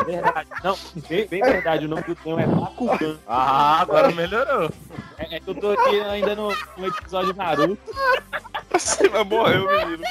Verdade. 0.06 0.48
Não, 0.64 0.76
bem, 1.08 1.26
bem 1.26 1.42
verdade, 1.42 1.86
o 1.86 1.88
nome 1.88 2.02
do 2.02 2.14
tema 2.14 2.42
é 2.42 2.46
Bakugan. 2.46 3.18
Ah, 3.26 3.80
agora 3.80 4.10
melhorou. 4.10 4.70
É, 5.18 5.36
é 5.36 5.40
que 5.40 5.48
eu 5.48 5.54
tô 5.54 5.72
aqui 5.72 6.00
ainda 6.00 6.34
no, 6.34 6.48
no 6.76 6.86
episódio 6.86 7.34
Naruto. 7.34 7.78
Você 8.70 9.08
vai 9.08 9.24
morrer, 9.24 9.58
menino. 9.58 10.02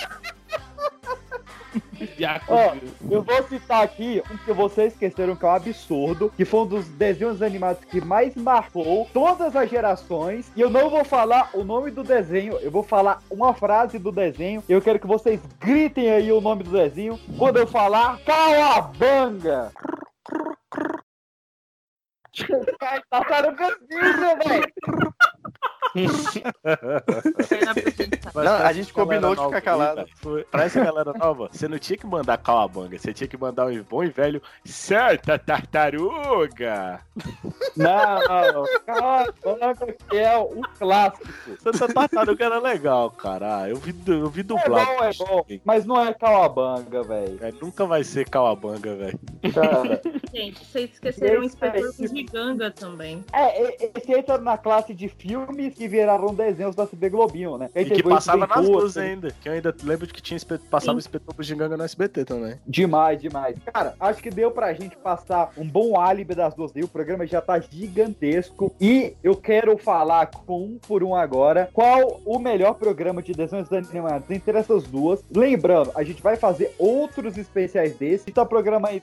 Ó, 2.47 2.75
eu 3.09 3.21
vou 3.21 3.43
citar 3.43 3.83
aqui 3.83 4.21
um 4.31 4.37
que 4.37 4.53
vocês 4.53 4.93
esqueceram 4.93 5.35
que 5.35 5.45
é 5.45 5.47
um 5.47 5.51
absurdo, 5.51 6.31
que 6.35 6.45
foi 6.45 6.61
um 6.61 6.67
dos 6.67 6.87
desenhos 6.89 7.41
animados 7.41 7.83
que 7.85 8.01
mais 8.01 8.35
marcou 8.35 9.07
todas 9.13 9.55
as 9.55 9.69
gerações. 9.69 10.51
E 10.55 10.61
eu 10.61 10.69
não 10.69 10.89
vou 10.89 11.03
falar 11.03 11.49
o 11.53 11.63
nome 11.63 11.91
do 11.91 12.03
desenho, 12.03 12.57
eu 12.59 12.71
vou 12.71 12.83
falar 12.83 13.21
uma 13.29 13.53
frase 13.53 13.99
do 13.99 14.11
desenho. 14.11 14.63
Eu 14.67 14.81
quero 14.81 14.99
que 14.99 15.07
vocês 15.07 15.39
gritem 15.59 16.11
aí 16.11 16.31
o 16.31 16.41
nome 16.41 16.63
do 16.63 16.71
desenho 16.71 17.19
quando 17.37 17.57
eu 17.57 17.67
falar 17.67 18.19
Calabanga. 18.25 19.71
Tartaruga 23.09 23.77
Ninja, 23.89 24.35
velho. 24.35 24.73
Não, 28.33 28.53
a 28.65 28.71
gente 28.73 28.93
combinou 28.93 29.35
de 29.35 29.43
ficar 29.43 29.61
calado. 29.61 30.05
Pra 30.49 30.63
essa 30.63 30.83
galera 30.83 31.13
nova, 31.13 31.49
você 31.51 31.67
não 31.67 31.77
tinha 31.77 31.97
que 31.97 32.07
mandar 32.07 32.37
calabanga, 32.37 32.97
você 32.97 33.13
tinha 33.13 33.27
que 33.27 33.37
mandar 33.37 33.67
um 33.67 33.83
bom 33.83 34.03
e 34.03 34.09
velho 34.09 34.41
certa 34.63 35.37
tartaruga. 35.37 37.01
Não, 37.75 38.19
não, 38.53 38.65
Calabanga 38.85 39.93
que 40.09 40.17
é 40.17 40.37
um 40.37 40.61
clássico. 40.77 41.25
Santa 41.59 41.93
tartaruga 41.93 42.45
era 42.45 42.59
legal, 42.59 43.11
cara. 43.11 43.61
Ah, 43.63 43.69
Eu 43.69 43.75
vi, 43.77 43.93
eu 44.07 44.29
vi 44.29 44.41
É 44.41 44.43
dublado. 44.43 44.85
bom, 44.85 45.03
é 45.03 45.13
bom, 45.13 45.45
mas 45.65 45.85
não 45.85 45.99
é 46.01 46.13
Calabanga, 46.13 47.03
velho. 47.03 47.37
É, 47.41 47.51
nunca 47.61 47.85
vai 47.85 48.03
ser 48.03 48.29
calabanga, 48.29 48.95
velho. 48.95 49.19
Gente, 50.33 50.63
vocês 50.65 50.91
esqueceram 50.93 51.41
o 51.41 51.45
Esse 51.45 51.57
aí, 51.61 51.69
Inspetor 51.81 52.07
Giganga 52.15 52.71
também. 52.71 53.23
é, 53.33 53.91
esse 53.97 54.11
entra 54.13 54.37
na 54.37 54.57
classe 54.57 54.93
de 54.93 55.09
filmes 55.31 55.73
que 55.73 55.87
viraram 55.87 56.33
desenhos 56.33 56.75
da 56.75 56.85
CB 56.85 57.09
Globinho, 57.09 57.57
né? 57.57 57.69
Aí 57.73 57.83
E 57.83 57.89
que 57.89 58.03
passava 58.03 58.45
nas 58.45 58.65
duas 58.65 58.97
ainda. 58.97 59.33
Que 59.41 59.47
eu 59.47 59.53
ainda 59.53 59.73
lembro 59.83 60.05
de 60.05 60.13
que 60.13 60.21
tinha 60.21 60.39
passava 60.69 60.97
o 60.97 60.99
espetor 60.99 61.33
pro 61.33 61.43
Giganga 61.43 61.77
no 61.77 61.83
SBT 61.83 62.25
também. 62.25 62.55
Demais, 62.67 63.21
demais. 63.21 63.55
Cara, 63.73 63.95
acho 63.99 64.21
que 64.21 64.29
deu 64.29 64.51
pra 64.51 64.73
gente 64.73 64.97
passar 64.97 65.51
um 65.57 65.67
bom 65.67 65.99
álibi 65.99 66.35
das 66.35 66.53
duas 66.53 66.75
aí. 66.75 66.83
O 66.83 66.87
programa 66.87 67.25
já 67.25 67.41
tá 67.41 67.59
gigantesco. 67.59 68.73
E 68.79 69.15
eu 69.23 69.35
quero 69.35 69.77
falar 69.77 70.27
com 70.27 70.63
um 70.63 70.77
por 70.77 71.03
um 71.03 71.15
agora 71.15 71.69
qual 71.73 72.19
o 72.25 72.39
melhor 72.39 72.73
programa 72.75 73.21
de 73.21 73.33
desenhos 73.33 73.71
animados 73.71 74.29
entre 74.29 74.57
essas 74.57 74.83
duas. 74.83 75.23
Lembrando, 75.33 75.91
a 75.95 76.03
gente 76.03 76.21
vai 76.21 76.35
fazer 76.35 76.75
outros 76.77 77.37
especiais 77.37 77.95
desses. 77.95 78.27
Então, 78.27 78.45
programa 78.45 78.89
aí 78.89 79.01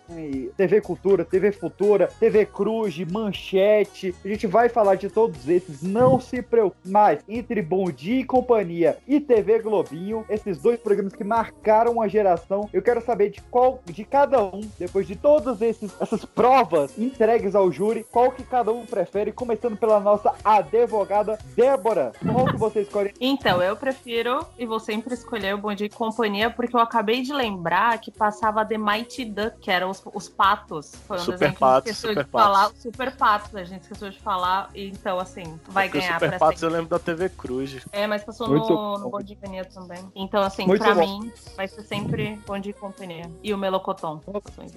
TV 0.56 0.80
Cultura, 0.80 1.24
TV 1.24 1.52
Futura, 1.52 2.08
TV 2.20 2.44
Cruz, 2.44 2.98
Manchete. 3.10 4.14
A 4.24 4.28
gente 4.28 4.46
vai 4.46 4.68
falar 4.68 4.96
de 4.96 5.08
todos 5.08 5.48
esses. 5.48 5.82
Não 5.82 6.17
se 6.20 6.42
preocupe 6.42 6.88
mais. 6.88 7.20
Entre 7.28 7.62
Bom 7.62 7.90
Dia 7.90 8.20
e 8.20 8.24
Companhia 8.24 8.98
e 9.06 9.20
TV 9.20 9.58
Globinho, 9.60 10.24
esses 10.28 10.58
dois 10.58 10.78
programas 10.80 11.14
que 11.14 11.24
marcaram 11.24 11.92
uma 11.92 12.08
geração. 12.08 12.68
Eu 12.72 12.82
quero 12.82 13.00
saber 13.00 13.30
de 13.30 13.40
qual, 13.42 13.80
de 13.86 14.04
cada 14.04 14.42
um, 14.42 14.60
depois 14.78 15.06
de 15.06 15.16
todas 15.16 15.60
esses, 15.62 15.94
essas 16.00 16.24
provas 16.24 16.96
entregues 16.98 17.54
ao 17.54 17.70
júri, 17.70 18.04
qual 18.10 18.30
que 18.30 18.42
cada 18.42 18.72
um 18.72 18.84
prefere, 18.86 19.32
começando 19.32 19.76
pela 19.76 20.00
nossa 20.00 20.34
advogada 20.44 21.38
Débora. 21.54 22.12
Qual 22.32 22.46
que 22.46 22.56
você 22.56 22.82
escolhe? 22.82 23.12
Então, 23.20 23.62
eu 23.62 23.76
prefiro 23.76 24.46
e 24.58 24.64
vou 24.64 24.80
sempre 24.80 25.12
escolher 25.12 25.54
o 25.54 25.58
Bom 25.58 25.74
Dia 25.74 25.86
e 25.86 25.90
Companhia, 25.90 26.50
porque 26.50 26.74
eu 26.74 26.80
acabei 26.80 27.22
de 27.22 27.32
lembrar 27.32 27.98
que 27.98 28.10
passava 28.10 28.64
The 28.64 28.78
Mighty 28.78 29.24
Duck, 29.26 29.58
que 29.60 29.70
eram 29.70 29.90
os, 29.90 30.02
os 30.14 30.28
patos. 30.28 30.92
Foi 31.06 31.16
um 31.16 31.20
Super 31.20 31.32
desenho 31.38 31.52
que 31.52 31.58
Patos, 31.58 31.74
a 31.74 31.78
gente 31.78 31.94
esqueceu 31.94 32.10
Super 32.10 32.24
de 32.24 32.30
Patos. 32.30 32.46
falar. 32.46 32.70
Super 32.74 33.16
Patos, 33.16 33.54
a 33.56 33.64
gente 33.64 33.82
esqueceu 33.82 34.10
de 34.10 34.18
falar. 34.18 34.70
e 34.74 34.88
Então, 34.88 35.18
assim, 35.18 35.58
vai 35.68 35.88
o 35.88 35.90
ganhar 36.08 36.20
Super 36.20 36.28
pra 36.30 36.38
Patos 36.38 36.62
eu 36.62 36.70
lembro 36.70 36.88
da 36.88 36.98
TV 36.98 37.28
Cruz. 37.28 37.86
É, 37.92 38.06
mas 38.06 38.24
passou 38.24 38.48
Muito 38.48 38.72
no, 38.72 38.98
no 38.98 39.10
Bom 39.10 39.20
Dia 39.20 39.36
Companhia 39.36 39.64
também. 39.64 40.10
Então, 40.14 40.42
assim, 40.42 40.66
Muito 40.66 40.82
pra 40.82 40.94
bom. 40.94 41.20
mim, 41.20 41.32
vai 41.56 41.68
ser 41.68 41.82
sempre 41.82 42.38
Bom 42.46 42.58
Dia 42.58 42.70
e 42.70 42.74
Companhia. 42.74 43.30
E 43.42 43.52
o 43.52 43.58
Melocoton. 43.58 44.20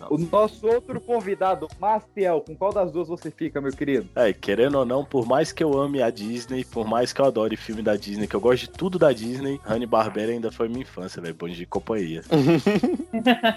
O 0.09 0.17
nosso 0.17 0.67
outro 0.67 0.99
convidado, 0.99 1.67
Maciel, 1.79 2.41
com 2.41 2.55
qual 2.55 2.73
das 2.73 2.91
duas 2.91 3.07
você 3.07 3.31
fica, 3.31 3.61
meu 3.61 3.71
querido? 3.71 4.09
É, 4.15 4.33
querendo 4.33 4.77
ou 4.77 4.85
não, 4.85 5.03
por 5.03 5.25
mais 5.25 5.51
que 5.51 5.63
eu 5.63 5.79
ame 5.79 6.01
a 6.01 6.09
Disney, 6.09 6.63
por 6.65 6.85
mais 6.85 7.13
que 7.13 7.21
eu 7.21 7.25
adore 7.25 7.55
filme 7.55 7.81
da 7.81 7.95
Disney, 7.95 8.27
que 8.27 8.35
eu 8.35 8.41
gosto 8.41 8.63
de 8.63 8.69
tudo 8.69 8.99
da 8.99 9.11
Disney, 9.11 9.59
Honey 9.67 9.85
Barbera 9.85 10.31
ainda 10.31 10.51
foi 10.51 10.67
minha 10.67 10.81
infância, 10.81 11.21
velho. 11.21 11.35
Bom 11.35 11.47
dia 11.47 11.63
e 11.63 11.65
companhia. 11.65 12.21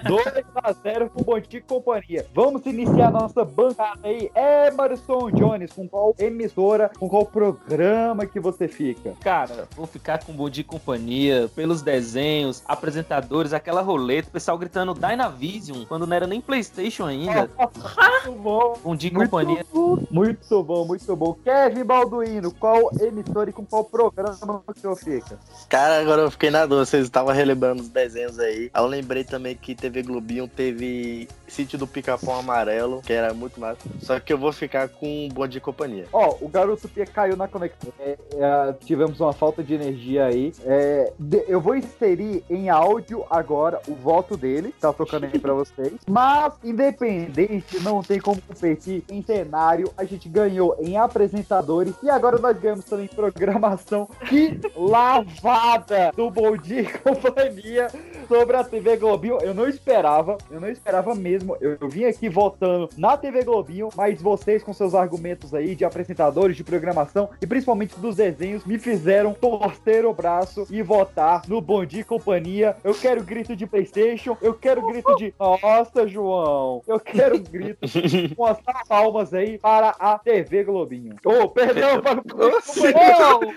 2 0.06 0.24
a 0.62 0.72
0 0.72 1.10
pro 1.10 1.24
Bom 1.24 1.40
Dia 1.40 1.58
e 1.58 1.62
Companhia. 1.62 2.26
Vamos 2.34 2.64
iniciar 2.66 3.10
nossa 3.10 3.44
bancada 3.44 4.00
aí. 4.04 4.30
Emerson 4.34 5.30
Jones, 5.30 5.72
com 5.72 5.88
qual 5.88 6.14
emissora, 6.18 6.90
com 6.98 7.08
qual 7.08 7.26
programa 7.26 7.63
que 8.32 8.40
você 8.40 8.68
fica? 8.68 9.14
Cara, 9.20 9.68
vou 9.74 9.86
ficar 9.86 10.22
com 10.24 10.32
Bom 10.32 10.50
Dia 10.50 10.62
e 10.62 10.64
Companhia, 10.64 11.50
pelos 11.54 11.82
desenhos, 11.82 12.62
apresentadores, 12.66 13.52
aquela 13.52 13.80
roleta, 13.80 14.28
o 14.28 14.32
pessoal 14.32 14.58
gritando 14.58 14.94
Dynavision, 14.94 15.84
quando 15.86 16.06
não 16.06 16.16
era 16.16 16.26
nem 16.26 16.40
Playstation 16.40 17.06
ainda. 17.06 17.50
Muito 18.24 18.40
bom. 18.40 18.78
Bom 18.82 18.96
Dia 18.96 19.10
e 19.10 19.12
Muito 19.12 19.30
Companhia. 19.30 19.64
Muito 20.10 20.62
bom, 20.62 20.84
muito 20.86 21.16
bom. 21.16 21.34
Kevin 21.44 21.84
Balduino, 21.84 22.52
qual 22.52 22.90
emissora 23.00 23.50
e 23.50 23.52
com 23.52 23.64
qual 23.64 23.84
programa 23.84 24.62
que 24.74 24.86
você 24.86 25.20
fica? 25.20 25.38
Cara, 25.68 26.00
agora 26.00 26.22
eu 26.22 26.30
fiquei 26.30 26.50
na 26.50 26.66
dúvida, 26.66 26.86
vocês 26.86 27.04
estavam 27.04 27.34
relembrando 27.34 27.82
os 27.82 27.88
desenhos 27.88 28.38
aí. 28.38 28.70
Eu 28.74 28.86
lembrei 28.86 29.24
também 29.24 29.54
que 29.54 29.74
TV 29.74 30.02
Globinho 30.02 30.48
teve 30.48 31.28
Sítio 31.46 31.78
do 31.78 31.86
Pica-Pau 31.86 32.38
Amarelo, 32.38 33.02
que 33.02 33.12
era 33.12 33.32
muito 33.34 33.60
massa. 33.60 33.78
Só 34.00 34.18
que 34.18 34.32
eu 34.32 34.38
vou 34.38 34.52
ficar 34.52 34.88
com 34.88 35.28
Bom 35.32 35.46
Dia 35.46 35.58
e 35.58 35.60
Companhia. 35.60 36.06
Ó, 36.12 36.36
o 36.40 36.48
garoto 36.48 36.88
Pia 36.88 37.06
caiu 37.06 37.36
na 37.36 37.46
conexão. 37.58 37.92
É, 38.00 38.16
é, 38.34 38.72
tivemos 38.84 39.20
uma 39.20 39.32
falta 39.32 39.62
de 39.62 39.74
energia 39.74 40.26
aí. 40.26 40.52
É, 40.64 41.12
de- 41.18 41.44
eu 41.46 41.60
vou 41.60 41.76
inserir 41.76 42.44
em 42.50 42.68
áudio 42.68 43.24
agora 43.30 43.80
o 43.88 43.94
voto 43.94 44.36
dele, 44.36 44.74
tá 44.80 44.92
tocando 44.92 45.24
aí 45.24 45.38
pra 45.38 45.54
vocês. 45.54 45.92
Mas, 46.08 46.52
independente, 46.64 47.78
não 47.80 48.02
tem 48.02 48.18
como 48.20 48.40
competir 48.42 49.04
em 49.08 49.22
cenário. 49.22 49.90
A 49.96 50.04
gente 50.04 50.28
ganhou 50.28 50.76
em 50.80 50.96
apresentadores 50.96 51.94
e 52.02 52.10
agora 52.10 52.38
nós 52.38 52.58
ganhamos 52.58 52.84
também 52.84 53.04
em 53.06 53.14
programação. 53.14 54.08
Que 54.28 54.58
lavada 54.76 56.10
do 56.16 56.30
Bom 56.30 56.56
Dia 56.56 56.80
e 56.82 56.86
Companhia 56.98 57.88
sobre 58.26 58.56
a 58.56 58.64
TV 58.64 58.96
Globinho. 58.96 59.38
Eu 59.40 59.54
não 59.54 59.68
esperava, 59.68 60.38
eu 60.50 60.60
não 60.60 60.68
esperava 60.68 61.14
mesmo. 61.14 61.56
Eu, 61.60 61.76
eu 61.80 61.88
vim 61.88 62.04
aqui 62.04 62.28
votando 62.28 62.88
na 62.96 63.16
TV 63.16 63.42
Globinho, 63.42 63.88
mas 63.96 64.20
vocês 64.20 64.62
com 64.62 64.72
seus 64.72 64.94
argumentos 64.94 65.54
aí 65.54 65.74
de 65.74 65.84
apresentadores, 65.84 66.56
de 66.56 66.64
programação 66.64 67.30
e 67.40 67.46
principalmente 67.46 67.98
dos 67.98 68.16
desenhos 68.16 68.64
me 68.64 68.78
fizeram 68.78 69.34
torcer 69.34 70.04
o 70.04 70.12
braço 70.12 70.66
e 70.70 70.82
votar 70.82 71.42
no 71.48 71.60
Bom 71.60 71.84
Dia 71.84 72.00
e 72.00 72.04
Companhia. 72.04 72.76
Eu 72.82 72.94
quero 72.94 73.22
grito 73.22 73.54
de 73.54 73.66
PlayStation, 73.66 74.36
eu 74.40 74.54
quero 74.54 74.86
grito 74.86 75.14
de 75.16 75.34
Nossa, 75.38 76.06
João. 76.06 76.82
Eu 76.86 77.00
quero 77.00 77.38
grito 77.38 77.86
com 78.36 78.46
as 78.46 78.58
palmas 78.88 79.32
aí 79.34 79.58
para 79.58 79.90
a 79.98 80.18
TV 80.18 80.64
Globinho. 80.64 81.16
Oh, 81.24 81.48
perdão, 81.48 82.00
para 82.00 82.20
o 82.20 82.24
Bom 82.24 82.50
Dia 82.74 82.90
e 82.90 83.14
Companhia. 83.14 83.54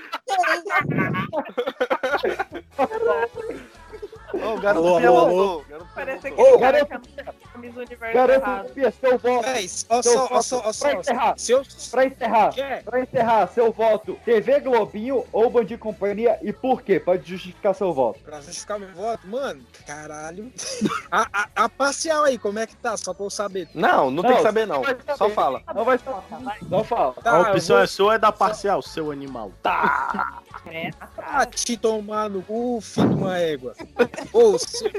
Ô, 4.47 4.53
o 4.55 4.59
garoto 4.61 4.87
Alô, 4.87 4.97
Pia 4.99 5.07
alô, 5.09 5.19
voltou. 5.19 5.39
alô. 5.49 5.63
Garoto 5.69 5.89
Parece 5.95 6.27
aquele 6.27 6.57
cara 6.59 6.71
garoto- 6.85 7.09
que 7.09 7.19
é 7.19 7.23
camisa 7.53 7.79
universo 7.79 8.13
Garoto 8.15 8.39
errado. 8.39 8.69
Pia, 8.73 8.91
seu 8.91 9.17
voto. 9.17 9.45
Véi, 9.45 9.69
ó 9.89 10.01
Seu 10.01 10.13
só, 10.13 10.27
voto. 10.27 10.43
só, 10.43 10.61
Pra 10.61 10.73
só. 10.73 10.91
encerrar. 10.91 11.33
Se 11.37 11.51
eu. 11.51 11.63
Pra 11.91 12.05
encerrar, 12.05 12.53
pra 12.85 12.99
encerrar, 13.01 13.47
seu 13.47 13.71
voto, 13.71 14.17
TV 14.23 14.59
Globinho 14.59 15.25
ou 15.31 15.49
Band 15.49 15.65
de 15.65 15.77
Companhia 15.77 16.37
e 16.41 16.53
por 16.53 16.81
quê? 16.81 16.99
Pode 16.99 17.27
justificar 17.29 17.73
seu 17.75 17.93
voto. 17.93 18.19
Pra 18.19 18.39
justificar 18.41 18.79
meu 18.79 18.89
voto, 18.93 19.27
mano, 19.27 19.61
caralho. 19.85 20.51
A, 21.11 21.27
a, 21.33 21.47
a 21.65 21.69
parcial 21.69 22.23
aí, 22.23 22.37
como 22.37 22.59
é 22.59 22.67
que 22.67 22.75
tá? 22.75 22.95
Só 22.97 23.13
pra 23.13 23.25
eu 23.25 23.29
saber. 23.29 23.67
Não, 23.73 24.11
não, 24.11 24.23
tem 24.23 24.35
que 24.35 24.41
saber 24.41 24.65
não. 24.67 24.83
saber. 24.83 25.03
Só 25.17 25.29
fala. 25.29 25.61
Não 25.73 25.83
vai 25.85 25.97
falar. 25.97 26.23
Não 26.69 26.83
fala. 26.83 27.13
Tá, 27.23 27.31
a 27.31 27.49
eu 27.49 27.51
opção 27.53 27.75
vou- 27.77 27.83
é 27.83 27.87
sua, 27.87 28.15
é 28.15 28.17
da 28.19 28.31
parcial, 28.31 28.81
seu 28.81 29.11
animal. 29.11 29.51
Tá. 29.63 30.39
É, 30.71 30.89
Ah, 31.17 31.45
te 31.45 31.77
tomar 31.77 32.29
no 32.29 32.41
cu, 32.41 32.79
filho 32.81 33.09
de 33.09 33.15
uma 33.15 33.37
égua. 33.37 33.73
Ou, 34.33 34.57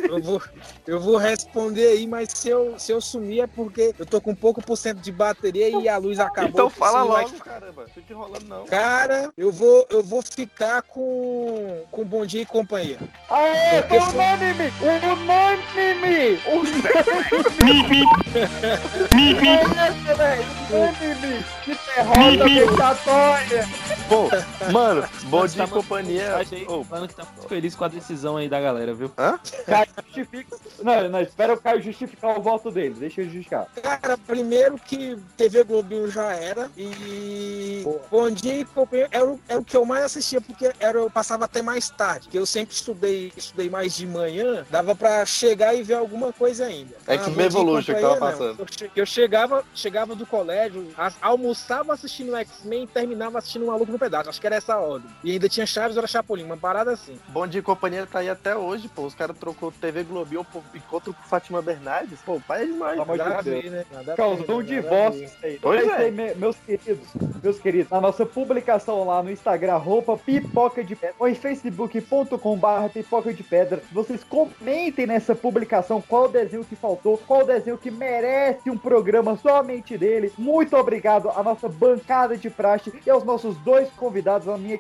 eu, 0.09 0.23
vou, 0.23 0.43
eu 0.87 1.01
vou 1.01 1.17
responder 1.17 1.87
aí, 1.89 2.07
mas 2.07 2.31
se 2.33 2.49
eu, 2.49 2.79
se 2.79 2.93
eu 2.93 3.01
sumir 3.01 3.41
é 3.43 3.47
porque 3.47 3.95
eu 3.99 4.07
tô 4.07 4.21
com 4.21 4.35
pouco 4.35 4.63
por 4.63 4.77
cento 4.77 5.01
de 5.01 5.11
bateria 5.13 5.69
e 5.69 5.89
a 5.89 5.97
luz 5.97 6.19
acabou. 6.21 6.51
Então 6.51 6.71
fala 6.71 7.03
Sim, 7.03 7.09
vai- 7.09 7.23
logo, 7.25 7.39
caramba. 7.39 7.87
Fica 7.95 8.13
enrolando 8.13 8.47
não. 8.49 8.65
Cara, 8.67 9.31
eu 9.37 9.51
vou, 9.53 9.87
eu 9.91 10.03
vou 10.03 10.23
ficar 10.23 10.83
com, 10.83 11.83
com 11.91 12.05
Bom 12.05 12.25
Dia 12.27 12.43
e 12.43 12.47
Companhia. 12.47 12.99
Aê, 13.31 13.83
Porque 13.83 14.01
foi- 14.01 14.15
unânime! 14.15 14.73
Unânime! 14.83 16.39
Unânime! 17.63 18.05
Unânime, 19.13 20.15
velho! 20.15 20.45
Unânime! 20.71 21.45
Que 21.65 21.79
derrota 21.95 22.45
vexatória! 22.45 23.69
Pô, 24.09 24.29
mano, 24.73 25.07
Bom 25.25 25.47
Dia 25.47 25.58
tá 25.59 25.65
e 25.65 25.69
companhia. 25.71 26.37
Aí, 26.37 26.67
falando 26.89 27.09
que 27.09 27.15
tá 27.15 27.25
muito 27.25 27.49
feliz 27.49 27.75
com 27.75 27.85
a 27.85 27.89
decisão 27.89 28.37
aí 28.37 28.49
da 28.49 28.61
galera, 28.61 28.95
viu? 28.95 29.11
Hã? 29.19 29.39
Caio 29.67 29.89
justifica. 30.07 30.57
Não, 30.83 31.09
não, 31.09 31.21
espera 31.21 31.55
o 31.55 31.61
Caio 31.61 31.83
justificar 31.83 32.39
o 32.39 32.43
voto 32.43 32.71
dele. 32.71 32.95
Deixa 32.99 33.21
ele 33.21 33.31
justificar. 33.31 33.67
Cara, 33.83 34.17
primeiro 34.19 34.79
que 34.79 35.17
TV 35.37 35.65
Globinho 35.65 36.11
já 36.11 36.33
era. 36.35 36.71
E 36.77 37.85
Bom 38.11 38.31
Dia 38.31 38.61
e 38.61 38.65
Companhia 38.65 39.09
era, 39.11 39.27
o- 39.27 39.41
era 39.49 39.59
o 39.61 39.65
que 39.65 39.77
eu 39.77 39.85
mais 39.85 40.05
assistia, 40.05 40.41
porque 40.41 40.73
era, 40.81 40.99
eu 40.99 41.11
passava 41.11 41.45
até 41.45 41.63
mais 41.63 41.91
tarde. 41.91 42.29
Que 42.29 42.39
eu 42.39 42.47
sempre 42.47 42.75
estudei, 42.75 43.33
estudei 43.37 43.69
mais 43.69 43.97
de 43.97 44.07
manhã, 44.07 44.65
dava 44.71 44.95
pra 44.95 45.25
chegar 45.27 45.75
e 45.75 45.83
ver 45.83 45.95
alguma 45.95 46.33
coisa 46.33 46.67
ainda. 46.67 46.95
Ah, 47.07 47.15
X-Men 47.15 47.35
Bom 47.35 47.35
Dia 47.35 47.43
e 47.43 47.47
Evolution 47.63 47.95
que 47.95 48.01
tava 48.01 48.17
passando. 48.17 48.61
Eu, 48.81 48.91
eu 48.97 49.07
chegava, 49.07 49.65
chegava 49.75 50.15
do 50.15 50.27
colégio, 50.27 50.87
almoçava 51.21 51.93
assistindo 51.93 52.35
X-Men 52.37 52.85
e 52.85 52.87
terminava 52.87 53.39
assistindo 53.39 53.65
um 53.65 53.69
Maluco 53.69 53.93
no 53.93 53.99
Pedaço. 53.99 54.29
Acho 54.31 54.41
que 54.41 54.47
era 54.47 54.57
essa 54.57 54.75
a 54.75 54.81
ordem. 54.81 55.09
E 55.25 55.33
ainda 55.33 55.48
tinha 55.49 55.67
Chaves, 55.67 55.97
era 55.97 56.07
Chapolin, 56.07 56.45
uma 56.45 56.57
parada 56.57 56.93
assim. 56.93 57.19
Bom 57.29 57.47
dia 57.47 57.61
e 57.61 57.63
companhia 57.63 58.07
tá 58.07 58.21
aí 58.21 58.29
até 58.29 58.57
hoje, 58.57 58.89
pô. 58.89 59.03
Os 59.03 59.15
caras 59.15 59.37
trocou 59.39 59.71
TV 59.73 60.03
Globinho 60.05 60.45
por 60.45 60.63
encontro 60.75 61.13
com 61.15 61.23
Fátima 61.23 61.61
Bernardes. 61.63 62.19
Pô, 62.25 62.35
o 62.35 62.41
pai 62.41 62.63
é 62.63 62.67
demais. 62.67 63.01
De 63.01 63.07
Nada 63.17 63.43
ver, 63.43 63.71
né? 63.71 63.85
Nada 63.93 64.15
Causou 64.15 64.59
um 64.59 64.63
divórcio 64.63 65.25
isso 65.25 65.37
aí. 65.43 65.59
Pois 65.61 65.87
é 65.87 65.93
aí, 65.93 66.11
me- 66.11 66.35
meus 66.35 66.57
queridos. 66.57 67.09
Meus 67.43 67.59
queridos, 67.59 67.91
na 67.91 68.01
nossa 68.01 68.27
publicação 68.27 69.05
lá 69.05 69.23
no 69.23 69.31
Instagram, 69.31 69.77
roupa 69.77 70.17
pipoca 70.17 70.83
de 70.83 70.97
pedra, 70.97 71.15
ou 71.19 71.29
em 71.29 71.35
facebook.com.br 71.35 72.89
pipoca 72.93 73.33
de 73.33 73.43
pedra, 73.43 73.83
vocês 73.93 74.25
comentem 74.25 75.07
nessa 75.07 75.35
publicação 75.35 76.01
qual 76.03 76.29
desenho 76.29 76.65
que 76.65 76.75
faltou, 76.77 77.19
qual 77.27 77.45
desenho 77.45 77.79
que 77.79 77.91
merece 77.91 78.69
um 78.71 78.77
programa 78.77 79.37
somente 79.37 79.97
dele. 79.97 80.33
Muito 80.37 80.77
obrigado 80.77 81.29
à 81.31 81.43
nossa 81.43 81.69
bancada 81.69 82.37
de 82.37 82.51
praxe 82.51 82.93
e 83.07 83.11
aos 83.11 83.25
nossos 83.25 83.57
dois 83.59 83.89
convidados, 83.91 84.49
a 84.49 84.59
minha 84.59 84.77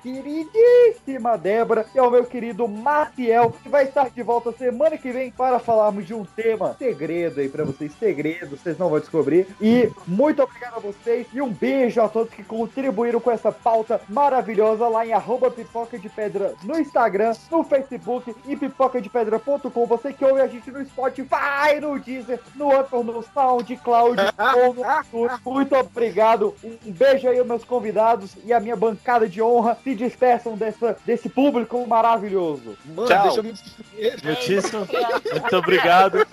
queridíssima 0.58 1.38
Débora 1.38 1.86
e 1.94 1.98
ao 1.98 2.10
meu 2.10 2.24
querido 2.24 2.66
Maciel, 2.66 3.54
que 3.62 3.68
vai 3.68 3.84
estar 3.84 4.10
de 4.10 4.22
volta 4.22 4.52
semana 4.52 4.98
que 4.98 5.10
vem 5.10 5.30
para 5.30 5.58
falarmos 5.58 6.06
de 6.06 6.14
um 6.14 6.24
tema 6.24 6.74
segredo 6.78 7.40
aí 7.40 7.48
pra 7.48 7.64
vocês, 7.64 7.92
segredo, 7.98 8.56
vocês 8.56 8.76
não 8.76 8.88
vão 8.88 8.98
descobrir. 8.98 9.46
E 9.60 9.90
muito 10.06 10.42
obrigado 10.42 10.76
a 10.76 10.80
vocês 10.80 11.26
e 11.32 11.40
um 11.40 11.50
beijo 11.50 12.00
a 12.00 12.08
todos 12.08 12.32
que 12.32 12.42
contribuíram 12.42 13.20
com 13.20 13.30
essa 13.30 13.52
pauta 13.52 14.00
maravilhosa 14.08 14.88
lá 14.88 15.06
em 15.06 15.12
arroba 15.12 15.50
pipoca 15.50 15.98
de 15.98 16.08
pedra 16.08 16.54
no 16.64 16.78
Instagram, 16.78 17.34
no 17.50 17.62
Facebook 17.62 18.34
e 18.46 18.56
pipocadepedra.com. 18.56 19.86
Você 19.86 20.12
que 20.12 20.24
ouve 20.24 20.40
a 20.40 20.46
gente 20.46 20.70
no 20.70 20.84
Spotify, 20.84 21.80
no 21.80 21.98
Deezer, 21.98 22.40
no 22.54 22.72
Anchor, 22.72 23.04
no 23.04 23.22
SoundCloud 23.22 24.20
ou 24.56 24.74
no 24.74 24.82
iTunes. 25.00 25.40
Muito 25.44 25.76
obrigado. 25.76 26.54
Um 26.64 26.92
beijo 26.92 27.28
aí 27.28 27.38
aos 27.38 27.46
meus 27.46 27.64
convidados 27.64 28.36
e 28.44 28.52
a 28.52 28.60
minha 28.60 28.76
bancada 28.76 29.28
de 29.28 29.40
honra. 29.40 29.76
Se 29.82 29.94
despeçam 30.38 30.56
dessa, 30.56 30.96
desse 31.04 31.28
público 31.28 31.86
maravilhoso. 31.86 32.76
Mano, 32.84 33.08
Tchau. 33.08 33.22
deixa 33.22 33.40
eu 33.40 33.44
me. 33.44 33.52
Muito 35.40 35.56
obrigado. 35.56 36.26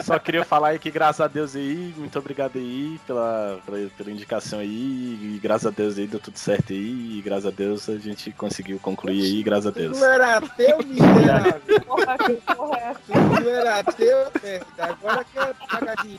Só 0.00 0.18
queria 0.18 0.44
falar 0.44 0.68
aí 0.68 0.78
que 0.78 0.90
graças 0.90 1.20
a 1.20 1.28
Deus 1.28 1.54
aí, 1.54 1.94
muito 1.96 2.18
obrigado 2.18 2.56
aí 2.56 2.98
pela, 3.06 3.60
pela, 3.64 3.90
pela 3.90 4.10
indicação 4.10 4.58
aí. 4.58 4.66
E 4.66 5.40
graças 5.40 5.66
a 5.66 5.70
Deus 5.70 5.98
aí 5.98 6.06
deu 6.06 6.18
tudo 6.18 6.38
certo 6.38 6.72
aí. 6.72 7.18
E 7.18 7.22
graças 7.22 7.46
a 7.46 7.50
Deus 7.50 7.88
a 7.88 7.98
gente 7.98 8.32
conseguiu 8.32 8.78
concluir 8.80 9.22
aí, 9.22 9.42
graças 9.42 9.66
a 9.66 9.70
Deus. 9.70 9.98
Tu 9.98 10.04
era 10.04 10.40
teu, 10.40 10.78
miserável. 10.78 11.60
Correto. 11.86 13.02
Tu 13.42 13.48
era 13.48 13.84
teu, 13.84 14.18
merda. 14.42 14.66
Agora 14.78 15.24
que 15.24 15.38
é 15.38 15.54
pagadinho. 15.68 16.18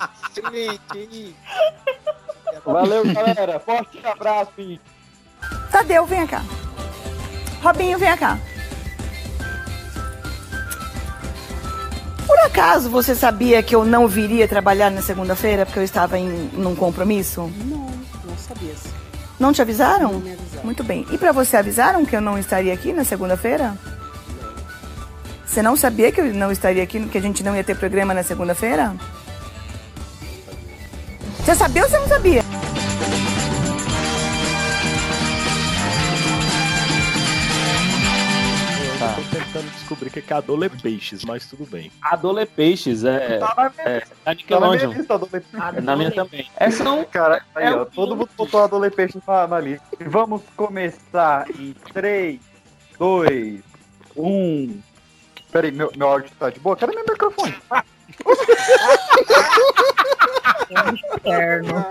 Aí. 0.93 1.35
Valeu, 2.63 3.13
galera. 3.13 3.59
Forte 3.59 3.99
abraço 4.05 4.51
e 4.59 4.79
Tadeu, 5.71 6.05
vem 6.05 6.27
cá. 6.27 6.43
Robinho, 7.61 7.97
vem 7.97 8.15
cá. 8.17 8.39
Por 12.25 12.39
acaso 12.39 12.89
você 12.89 13.13
sabia 13.13 13.61
que 13.61 13.75
eu 13.75 13.85
não 13.85 14.07
viria 14.07 14.47
trabalhar 14.47 14.89
na 14.89 15.01
segunda-feira 15.01 15.65
porque 15.65 15.79
eu 15.79 15.83
estava 15.83 16.17
em 16.17 16.49
num 16.53 16.75
compromisso? 16.75 17.51
Não, 17.65 17.89
não 18.25 18.37
sabia. 18.37 18.73
Não 19.39 19.53
te 19.53 19.61
avisaram? 19.61 20.13
Não 20.13 20.19
me 20.19 20.33
avisaram. 20.33 20.63
Muito 20.63 20.83
bem. 20.83 21.05
E 21.11 21.17
pra 21.17 21.31
você 21.31 21.57
avisaram 21.57 22.05
que 22.05 22.15
eu 22.15 22.21
não 22.21 22.37
estaria 22.37 22.73
aqui 22.73 22.93
na 22.93 23.03
segunda-feira? 23.03 23.77
Você 25.45 25.61
não 25.61 25.75
sabia 25.75 26.11
que 26.11 26.21
eu 26.21 26.33
não 26.33 26.51
estaria 26.51 26.81
aqui, 26.81 27.05
que 27.07 27.17
a 27.17 27.21
gente 27.21 27.43
não 27.43 27.55
ia 27.55 27.63
ter 27.63 27.75
programa 27.75 28.13
na 28.13 28.23
segunda-feira? 28.23 28.95
Você 31.39 31.55
sabia 31.55 31.83
ou 31.83 31.89
você 31.89 31.99
não 31.99 32.07
sabia? 32.07 32.43
Eu 39.01 39.15
tô 39.15 39.21
tentando 39.31 39.71
descobrir 39.71 40.09
o 40.09 40.11
que 40.11 40.31
é 40.31 40.35
Adole 40.37 40.69
Peixes, 40.69 41.25
mas 41.25 41.47
tudo 41.47 41.65
bem. 41.65 41.91
Adole 42.03 42.45
Peixes, 42.45 43.03
é. 43.03 43.39
Tá 43.39 43.51
na 43.57 43.69
minha, 43.71 43.87
é 43.87 43.99
da 43.99 44.05
tá 44.35 44.59
na 44.59 44.69
minha 44.71 44.85
lista, 44.85 45.13
Adole 45.15 45.43
É 45.75 45.81
na 45.81 45.95
minha 45.95 46.11
também. 46.11 46.47
Essa 46.55 46.83
não. 46.83 47.03
Cara, 47.05 47.43
aí, 47.55 47.65
É 47.65 47.71
ó, 47.73 47.81
um- 47.81 47.85
todo 47.85 48.15
mundo 48.15 48.29
botou 48.37 48.61
a 48.61 48.65
Adole 48.65 48.91
Peixe 48.91 49.19
na, 49.27 49.47
na 49.47 49.59
lista. 49.59 49.83
E 49.99 50.03
vamos 50.03 50.43
começar 50.55 51.49
em 51.59 51.73
3, 51.93 52.39
2, 52.99 53.61
1. 54.15 54.79
Peraí, 55.51 55.71
meu, 55.71 55.91
meu 55.95 56.07
áudio 56.07 56.29
tá 56.39 56.51
de 56.51 56.59
boa? 56.59 56.77
Cadê 56.77 56.93
meu 56.93 57.03
microfone? 57.03 57.55
Ah, 57.71 57.83
Inferno. 60.93 61.85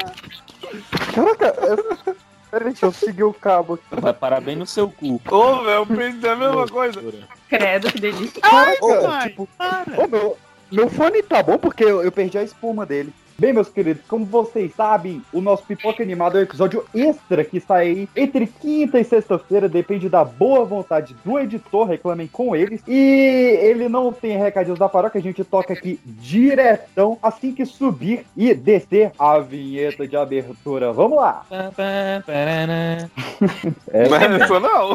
caraca, 1.14 1.54
eu... 1.66 2.16
peraí, 2.50 2.70
deixa 2.70 2.86
eu 2.86 2.92
seguir 2.92 3.24
o 3.24 3.32
cabo 3.32 3.74
aqui. 3.74 4.00
Vai 4.00 4.12
parar 4.12 4.40
bem 4.40 4.56
no 4.56 4.66
seu 4.66 4.88
cu. 4.88 5.20
Ô, 5.30 5.62
velho, 5.62 5.70
eu 5.70 5.86
pensei 5.86 6.30
a 6.30 6.36
mesma 6.36 6.66
coisa. 6.66 7.02
Credo, 7.48 7.92
que 7.92 8.00
delícia. 8.00 8.40
Caraca, 8.40 9.28
tipo, 9.28 9.48
ô, 9.96 10.06
meu, 10.06 10.36
meu 10.70 10.90
fone 10.90 11.22
tá 11.22 11.42
bom 11.42 11.58
porque 11.58 11.84
eu, 11.84 12.02
eu 12.02 12.12
perdi 12.12 12.38
a 12.38 12.42
espuma 12.42 12.84
dele. 12.84 13.12
Bem, 13.40 13.54
meus 13.54 13.70
queridos, 13.70 14.02
como 14.06 14.26
vocês 14.26 14.70
sabem, 14.74 15.22
o 15.32 15.40
nosso 15.40 15.62
Pipoca 15.64 16.02
Animado 16.02 16.36
é 16.36 16.40
um 16.40 16.42
episódio 16.42 16.84
extra 16.94 17.42
que 17.42 17.58
sai 17.58 17.86
aí 17.88 18.08
entre 18.14 18.46
quinta 18.46 19.00
e 19.00 19.04
sexta-feira, 19.04 19.66
depende 19.66 20.10
da 20.10 20.22
boa 20.22 20.62
vontade 20.66 21.16
do 21.24 21.38
editor, 21.38 21.86
reclamem 21.86 22.26
com 22.26 22.54
eles. 22.54 22.82
E 22.86 23.56
ele 23.62 23.88
não 23.88 24.12
tem 24.12 24.36
recadinhos 24.36 24.78
da 24.78 24.90
paróquia, 24.90 25.18
a 25.18 25.22
gente 25.22 25.42
toca 25.42 25.72
aqui 25.72 25.98
diretão 26.04 27.16
assim 27.22 27.54
que 27.54 27.64
subir 27.64 28.26
e 28.36 28.52
descer 28.52 29.10
a 29.18 29.38
vinheta 29.38 30.06
de 30.06 30.18
abertura. 30.18 30.92
Vamos 30.92 31.16
lá! 31.16 31.42
É, 33.90 34.06
Não 34.06 34.16
é 34.16 34.36
essa 34.36 34.60
não. 34.60 34.90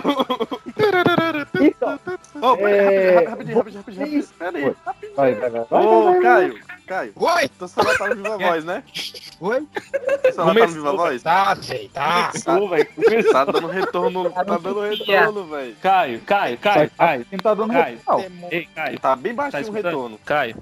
então, 1.61 1.99
Ô, 2.41 2.57
peraí, 2.57 2.95
É, 2.95 3.27
rapidinho, 3.27 3.57
rapidinho, 3.57 3.83
rapidinho, 3.83 4.05
rapidinho. 4.05 4.23
Pera 4.37 4.57
aí. 4.57 4.75
vai, 5.15 5.33
vai, 5.33 5.49
vai. 5.49 5.65
vai, 5.67 5.85
Ô. 5.85 6.21
Caio, 6.21 6.59
Caio. 6.85 7.13
Oi? 7.15 7.49
Teu 7.49 7.67
celular 7.67 7.97
tá 7.97 8.07
no 8.09 8.15
Viva 8.15 8.37
Voz, 8.39 8.65
né? 8.65 8.83
Oi? 9.39 9.67
Teu 10.21 10.33
celular 10.33 10.55
tá 10.55 10.67
no 10.67 10.73
Viva 10.73 10.91
Voz? 10.93 11.23
Tá, 11.23 11.55
sei, 11.61 11.89
tá. 11.89 12.31
Começou, 12.31 12.69
velho. 12.69 13.31
Tá 13.31 13.45
dando 13.45 13.67
retorno, 13.67 14.29
tá 14.31 14.43
dando 14.43 14.81
retorno, 14.81 15.45
velho. 15.45 15.75
Caio, 15.81 16.21
Caio, 16.21 16.57
Caio, 16.57 16.91
Caio. 16.91 17.25
Quem 17.25 17.39
tá 17.39 17.53
dando 17.53 17.73
Caio. 17.73 17.97
retorno? 17.97 18.47
Ei, 18.51 18.65
Caio. 18.73 18.99
Tá 18.99 19.15
bem 19.15 19.35
Tá 19.35 19.49
baixinho 19.51 19.69
o 19.69 19.75
retorno. 19.75 20.19
Caio. 20.25 20.55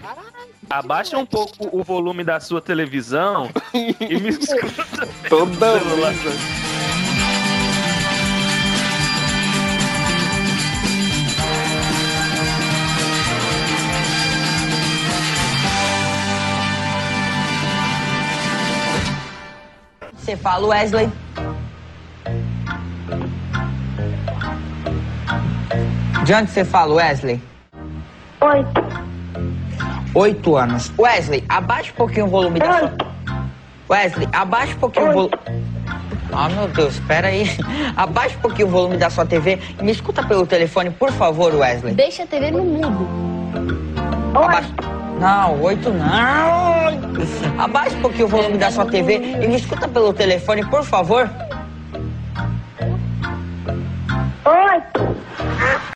Abaixa 0.69 1.17
um 1.17 1.26
pouco 1.26 1.69
o 1.71 1.84
volume 1.84 2.24
da 2.24 2.39
sua 2.39 2.61
televisão 2.61 3.49
e 3.74 4.19
me 4.19 4.30
escuta. 4.30 5.07
Toda 5.30 5.78
vez, 5.80 7.03
Você 20.24 20.38
fala, 20.38 20.65
Wesley? 20.67 21.11
De 26.24 26.34
onde 26.34 26.49
você 26.49 26.63
fala, 26.63 26.93
Wesley? 26.93 27.41
Oito. 28.39 28.82
Oito 30.15 30.55
anos. 30.55 30.93
Wesley, 30.97 31.43
abaixa 31.49 31.91
um 31.91 31.95
pouquinho 31.95 32.28
o 32.28 32.30
volume 32.30 32.57
da 32.57 32.80
sua... 32.80 32.93
Wesley, 33.89 34.30
abaixa 34.32 34.74
um 34.76 34.80
pouquinho 34.80 35.09
o 35.09 35.13
volume... 35.13 35.34
Ah, 36.32 36.47
meu 36.47 36.69
Deus, 36.69 36.93
espera 36.93 37.28
aí. 37.28 37.43
Abaixa 37.97 38.38
um 38.38 38.41
pouquinho 38.41 38.69
o 38.69 38.71
volume 38.71 38.97
da 38.97 39.09
sua 39.09 39.26
TV 39.26 39.59
e 39.78 39.84
me 39.84 39.91
escuta 39.91 40.26
pelo 40.26 40.47
telefone, 40.47 40.89
por 40.89 41.11
favor, 41.11 41.53
Wesley. 41.53 41.93
Deixa 41.93 42.24
a 42.24 42.28
TV 42.28 42.49
no 42.49 42.63
mudo. 42.63 43.07
Abaixa... 44.34 45.03
Não, 45.24 45.61
oito 45.61 45.89
não. 45.89 46.84
Abaixa 47.57 47.95
um 47.95 48.01
pouquinho 48.01 48.26
o 48.26 48.28
volume 48.28 48.57
da 48.57 48.69
sua 48.69 48.86
TV 48.86 49.21
e 49.41 49.47
me 49.47 49.55
escuta 49.55 49.88
pelo 49.88 50.13
telefone, 50.13 50.65
por 50.65 50.84
favor. 50.84 51.30
Oito. 54.43 55.93